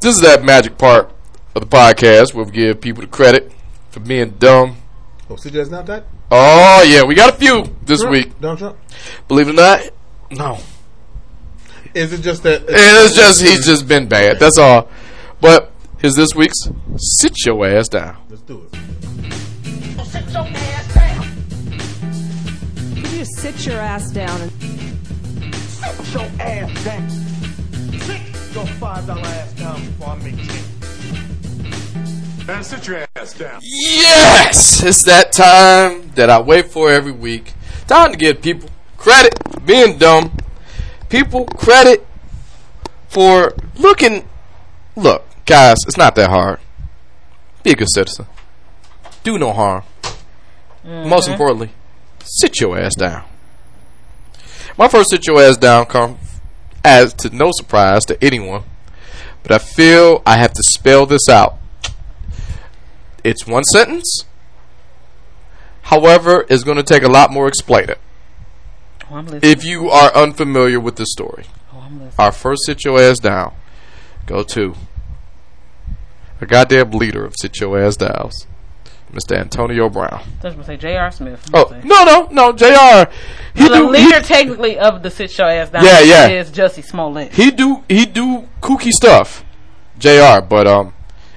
[0.00, 1.10] this is that magic part
[1.54, 3.52] of the podcast where we give people the credit
[3.90, 4.76] for being dumb.
[5.30, 6.04] oh, CJ's not that.
[6.30, 8.12] Oh yeah, we got a few this Trump?
[8.12, 8.40] week.
[8.40, 8.76] Donald Trump.
[9.28, 9.80] Believe it or not,
[10.30, 10.58] no.
[11.94, 12.64] Is it just that?
[12.68, 14.38] It's just he's just been bad.
[14.40, 14.88] That's all.
[15.40, 15.70] But
[16.02, 16.58] is this week's
[16.96, 18.16] sit your ass down.
[18.28, 18.78] Let's do it.
[22.94, 24.50] Could you just sit your ass down and
[26.14, 27.10] your ass down.
[28.00, 28.20] Sit
[28.54, 30.64] your five dollar ass down before I make ten.
[32.46, 33.60] Man, sit your ass down.
[33.62, 37.54] Yes, it's that time that I wait for every week.
[37.86, 40.36] Time to give people credit for being dumb.
[41.08, 42.06] People credit
[43.08, 44.28] for looking.
[44.96, 46.60] Look, guys, it's not that hard.
[47.62, 48.26] Be a good citizen.
[49.22, 49.82] Do no harm.
[50.84, 51.32] Most mm-hmm.
[51.32, 51.70] importantly,
[52.22, 53.24] sit your ass down.
[54.76, 56.18] My first sit your ass down come
[56.84, 58.64] as to no surprise to anyone,
[59.42, 61.58] but I feel I have to spell this out.
[63.22, 64.24] It's one sentence.
[65.82, 67.96] However, it's going to take a lot more explaining
[69.10, 71.44] Oh, I'm if you are unfamiliar with the story.
[71.72, 72.10] Oh, I'm.
[72.18, 73.54] Our first sit your ass down.
[74.26, 74.74] Go to
[76.40, 78.46] a goddamn leader of sit your ass downs.
[79.14, 79.36] Mr.
[79.38, 80.20] Antonio Brown.
[80.42, 81.10] I was gonna say J.R.
[81.10, 81.48] Smith.
[81.54, 83.10] Oh no no no Jr.
[83.54, 86.28] He the do he, leader technically of the sit show ass down Yeah, yeah.
[86.28, 87.32] is Jussie Smollett.
[87.32, 89.44] he do he do kooky stuff.
[89.98, 90.40] Jr.
[90.46, 90.92] But um,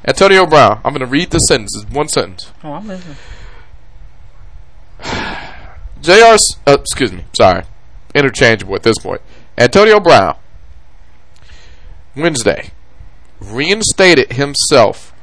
[0.06, 0.82] Antonio Brown.
[0.84, 1.76] I'm gonna read the sentence.
[1.82, 2.52] It's One sentence.
[2.64, 3.16] Oh, I'm listening.
[6.02, 6.38] Jr.
[6.66, 7.26] Uh, excuse me.
[7.36, 7.64] Sorry,
[8.16, 9.22] interchangeable at this point.
[9.58, 10.38] Antonio Brown.
[12.16, 12.72] Wednesday,
[13.40, 15.14] reinstated himself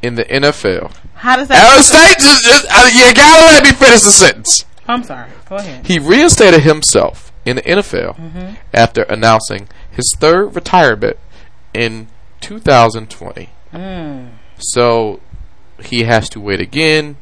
[0.00, 0.90] in the NFL.
[1.22, 1.84] How does that?
[1.84, 4.64] State, just, just, uh, you gotta let me finish the sentence.
[4.88, 5.30] Oh, I'm sorry.
[5.48, 5.86] Go ahead.
[5.86, 8.54] He reinstated himself in the NFL mm-hmm.
[8.74, 11.18] after announcing his third retirement
[11.72, 12.08] in
[12.40, 13.50] 2020.
[13.72, 14.30] Mm.
[14.58, 15.20] So
[15.80, 17.16] he has to wait again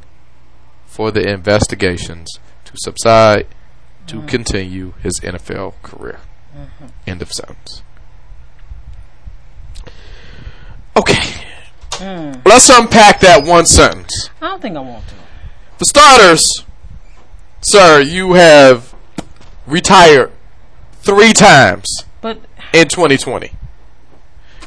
[0.86, 2.26] for the investigations
[2.64, 3.48] to subside
[4.06, 4.26] to mm-hmm.
[4.28, 6.20] continue his NFL career.
[6.56, 6.86] Mm-hmm.
[7.06, 7.82] End of sentence.
[10.96, 11.39] Okay.
[12.00, 12.46] Mm.
[12.46, 14.30] Let's unpack that one sentence.
[14.40, 15.14] I don't think I want to.
[15.78, 16.42] For starters,
[17.60, 18.94] sir, you have
[19.66, 20.32] retired
[21.02, 22.38] three times But
[22.72, 23.52] in 2020.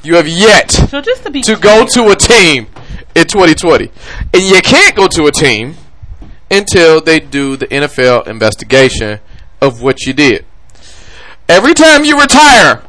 [0.04, 2.68] You have yet so just to be to go to a team
[3.16, 3.90] in 2020.
[4.34, 5.76] And you can't go to a team
[6.52, 9.20] until they do the NFL investigation
[9.60, 10.46] of what you did.
[11.50, 12.84] Every time you retire,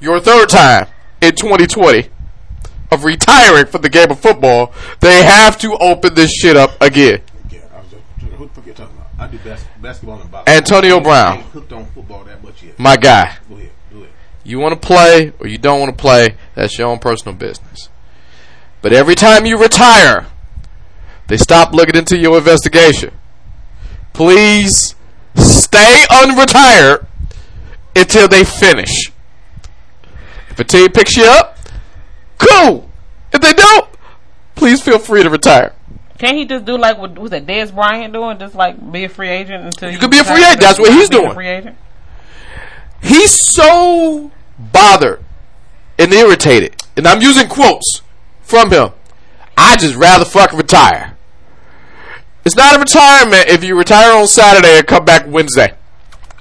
[0.00, 0.88] your third time
[1.20, 2.08] in 2020
[2.90, 7.20] of retiring from the game of football, they have to open this shit up again.
[7.50, 8.02] Yeah, I was just,
[8.34, 9.08] who the fuck you talking about?
[9.18, 10.54] I do bas- basketball and boxing.
[10.54, 11.40] Antonio Brown.
[11.42, 12.78] hooked on football that much yet.
[12.78, 13.36] My guy.
[13.48, 14.10] Go ahead, do it.
[14.44, 17.88] You want to play or you don't want to play, that's your own personal business.
[18.82, 20.26] But every time you retire,
[21.26, 23.12] they stop looking into your investigation.
[24.12, 24.94] Please
[25.34, 27.06] stay unretired
[27.96, 29.10] until they finish.
[30.50, 31.55] If a team picks you up,
[32.38, 32.90] cool.
[33.32, 33.88] If they don't,
[34.54, 35.72] please feel free to retire.
[36.18, 38.38] Can't he just do like what was that Dez Bryant doing?
[38.38, 40.60] Just like be a free agent until You could be a free agent.
[40.60, 41.32] That's what he's doing.
[41.34, 41.76] Free agent.
[43.02, 45.22] He's so bothered
[45.98, 48.00] and irritated, and I'm using quotes
[48.40, 48.90] from him.
[49.56, 51.16] I just rather fuck retire.
[52.44, 55.74] It's not a retirement if you retire on Saturday and come back Wednesday.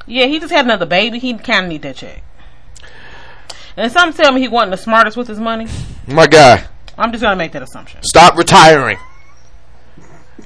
[0.05, 1.19] Yeah, he just had another baby.
[1.19, 2.21] He kind of need that check.
[3.77, 5.67] And some tell me he wasn't the smartest with his money.
[6.07, 6.65] My guy,
[6.97, 8.01] I'm just gonna make that assumption.
[8.03, 8.97] stop retiring.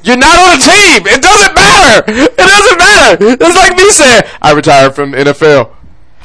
[0.04, 1.08] You're not on a team.
[1.08, 2.04] It doesn't matter.
[2.12, 3.18] It doesn't matter.
[3.46, 5.76] It's like me saying I retired from the NFL.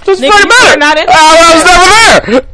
[0.05, 0.78] Doesn't Nigga, fucking matter.
[0.78, 1.64] not in- I, I was
[2.31, 2.48] never there.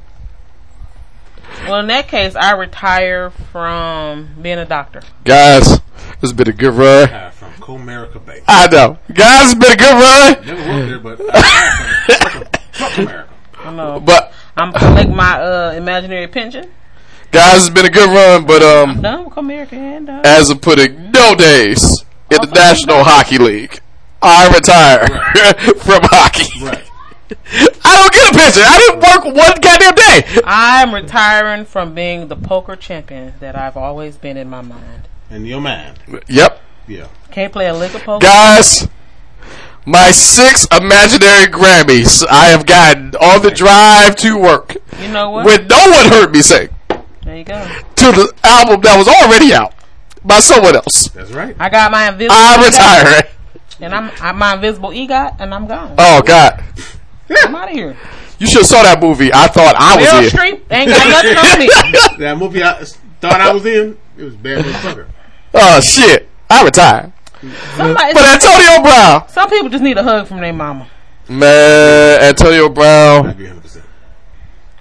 [1.69, 5.03] Well, in that case, I retire from being a doctor.
[5.25, 5.81] Guys, this
[6.23, 7.11] has been a good run.
[7.11, 8.43] Uh, from Comerica Bay.
[8.49, 8.97] I know.
[9.13, 10.47] Guys, it's been a good run.
[10.47, 11.43] Never worked there, but uh,
[12.07, 13.29] fuck, fuck America.
[13.59, 14.01] I know.
[14.01, 16.71] But I'm collect my uh, imaginary pension.
[17.33, 18.47] guys, it's been a good run.
[18.47, 23.03] But um, Done with America and uh, as of putting no days in the National
[23.03, 23.81] Hockey League,
[24.23, 25.07] I retire
[25.79, 26.65] from hockey.
[26.65, 26.85] Right.
[27.85, 28.63] I don't get a pension.
[28.67, 30.43] I didn't work one goddamn day.
[30.45, 35.09] I'm retiring from being the poker champion that I've always been in my mind.
[35.31, 35.99] In your mind.
[36.27, 37.09] Yep, Yeah.
[37.31, 38.27] Can't play a lick of poker.
[38.27, 38.89] guys.
[39.87, 45.47] My six imaginary Grammys I have gotten on the drive to work You know what?
[45.47, 46.69] when no one heard me sing
[47.23, 47.59] there you go.
[47.97, 49.75] to the album that was already out
[50.25, 51.09] by someone else.
[51.11, 51.55] That's right.
[51.59, 52.35] I got my invisible.
[52.37, 53.23] I'm EGOT, retiring.
[53.81, 55.95] and I'm, I'm my invisible EGOT, and I'm gone.
[55.99, 56.63] Oh God,
[57.31, 57.97] I'm out of here.
[58.39, 59.31] you should have saw that movie.
[59.33, 60.31] I thought I was Meryl in.
[60.31, 62.19] Streep ain't got nothing on me.
[62.25, 62.85] That movie I
[63.21, 65.07] thought I was in, it was bad motherfucker.
[65.55, 67.13] Oh shit, I retired.
[67.77, 70.89] Somebody, But Antonio Brown, some people just need a hug from their mama,
[71.29, 73.27] man, Antonio I Brown.
[73.31, 73.83] agree 100%.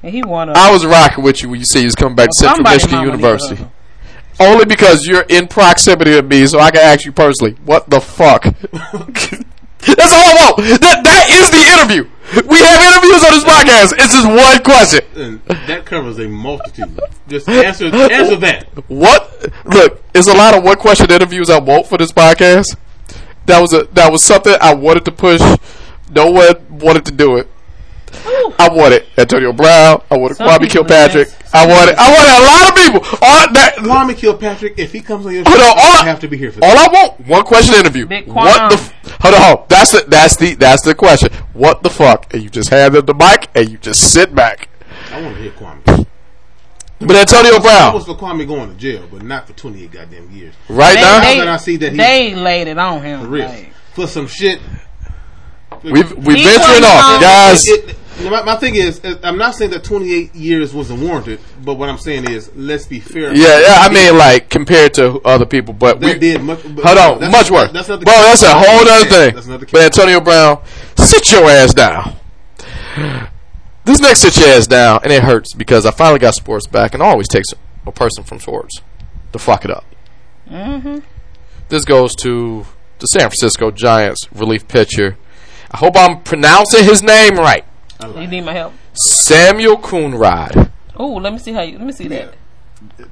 [0.03, 0.53] and he wanna.
[0.55, 2.95] I was rocking with you when you say you was coming back to Central Michigan
[2.97, 3.65] mama need a University.
[4.41, 7.99] Only because you're in proximity to me, so I can ask you personally, what the
[7.99, 8.43] fuck?
[9.81, 10.57] That's all I want.
[10.81, 12.09] That that is the interview.
[12.35, 13.93] We have interviews on this podcast.
[13.93, 15.01] It's just one question.
[15.15, 16.99] And that covers a multitude.
[17.27, 18.67] Just answer answer that.
[18.87, 19.51] What?
[19.65, 22.75] Look, it's a lot of one question interviews I want for this podcast.
[23.45, 25.41] That was a that was something I wanted to push.
[26.11, 27.47] No one wanted to do it.
[28.59, 30.01] I wanted Antonio Brown.
[30.11, 31.27] I wanted Some Kwame people Kilpatrick.
[31.27, 31.55] invest.
[31.55, 33.17] I wanted I wanted a lot of people.
[33.21, 33.75] All that.
[33.77, 36.27] Kwame Kilpatrick, if he comes on your show, Hold on, all I I- have to
[36.27, 36.89] be here for All that.
[36.89, 38.05] I want one question interview.
[38.05, 38.75] Big what the?
[38.75, 38.79] Kwame.
[39.05, 39.65] F- hold on, hold on.
[39.69, 41.29] That's the that's the that's the question.
[41.53, 42.33] What the fuck?
[42.33, 44.69] And you just hand them the mic and you just sit back.
[45.11, 46.05] I want to hear Kwame.
[47.01, 50.29] But Antonio I Brown, was for Kwame going to jail, but not for 28 goddamn
[50.31, 50.53] years.
[50.67, 53.21] right They, now, Now they, that I see that he- they laid it on him.
[53.21, 53.47] For real.
[53.47, 54.59] like- For some shit.
[55.83, 57.65] we've we He venturing wasn't off, guys.
[57.67, 57.93] It- no,
[58.23, 61.89] my, my thing is, is, I'm not saying that 28 years wasn't warranted, but what
[61.89, 63.33] I'm saying is, let's be fair.
[63.35, 63.75] Yeah, yeah.
[63.79, 67.19] I mean, like compared to other people, but They we did much- but- hold on,
[67.19, 67.71] that's- much worse.
[67.71, 68.25] that's not the Bro, case.
[68.25, 69.35] that's a whole other thing.
[69.35, 70.61] That's not the But Antonio Brown,
[70.97, 72.15] sit your ass down.
[73.85, 76.93] This next sit your ass down, and it hurts because I finally got sports back,
[76.93, 77.47] and it always takes
[77.87, 78.81] a person from sports
[79.33, 79.85] to fuck it up.
[80.49, 80.99] Mm-hmm.
[81.69, 82.65] This goes to
[82.99, 85.17] the San Francisco Giants relief pitcher.
[85.71, 87.63] I hope I'm pronouncing his name right.
[88.01, 88.73] You need my help.
[88.93, 90.71] Samuel Coonrod.
[90.95, 91.77] Oh, let me see how you.
[91.77, 92.33] Let me see that.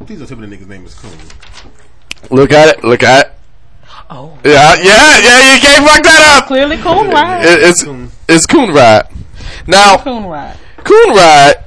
[0.06, 1.12] Please don't tell me the nigga's name is Coon.
[2.32, 2.84] Look at it.
[2.84, 3.34] Look at it.
[4.10, 4.38] Oh.
[4.46, 5.56] Yeah, yeah, yeah.
[5.56, 6.48] You can't fuck that up.
[6.48, 7.44] Clearly, Coon Ride.
[7.44, 7.84] It, it's
[8.30, 9.14] it's Coonrod.
[9.68, 10.58] Now Coon Ride.
[10.78, 11.64] Coonrod.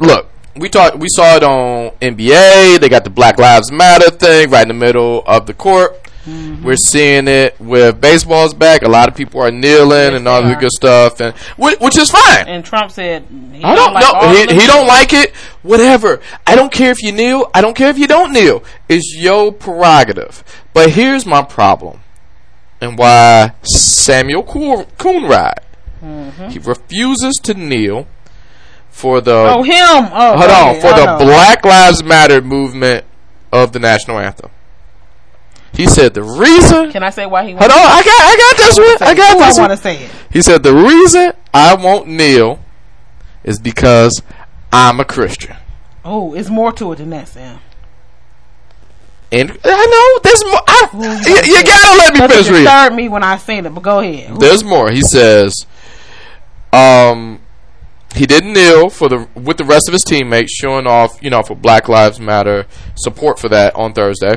[0.00, 0.98] Look, we talked.
[0.98, 2.80] We saw it on NBA.
[2.80, 6.09] They got the Black Lives Matter thing right in the middle of the court.
[6.26, 6.64] Mm-hmm.
[6.64, 8.82] We're seeing it with baseball's back.
[8.82, 12.10] A lot of people are kneeling and all the good stuff, and whi- which is
[12.10, 12.46] fine.
[12.46, 14.28] And Trump said he I don't like know.
[14.54, 15.34] He, he don't like it.
[15.62, 16.20] Whatever.
[16.46, 17.50] I don't care if you kneel.
[17.54, 18.62] I don't care if you don't kneel.
[18.88, 20.44] It's your prerogative.
[20.74, 22.00] But here's my problem,
[22.82, 25.54] and why Samuel Coon- Coonrod
[26.02, 26.48] mm-hmm.
[26.48, 28.06] he refuses to kneel
[28.90, 30.10] for the Oh, him.
[30.12, 31.24] Oh, hold on for I the know.
[31.24, 33.06] Black Lives Matter movement
[33.52, 34.50] of the national anthem.
[35.72, 36.90] He said the reason.
[36.90, 37.52] Can I say why he?
[37.52, 39.08] Hold on, I got I got this one.
[39.08, 39.70] I got this I one.
[39.70, 40.10] want to say it.
[40.30, 42.60] He said the reason I won't kneel
[43.44, 44.22] is because
[44.72, 45.56] I'm a Christian.
[46.04, 47.60] Oh, it's more to it than that, Sam.
[49.32, 50.60] And I know there's more.
[50.66, 50.88] I,
[51.28, 52.64] you, you gotta let me finish reading.
[52.64, 53.70] disturbed me when I seen it.
[53.72, 54.40] But go ahead.
[54.40, 54.90] There's more.
[54.90, 55.66] He says,
[56.72, 57.40] um,
[58.14, 61.42] he didn't kneel for the with the rest of his teammates, showing off, you know,
[61.42, 62.66] for Black Lives Matter
[62.96, 64.36] support for that on Thursday.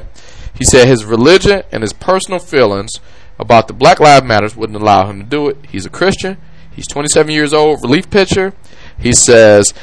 [0.55, 2.99] He said his religion and his personal feelings
[3.39, 5.57] about the Black Lives Matters wouldn't allow him to do it.
[5.69, 6.37] He's a Christian.
[6.71, 8.53] He's 27 years old, relief pitcher.
[8.97, 9.73] He says,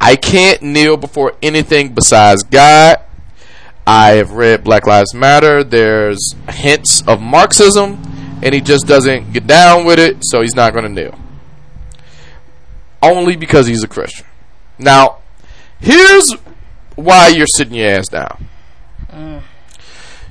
[0.00, 2.98] I can't kneel before anything besides God.
[3.86, 5.62] I have read Black Lives Matter.
[5.62, 8.02] There's hints of Marxism,
[8.42, 11.18] and he just doesn't get down with it, so he's not going to kneel.
[13.02, 14.26] Only because he's a Christian.
[14.78, 15.18] Now,
[15.78, 16.32] here's
[16.96, 18.48] why you're sitting your ass down.
[19.10, 19.42] Mm.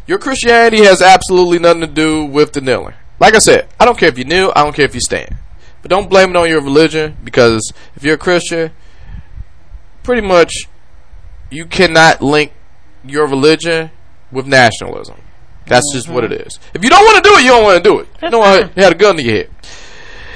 [0.07, 2.94] Your Christianity has absolutely nothing to do with the kneeling.
[3.19, 5.36] Like I said, I don't care if you kneel, I don't care if you stand.
[5.82, 8.72] But don't blame it on your religion because if you're a Christian,
[10.03, 10.52] pretty much
[11.49, 12.52] you cannot link
[13.03, 13.91] your religion
[14.32, 15.15] with nationalism.
[15.68, 16.48] That's just what it mm-hmm.
[16.48, 16.60] is.
[16.73, 18.07] If you don't want to do it, you don't want to do it.
[18.22, 19.49] You don't want to have a gun to your head.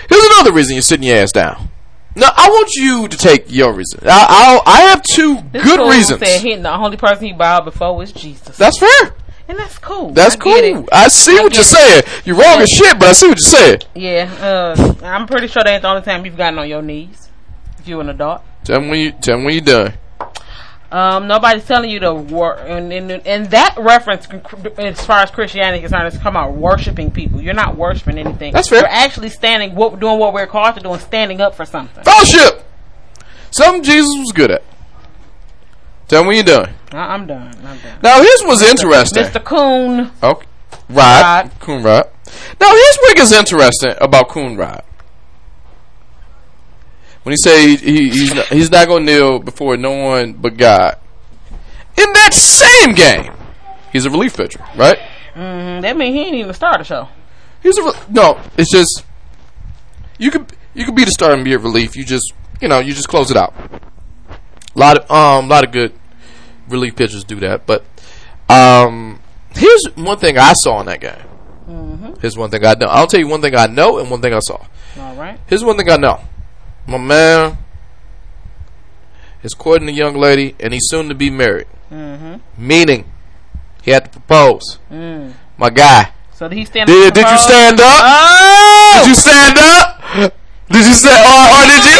[0.10, 1.70] Here's another reason you're sitting your ass down.
[2.16, 4.00] Now, I want you to take your reason.
[4.04, 6.20] I, I'll, I have two This good reasons.
[6.20, 8.58] Said he, the only person he bowed before was Jesus.
[8.58, 9.14] That's fair.
[9.50, 10.12] And that's cool.
[10.12, 10.86] That's I cool.
[10.92, 12.04] I see I what you're get saying.
[12.24, 13.80] You're wrong as shit, but I see what you're saying.
[13.96, 17.30] Yeah, uh, I'm pretty sure that ain't the only time you've gotten on your knees.
[17.80, 18.44] If you're an adult.
[18.64, 19.94] Tell me when you tell me when you're done.
[20.92, 24.28] Um, nobody's telling you to work, and, and and that reference,
[24.78, 27.42] as far as Christianity is concerned, is come out worshiping people.
[27.42, 28.54] You're not worshiping anything.
[28.54, 28.80] That's fair.
[28.80, 32.04] You're actually standing, what, doing what we're called to do, and standing up for something.
[32.04, 32.66] Fellowship.
[33.52, 34.64] Something Jesus was good at.
[36.10, 36.74] Tell me when you're done.
[36.92, 37.56] I- I'm done.
[37.64, 38.00] I'm done.
[38.04, 39.24] Now here's what's interesting.
[39.24, 39.44] Mr.
[39.44, 40.12] Coon.
[40.22, 40.46] Okay.
[40.90, 41.52] Rod.
[41.60, 42.10] Coonrod.
[42.60, 44.82] Now here's what gets interesting about Coon Coonrod.
[47.24, 50.34] When he say he, he, he's not, he's not going to kneel before no one
[50.34, 50.98] but God.
[51.98, 53.34] In that same game,
[53.92, 54.98] he's a relief pitcher, right?
[55.34, 57.08] hmm That means he ain't even start the show.
[57.62, 58.40] He's a re- no.
[58.58, 59.04] It's just
[60.18, 61.96] you could you could be the star and be a relief.
[61.96, 63.54] You just you know you just close it out.
[64.76, 65.94] A lot of um a lot of good
[66.70, 67.84] relief pitchers do that, but
[68.50, 69.20] um
[69.56, 71.14] here's one thing I saw in that game.
[71.70, 72.14] Mm-hmm.
[72.22, 72.88] Here's one thing I know.
[72.88, 74.66] I'll tell you one thing I know and one thing I saw.
[74.98, 75.40] All right.
[75.48, 76.22] Here's one thing I know.
[76.88, 77.58] My man
[79.44, 81.68] is courting a young lady and he's soon to be married.
[81.92, 82.36] Mm-hmm.
[82.58, 83.06] Meaning
[83.84, 84.80] he had to propose.
[84.92, 85.34] Mm.
[85.58, 86.12] My guy.
[86.34, 87.14] So did he stand Did, up?
[87.14, 88.02] did you stand up?
[88.02, 89.02] Oh!
[89.02, 90.34] Did you stand up?
[90.72, 91.98] Did you stand or, or did you?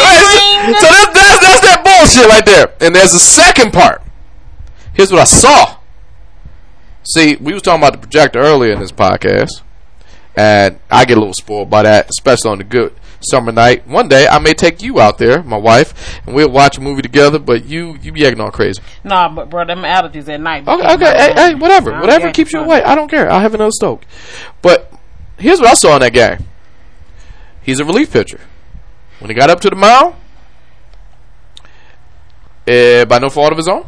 [0.60, 2.72] So that's, that's that's that bullshit right there.
[2.80, 4.02] And there's a second part.
[4.94, 5.76] Here's what I saw.
[7.02, 9.62] See, we was talking about the projector earlier in this podcast,
[10.36, 13.86] and I get a little spoiled by that, especially on the good summer night.
[13.86, 17.02] One day I may take you out there, my wife, and we'll watch a movie
[17.02, 17.38] together.
[17.38, 18.82] But you you be acting all crazy.
[19.04, 20.66] Nah, but bro, them allergies at night.
[20.68, 22.82] Okay, okay, hey, hey, whatever, I whatever keeps you away.
[22.82, 23.30] I don't care.
[23.30, 24.04] I'll have another stoke.
[24.62, 24.92] But
[25.38, 26.44] here's what I saw in that game.
[27.62, 28.40] He's a relief pitcher.
[29.20, 30.14] When he got up to the mound,
[32.66, 33.86] eh, by no fault of his own,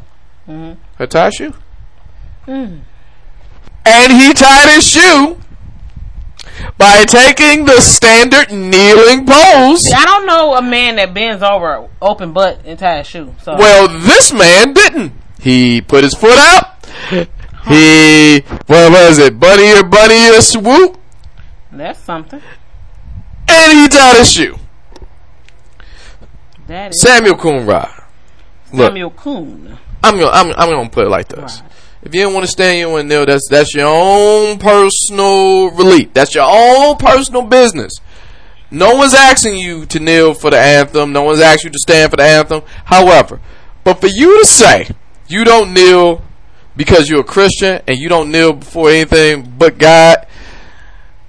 [0.48, 0.76] Mhm.
[1.02, 1.54] Had tied his shoe,
[2.46, 2.80] Mm.
[3.84, 5.38] and he tied his shoe
[6.78, 9.80] by taking the standard kneeling pose.
[9.82, 13.34] See, I don't know a man that bends over open butt and tie a shoe.
[13.42, 15.12] So Well, this man didn't.
[15.40, 16.84] He put his foot out.
[17.68, 19.38] He, what was it?
[19.38, 20.98] Bunny or bunny or swoop.
[21.70, 22.42] that's something.
[23.48, 24.56] And he tied his shoe.
[26.66, 28.02] That is Samuel Coonrod.
[28.74, 29.78] Samuel Coon.
[30.02, 31.62] I'm gonna, I'm, I'm gonna put it like this.
[32.02, 36.12] If you don't want to stand you and kneel, that's that's your own personal relief.
[36.12, 37.92] That's your own personal business.
[38.70, 41.12] No one's asking you to kneel for the anthem.
[41.12, 42.62] No one's asking you to stand for the anthem.
[42.86, 43.40] However,
[43.84, 44.88] but for you to say
[45.28, 46.24] you don't kneel
[46.74, 50.26] because you're a Christian and you don't kneel before anything but God,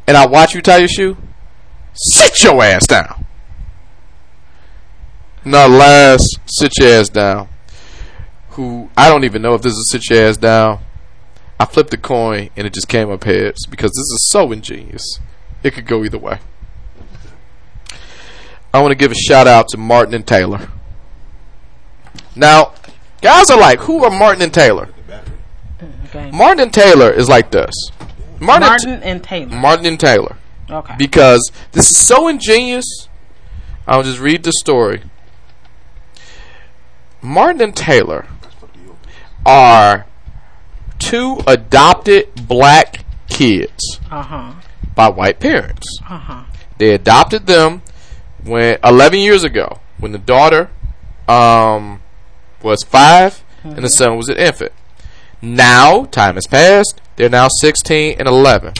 [0.08, 1.18] and I watch you tie your shoe,
[1.94, 3.26] sit your ass down.
[5.46, 7.50] Now, last, sit your ass down
[8.54, 10.80] who I don't even know if this is sit your ass down.
[11.60, 15.20] I flipped the coin and it just came up heads because this is so ingenious.
[15.64, 16.40] It could go either way.
[18.74, 20.68] I want to give a shout out to Martin and Taylor.
[22.36, 22.74] Now,
[23.22, 24.90] guys are like, who are Martin and Taylor?
[26.06, 26.32] Okay.
[26.32, 27.74] Martin and Taylor is like this.
[28.40, 29.56] Martin, Martin and Taylor.
[29.56, 30.38] Martin and Taylor.
[30.70, 30.96] Okay.
[30.98, 33.08] Because this is so ingenious.
[33.88, 35.04] I'll just read the story.
[37.22, 38.28] Martin and Taylor
[39.46, 40.06] are
[41.00, 44.54] two adopted black kids Uh huh.
[44.96, 45.88] by white parents.
[46.10, 46.44] Uh huh.
[46.78, 47.82] They adopted them
[48.44, 50.70] when 11 years ago when the daughter
[51.28, 52.02] um,
[52.62, 54.72] was 5 and the son was an infant.
[55.42, 57.00] Now, time has passed.
[57.16, 58.74] They're now 16 and 11.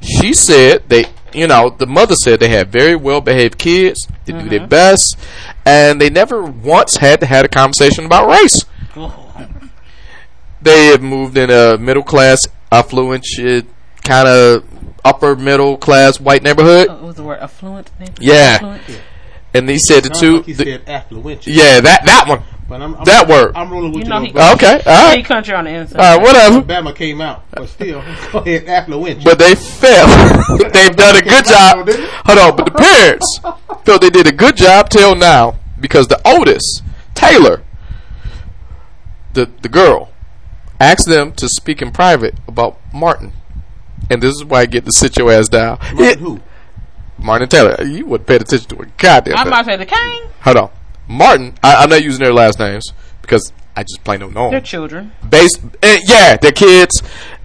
[0.00, 4.06] She said they, you know, the mother said they had very well behaved kids.
[4.26, 5.16] They do their best,
[5.64, 8.64] and they never once had to have a conversation about race.
[10.62, 13.26] They have moved in a middle class, affluent,
[14.02, 14.64] kind of
[15.04, 16.88] upper middle class white neighborhood.
[16.88, 17.40] What was the word?
[17.40, 17.90] Affluent?
[18.00, 18.18] neighborhood?
[18.22, 18.58] Yeah.
[18.60, 18.82] Affluent?
[19.52, 20.36] And he said the two.
[20.38, 21.46] like he the- said affluent.
[21.46, 22.42] yeah, that that one.
[22.66, 23.52] But I'm, I'm, That word.
[23.54, 24.32] I'm rolling with You you.
[24.32, 26.00] know he- Okay, all He country on the inside.
[26.00, 26.54] all right, whatever.
[26.56, 28.00] Alabama came out, but still,
[28.32, 29.22] go ahead, affluent.
[29.22, 30.08] But they felt
[30.72, 31.86] they've done a good job.
[32.24, 33.38] Hold on, but the parents
[33.84, 36.82] felt they did a good job till now because the oldest,
[37.14, 37.62] Taylor,
[39.34, 40.10] the the girl,
[40.80, 43.32] asked them to speak in private about Martin,
[44.10, 45.78] and this is why I get the sit your ass down.
[45.94, 46.40] Martin who?
[47.18, 49.46] Martin Taylor, you wouldn't pay attention to a goddamn I'm thing.
[49.48, 50.22] about to say the king.
[50.42, 50.70] Hold on,
[51.08, 51.54] Martin.
[51.62, 52.84] I, I'm not using their last names
[53.22, 54.50] because I just plain don't know 'em.
[54.52, 55.12] They're children.
[55.28, 57.02] based eh, yeah they're kids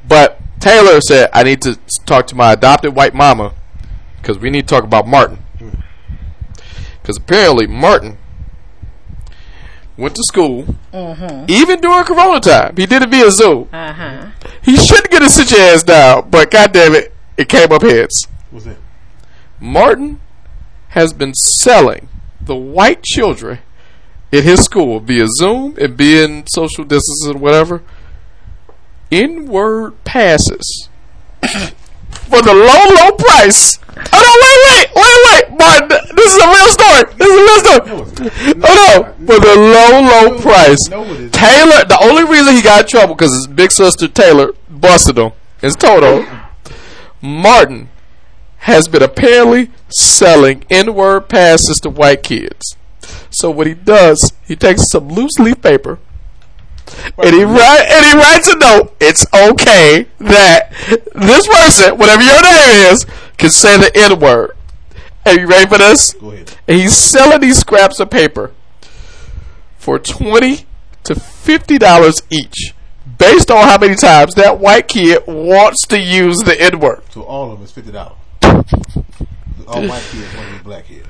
[0.08, 1.76] but taylor said i need to
[2.06, 3.54] talk to my adopted white mama
[4.18, 5.40] because we need to talk about martin
[7.02, 8.18] because apparently martin
[10.00, 10.66] went to school
[11.48, 12.76] even during corona time.
[12.76, 13.70] He did it via zoom.
[13.74, 14.32] Uh huh.
[14.62, 17.82] he shouldn't get a sit your ass down but god damn it it came up
[17.82, 18.28] heads.
[18.52, 18.78] What's that?
[19.60, 20.20] martin
[20.90, 22.08] has been selling
[22.42, 23.60] the white children
[24.32, 27.84] in his school via Zoom and being social distancing and whatever,
[29.12, 30.88] in-word passes
[32.30, 33.80] for the low, low price.
[34.14, 34.34] Oh no!
[34.40, 36.16] Wait, wait, wait, wait, Martin.
[36.16, 37.04] This is a real story.
[37.18, 37.82] This is a real story.
[38.64, 39.26] Oh no!
[39.26, 40.88] For the low, low price.
[41.32, 41.84] Taylor.
[41.86, 45.32] The only reason he got in trouble because his big sister Taylor busted him.
[45.60, 46.26] His total.
[47.22, 47.90] Martin
[48.60, 52.78] has been apparently selling N-word passes to white kids.
[53.32, 56.00] So what he does, he takes some loose leaf paper
[57.18, 58.96] and he write and he writes a note.
[59.00, 60.72] It's okay that
[61.16, 63.06] this person, whatever your name is,
[63.38, 64.56] can say the N word.
[65.26, 66.14] Are you ready for this?
[66.14, 66.56] Go ahead.
[66.68, 68.52] And he's selling these scraps of paper
[69.78, 70.66] for twenty
[71.04, 72.74] to fifty dollars each,
[73.18, 77.02] based on how many times that white kid wants to use the N word.
[77.12, 78.18] So all of them is fifty dollars.
[78.44, 81.08] all white kids, one of these black kids.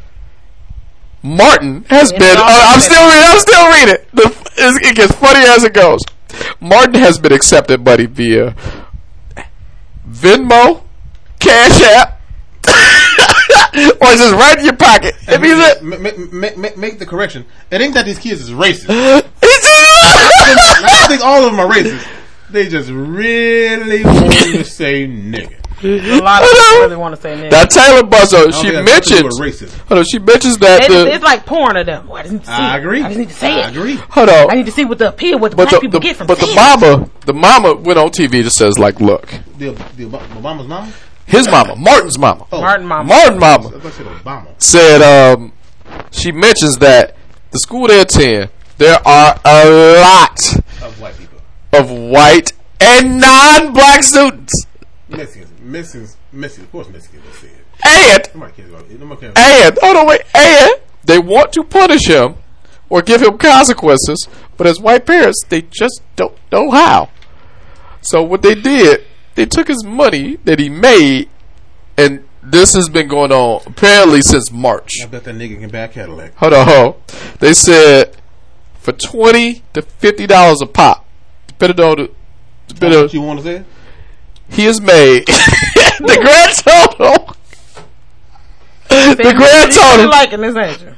[1.21, 2.37] Martin has It's been.
[2.37, 3.23] Uh, I'm still reading.
[3.25, 4.05] I'm still reading.
[4.13, 6.01] The, it's- it gets funny as it goes.
[6.59, 8.53] Martin has been accepted money via
[10.07, 10.83] Venmo,
[11.39, 12.21] Cash App,
[12.67, 15.15] or it's just right in your pocket.
[15.27, 17.45] If he's a, Ma- ma- ma- ma- make the correction.
[17.71, 18.87] It ain't that these kids is racist.
[18.89, 19.21] I
[20.81, 22.07] don't think all of them are racist.
[22.49, 25.55] They just really want to say nigga.
[25.83, 27.51] A lot of people really want to say nigga.
[27.51, 28.85] now Taylor Buzzo, she think mentions.
[28.85, 29.77] nothing to do with racist.
[29.87, 31.13] Hold on, she mentions that It's, the.
[31.13, 32.11] it's like porn to them.
[32.11, 32.79] I just need to see I it.
[32.79, 33.01] agree.
[33.03, 33.65] I just need to say it.
[33.65, 33.95] I agree.
[33.95, 34.51] hold on.
[34.51, 36.15] I need to see what the appeal, what the but black the, people the- get
[36.17, 36.61] from but the seeing it.
[36.81, 39.27] mama, the mama went on TV to says like, look,
[39.57, 40.93] The, the Ob- Obama's mom?
[41.25, 43.03] his mama, Martin's mama, Oh, Martin mama.
[43.07, 43.69] Martin I mama.
[43.69, 44.47] thought you said Obama.
[44.61, 45.01] said
[45.37, 45.53] um,
[46.11, 47.15] she mentions that
[47.51, 50.39] the school they attend, there are a lot
[50.83, 51.39] Of white people.
[51.73, 54.53] of white and non-black students.
[55.09, 55.48] Mexicans.
[55.71, 57.65] Mexicans Mexico, of course, Mexico will say it.
[57.85, 58.99] And Nobody cares about it.
[58.99, 59.33] Nobody cares.
[59.37, 60.71] and hold on wait and
[61.05, 62.35] they want to punish him
[62.89, 64.27] or give him consequences,
[64.57, 67.09] but as white parents they just don't know how.
[68.01, 69.05] So what they did,
[69.35, 71.29] they took his money that he made,
[71.97, 74.89] and this has been going on apparently since March.
[75.03, 76.35] I bet that nigga can buy Cadillac.
[76.35, 76.95] Hold on, hold.
[76.95, 77.01] on.
[77.39, 78.15] They said
[78.79, 81.05] for twenty to fifty dollars a pop,
[81.47, 82.11] depending on the,
[82.67, 83.63] depending on, What you want to say?
[84.51, 87.35] He has made the grand total.
[88.89, 89.91] the grand total.
[90.05, 90.95] You total liking this, ain't you?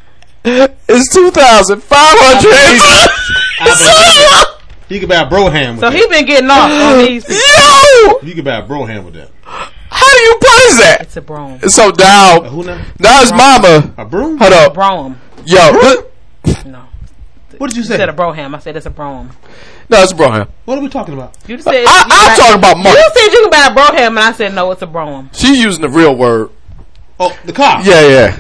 [0.88, 2.58] is two thousand five hundred.
[4.90, 5.94] He could buy a Broham with So that.
[5.94, 7.24] he been getting off on these.
[7.30, 9.30] Yo, You could buy a Broham with that.
[9.44, 10.98] how do you punish that?
[11.02, 11.60] It's a broom.
[11.70, 12.84] So now, Who now?
[13.00, 13.94] now his mama.
[13.98, 14.38] A broom?
[14.38, 15.18] Hold up, Broom.
[15.46, 16.12] yo, look-
[16.66, 16.84] No.
[17.62, 17.98] What did you You say?
[17.98, 18.56] said a broham.
[18.56, 19.30] I said it's a broham.
[19.88, 20.48] no, it's a Broham.
[20.66, 21.38] What are we talking about?
[21.48, 22.98] You said I, you I'm buy- talking about money.
[22.98, 25.30] You said you can buy a broham, and I said no, it's a broham.
[25.36, 26.50] She using the real word.
[27.20, 27.84] Oh, the car.
[27.84, 28.38] Yeah, yeah.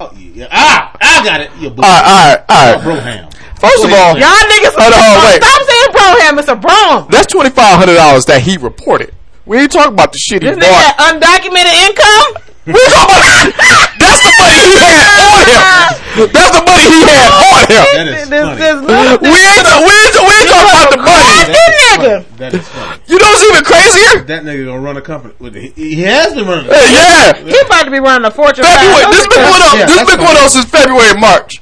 [0.00, 0.48] Oh, yeah.
[0.50, 1.50] Ah, I got it.
[1.60, 2.80] You All right, all right, all right.
[3.28, 3.34] Broham.
[3.60, 5.42] First of all, Y'all niggas, Hold on, hold on, wait.
[5.44, 6.38] stop saying broham.
[6.40, 7.10] It's a broham.
[7.10, 9.12] that's twenty five hundred dollars that he reported.
[9.44, 10.96] We ain't talking about the shit he This nigga bought.
[10.96, 12.40] got undocumented income.
[12.64, 13.52] We talking about
[14.00, 16.00] that's the money he had on him.
[16.32, 18.13] That's the money he had on him.
[18.30, 19.18] That is This, funny.
[19.18, 21.32] this We ain't we ain't, we ain't talking about the money.
[21.54, 22.36] That nigga.
[22.38, 23.02] That is funny.
[23.06, 24.24] You know what's even crazier?
[24.24, 25.34] That nigga gonna run a company.
[25.38, 26.70] With the, he, he has been running.
[26.70, 27.34] Uh, yeah.
[27.44, 28.64] He about to be running a fortune.
[28.64, 29.04] February.
[29.12, 29.78] This been going on.
[29.78, 30.44] Yeah, This that's been going fine.
[30.44, 31.60] on since February, March.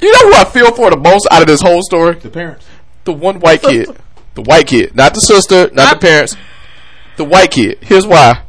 [0.00, 2.14] You know who I feel for the most out of this whole story?
[2.16, 2.66] The parents.
[3.04, 3.88] The one white kid.
[4.34, 6.36] The white kid, not the sister, not the parents.
[7.16, 7.78] The white kid.
[7.80, 8.42] Here's why.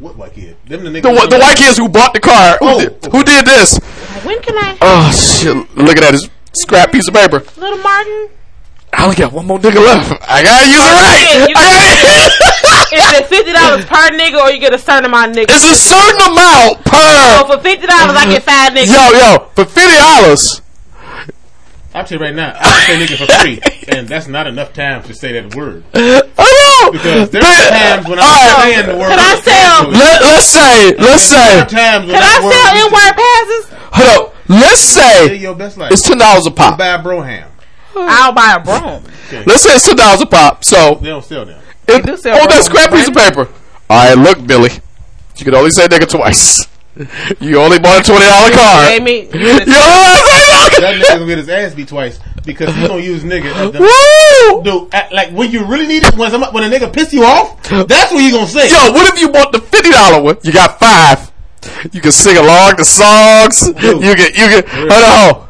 [0.00, 0.56] What white kid?
[0.66, 1.02] Them the niggas.
[1.02, 2.58] The, the white kids who bought the car.
[2.58, 2.80] Who, Oh.
[2.80, 3.78] did, who did this?
[4.24, 4.76] When can I?
[4.80, 5.54] Oh shit!
[5.76, 6.12] Look at that.
[6.12, 7.42] His scrap piece of paper.
[7.60, 8.28] Little Martin.
[8.92, 10.22] I only got one more nigga left.
[10.28, 11.26] I gotta use it right.
[11.34, 15.06] Yeah, you- I gotta- Is it fifty dollars per nigga, or you get a certain
[15.06, 15.54] amount of niggas?
[15.56, 17.38] it's a certain amount per.
[17.38, 18.92] So for fifty dollars, I get five niggas.
[18.94, 20.60] Yo, yo, for fifty dollars.
[21.92, 22.56] I'll tell you right now.
[22.58, 25.82] I say nigga for free, and that's not enough time to say that word.
[25.94, 26.22] I
[26.82, 26.90] know.
[26.92, 29.10] Because there But- are times when all I'm right, saying the word.
[29.10, 32.52] Can I sell- Let, let's say, let's say, are times when Can I that word
[32.52, 33.66] sell used in to word passes?
[33.92, 34.33] hold up.
[34.48, 35.92] Let's say your best life.
[35.92, 36.72] it's ten dollars a pop.
[36.72, 37.48] I'll buy a Broham.
[37.96, 39.04] I'll buy a broom.
[39.46, 40.64] Let's say it's ten dollars a pop.
[40.64, 41.60] So They don't sell them.
[41.88, 43.48] it, do sell on that scrap piece of paper.
[43.88, 44.70] All right, look, Billy.
[45.36, 46.66] You can only say nigga twice.
[47.40, 48.88] You only bought a twenty dollar car.
[48.88, 49.28] Gave me.
[49.32, 51.00] You know what I'm That saying?
[51.02, 53.78] nigga gonna get his ass beat twice because he gonna use nigga.
[53.78, 54.62] Woo!
[54.62, 57.24] dude, at- like when you really need it, when somebody, when a nigga piss you
[57.24, 58.68] off, that's what you gonna say.
[58.70, 60.36] Yo, what if you bought the fifty dollar one?
[60.42, 61.30] You got five.
[61.92, 63.68] You can sing along the songs.
[63.68, 65.48] You can you can hold on.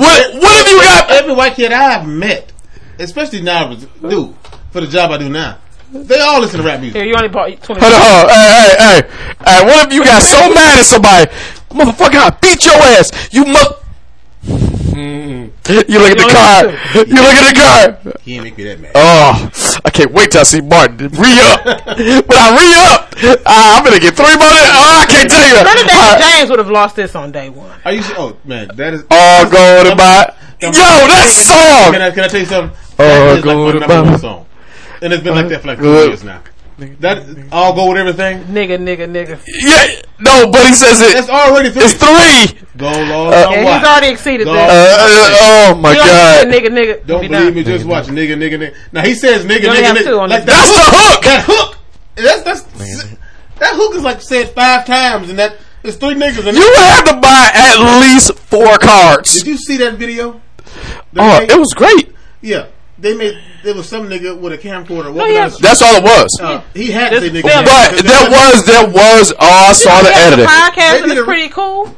[0.00, 2.52] What what have you got every white kid I've met,
[2.98, 4.34] especially now, dude,
[4.70, 5.58] for the job I do now,
[5.92, 6.96] they all listen to rap music.
[6.96, 7.80] Here, you only bought twenty.
[7.80, 9.02] hold on, hey, hey, hey,
[9.44, 11.30] hey, what if you got so mad at somebody?
[11.70, 13.28] Motherfucker, I beat your ass.
[13.32, 13.72] You must
[14.92, 15.50] You
[15.98, 16.66] look at the card.
[17.08, 17.60] You look at the
[18.04, 18.16] card.
[18.22, 18.92] He ain't make me that mad.
[18.94, 19.50] Oh,
[19.84, 21.08] I can't wait till I see Martin re
[21.40, 21.64] up.
[21.64, 23.14] when I re up,
[23.46, 24.44] uh, I'm gonna get three more.
[24.44, 25.54] Oh, I can't tell you.
[25.54, 27.78] Trinidad Uh, James would have lost this on day one.
[27.84, 28.02] Are you?
[28.16, 29.04] Oh man, that is.
[29.10, 30.34] all going to buy.
[30.60, 31.92] Yo, that song.
[31.92, 32.76] Can I, can I tell you something?
[32.98, 34.18] All That is like go my to number one Baba.
[34.18, 34.46] song,
[35.02, 36.08] and it's been like that for like two Good.
[36.10, 36.40] years now.
[36.76, 38.40] That all go with everything.
[38.44, 39.38] Nigga, nigga, nigga.
[39.46, 41.16] Yeah, no, but he says it.
[41.16, 41.82] It's already three.
[41.84, 42.58] It's three.
[42.76, 43.78] Go long, Uh, And watch.
[43.80, 45.00] he's already exceeded Go- Uh, that.
[45.00, 46.06] uh, oh my god.
[46.42, 47.06] said nigga, nigga.
[47.06, 47.54] Don't be believe done.
[47.54, 48.74] me, just watch nigga, nigga, nigga.
[48.92, 50.20] Now he says nigga, nigga, nigga.
[50.20, 50.44] on like.
[50.44, 51.22] That's the hook.
[51.22, 51.78] That hook.
[52.16, 52.62] That's that's
[53.60, 56.44] that hook is like said five times, and that it's three niggas.
[56.46, 59.32] And You would have to buy at least four cards.
[59.34, 60.40] Did you see that video?
[61.12, 62.12] They Oh, made- it was great.
[62.40, 62.66] Yeah,
[63.04, 65.12] they made there was some nigga with a camcorder.
[65.12, 65.48] walking yeah.
[65.48, 65.58] down.
[65.60, 66.38] That's all it was.
[66.40, 67.42] Uh, he had to say nigga.
[67.48, 69.32] film- But there was, there was.
[69.32, 70.46] Oh, I saw the He has a editing.
[70.46, 71.94] All podcast They and did it's a- pretty cool.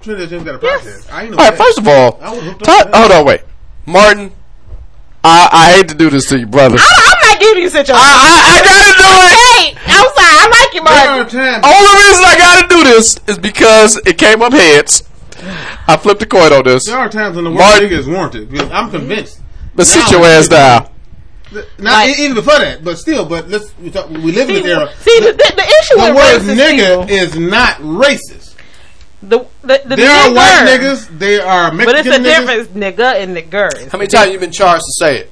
[0.00, 1.12] Trinidad James got a podcast.
[1.12, 1.58] I ain't know right, that.
[1.58, 2.96] first of all, I was hooked up Todd- to that.
[2.96, 3.40] hold on, wait,
[3.84, 4.32] Martin.
[5.24, 6.76] I, I hate to do this to you, brother.
[6.78, 7.92] I, I'm not giving you such a.
[7.92, 8.00] I, I,
[8.54, 9.34] I gotta do it.
[9.34, 10.38] Hey, outside.
[10.38, 11.38] I like you're Martin.
[11.38, 11.64] times.
[11.66, 15.02] Only reason I gotta do this is because it came up heads.
[15.88, 16.86] I flipped a coin on this.
[16.86, 18.56] There are times when the word Martin- nigga is warranted.
[18.72, 19.40] I'm convinced.
[19.78, 20.88] But sit your ass down.
[21.52, 23.24] Not Like- even before that, but still.
[23.24, 24.92] But let's we, talk, we live in See, this era.
[24.98, 28.54] see the, the, the issue The with word racist nigga people, is not racist.
[29.22, 31.18] the, the, the There are white niggas.
[31.18, 32.46] There are Mexican but it's a niggas.
[32.46, 33.90] difference, nigga and nigger.
[33.92, 35.30] How many times you been charged to say it?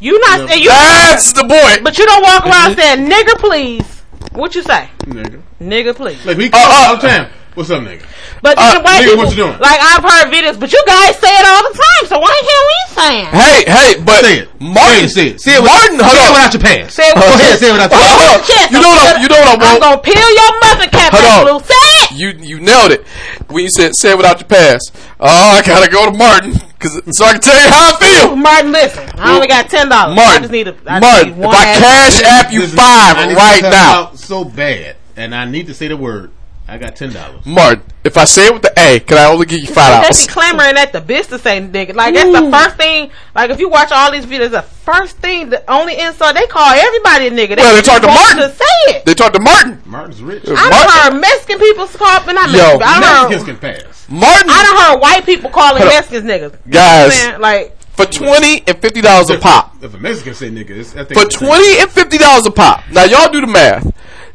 [0.00, 0.54] You not Yeah.
[0.56, 1.82] you, That's the point.
[1.84, 3.86] but you don't walk around saying nigger, please.
[4.32, 5.40] What you say, Nigga.
[5.62, 6.22] nigger, please?
[6.26, 7.30] Like we Uh, uh, all the time.
[7.56, 8.04] What's up, nigga?
[8.44, 9.56] But Uh, white nigga, people, what you doing?
[9.64, 12.04] like I've heard videos, but you guys say it all the time.
[12.04, 13.28] So why can't we say it?
[13.32, 14.48] Hey, hey, but Say it.
[14.60, 15.40] Martin, Say it.
[15.40, 15.64] Say it.
[15.64, 16.32] Martin, hold say it on.
[16.36, 16.92] without your pants.
[16.94, 17.58] Say it Go ahead.
[17.58, 18.12] Say it without your pants.
[18.12, 18.72] hold on.
[18.76, 19.16] You know what?
[19.16, 19.72] I, you know what I want.
[19.72, 21.40] I'm gonna peel your muffin cap Hold on.
[21.48, 21.60] blue.
[21.64, 22.12] Say it.
[22.12, 23.06] You you nailed it
[23.48, 24.80] when you said say it without your pass.
[25.18, 28.36] Oh, I gotta go to Martin because so I can tell you how I feel.
[28.36, 29.08] Martin, listen.
[29.16, 30.12] I only got ten dollars.
[30.12, 33.16] I Martin, just need a I Martin, need if I cash app you Listen, five
[33.16, 36.32] I right now, so bad, and I need to say the word.
[36.68, 37.46] I got ten dollars.
[37.46, 40.26] Martin, if I say it with the A, can I only give you five dollars?
[40.26, 40.26] They dollars?
[40.26, 41.94] be clamoring at the bitch to say nigga.
[41.94, 43.10] Like that's the first thing.
[43.36, 46.68] Like if you watch all these videos, the first thing, the only insult they call
[46.72, 47.56] everybody a nigga.
[47.56, 48.38] Well, they talk to Martin.
[48.38, 49.04] to say it.
[49.06, 49.80] They talk to Martin.
[49.86, 50.42] Martin's rich.
[50.44, 52.82] I done Martin- heard Mexican people call, but not Yo, Mexican.
[52.82, 54.06] I done Mexicans heard, can pass.
[54.08, 55.92] Martin, I done heard white people calling Hold.
[55.94, 56.52] Mexicans niggas.
[56.66, 57.26] You know Guys.
[57.26, 59.76] what like for twenty and fifty dollars a pop.
[59.82, 62.44] If a Mexican say nigga, it's, I think For it's the twenty and fifty dollars
[62.44, 62.82] a pop.
[62.90, 63.86] Now y'all do the math.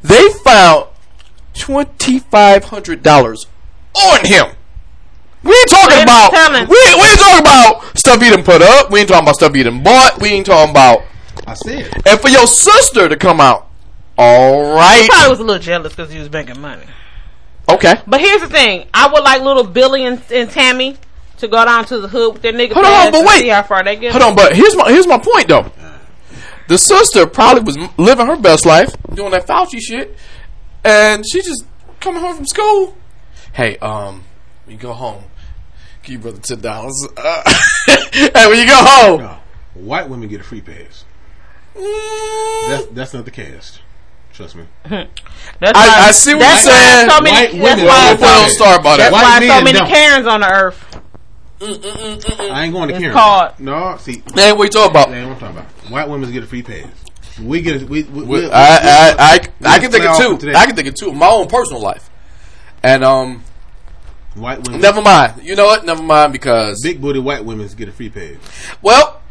[0.01, 0.87] They found
[1.53, 3.45] twenty five hundred dollars
[3.93, 4.55] on him.
[5.43, 6.67] We ain't talking Ain't about telling.
[6.69, 8.91] we ain't, we ain't talking about stuff he done put up.
[8.91, 10.21] We ain't talking about stuff he done bought.
[10.21, 11.03] We ain't talking about
[11.47, 12.07] I see It.
[12.07, 13.67] And for your sister to come out.
[14.17, 15.09] All right.
[15.09, 16.83] probably was a little jealous because he was making money.
[17.67, 17.95] Okay.
[18.05, 20.97] But here's the thing: I would like little Billy and, and Tammy
[21.37, 22.73] to go down to the hood with their nigga.
[22.73, 23.41] Hold on, pads but wait.
[23.41, 24.11] see how far they get.
[24.11, 25.71] Hold on, but here's my here's my point though.
[26.67, 30.15] The sister probably was living her best life, doing that Fauci shit,
[30.83, 31.65] and she just
[31.99, 32.95] coming home from school.
[33.53, 34.23] Hey, um,
[34.65, 35.23] when you go home,
[36.03, 37.07] give your brother ten dollars.
[37.17, 37.43] Uh,
[38.11, 39.37] hey, when you go home, No,
[39.75, 41.05] white women get a free pass.
[41.75, 43.81] Mm, That's that's not the cast.
[44.33, 44.63] Trust me.
[44.85, 45.01] That's
[45.63, 47.09] I- why- I see what that's you're why saying.
[47.09, 49.11] So many, White that's women why don't start about that's that.
[49.11, 49.87] White why so many don't.
[49.89, 50.97] Karens on the earth.
[51.61, 53.13] I ain't going to It's Karen.
[53.13, 55.15] called- No, see, that ain't what you talking that about.
[55.15, 55.91] ain't what I'm talking about.
[55.91, 56.87] White women get a free pass.
[57.39, 60.37] We get we, we, We- we, I, I, I, I can think play of two.
[60.37, 60.57] today.
[60.57, 61.11] I can think of two.
[61.13, 62.09] My own personal life,
[62.83, 63.43] and um,
[64.35, 65.43] White women, never mind.
[65.43, 65.85] You know what?
[65.85, 68.35] Never mind because big booty white women get a free pass.
[68.81, 69.21] well,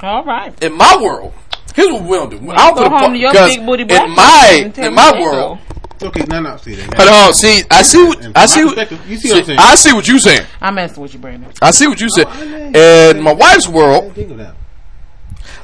[0.00, 0.52] All right.
[0.62, 1.32] in my world,
[1.74, 2.36] here's what we'll do.
[2.50, 5.12] I don't go put home po- to your big booty black in my in my
[5.12, 5.58] they world.
[6.02, 6.94] Okay, no, no, see that.
[6.96, 8.64] Hold on, see, I see what I see.
[8.64, 9.58] What, you see what I'm saying?
[9.60, 10.46] I see what you're saying.
[10.60, 11.50] I'm messing with you, Brandon.
[11.62, 12.26] I see what you said.
[12.26, 14.54] I In my wife's world, Think of that.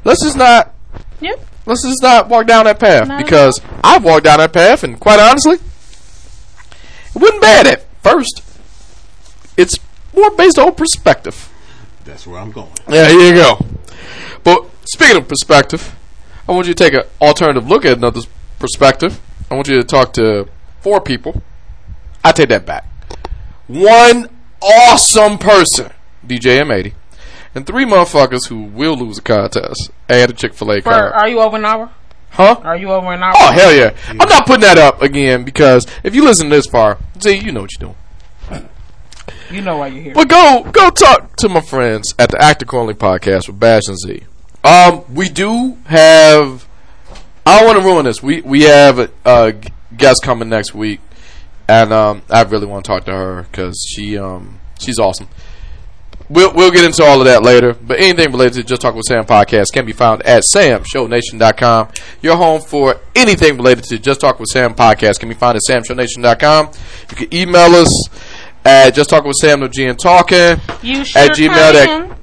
[0.04, 0.74] let's just not
[1.20, 1.44] Yep.
[1.68, 4.98] Let's just not walk down that path Not because I've walked down that path, and
[4.98, 8.42] quite honestly, it wasn't bad at first.
[9.56, 9.78] It's
[10.14, 11.52] more based on perspective.
[12.04, 12.70] That's where I'm going.
[12.88, 13.58] Yeah, here you go.
[14.42, 15.94] But speaking of perspective,
[16.48, 18.22] I want you to take an alternative look at another
[18.58, 19.20] perspective.
[19.50, 20.48] I want you to talk to
[20.80, 21.42] four people.
[22.24, 22.86] I take that back.
[23.66, 24.30] One
[24.62, 25.92] awesome person,
[26.26, 26.94] DJ M80,
[27.54, 31.12] and three motherfuckers who will lose a contest add a Chick Fil A card.
[31.12, 31.90] are you over an hour?
[32.30, 32.60] Huh?
[32.62, 33.32] Are you over an hour?
[33.36, 33.96] Oh hell yeah!
[34.08, 37.62] I'm not putting that up again because if you listen this far, see you know
[37.62, 38.68] what you're doing.
[39.50, 40.14] You know why you're here.
[40.14, 43.98] But go go talk to my friends at the Actor Calling podcast with Bash and
[43.98, 44.24] Z.
[44.62, 46.66] Um, we do have.
[47.46, 48.22] I don't want to ruin this.
[48.22, 49.54] We we have a, a
[49.96, 51.00] guest coming next week,
[51.66, 55.28] and um, I really want to talk to her because she um she's awesome.
[56.30, 57.72] We'll we'll get into all of that later.
[57.74, 61.88] But anything related to Just Talk with Sam podcast can be found at samshownation.com.
[62.22, 65.62] Your home for anything related to Just Talk with Sam podcast can be found at
[65.68, 66.70] samshownation.com.
[67.10, 68.08] You can email us
[68.64, 72.16] at Just Talk with Sam no G and Talking You sure at gmail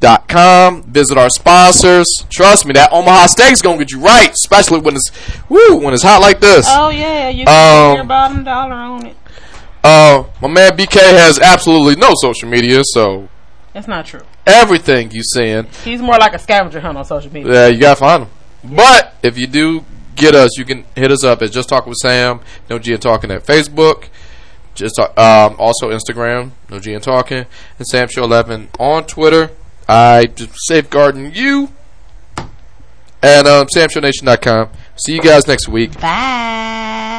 [0.00, 0.82] dot- com.
[0.82, 2.08] Visit our sponsors.
[2.30, 5.10] Trust me, that Omaha steak's gonna get you right, especially when it's
[5.48, 6.66] woo when it's hot like this.
[6.68, 9.16] Oh yeah, you Um, can put your bottom dollar on it.
[9.84, 13.28] Uh, my man BK has absolutely no social media, so
[13.72, 14.22] That's not true.
[14.46, 17.52] everything you saying, He's more like a scavenger hunt on social media.
[17.52, 18.30] yeah, you gotta find him.
[18.76, 19.84] But if you do
[20.14, 23.00] get us, you can hit us up at Just Talk with Sam, No G and
[23.02, 24.08] Talking at Facebook.
[24.74, 27.46] Just talk, um, also Instagram, No G and Talking,
[27.78, 29.50] and Sam Show Eleven on Twitter.
[29.88, 31.70] I just safeguarding you.
[33.24, 34.70] And um, SamShowNation.com.
[34.96, 35.98] See you guys next week.
[36.00, 37.10] Bye.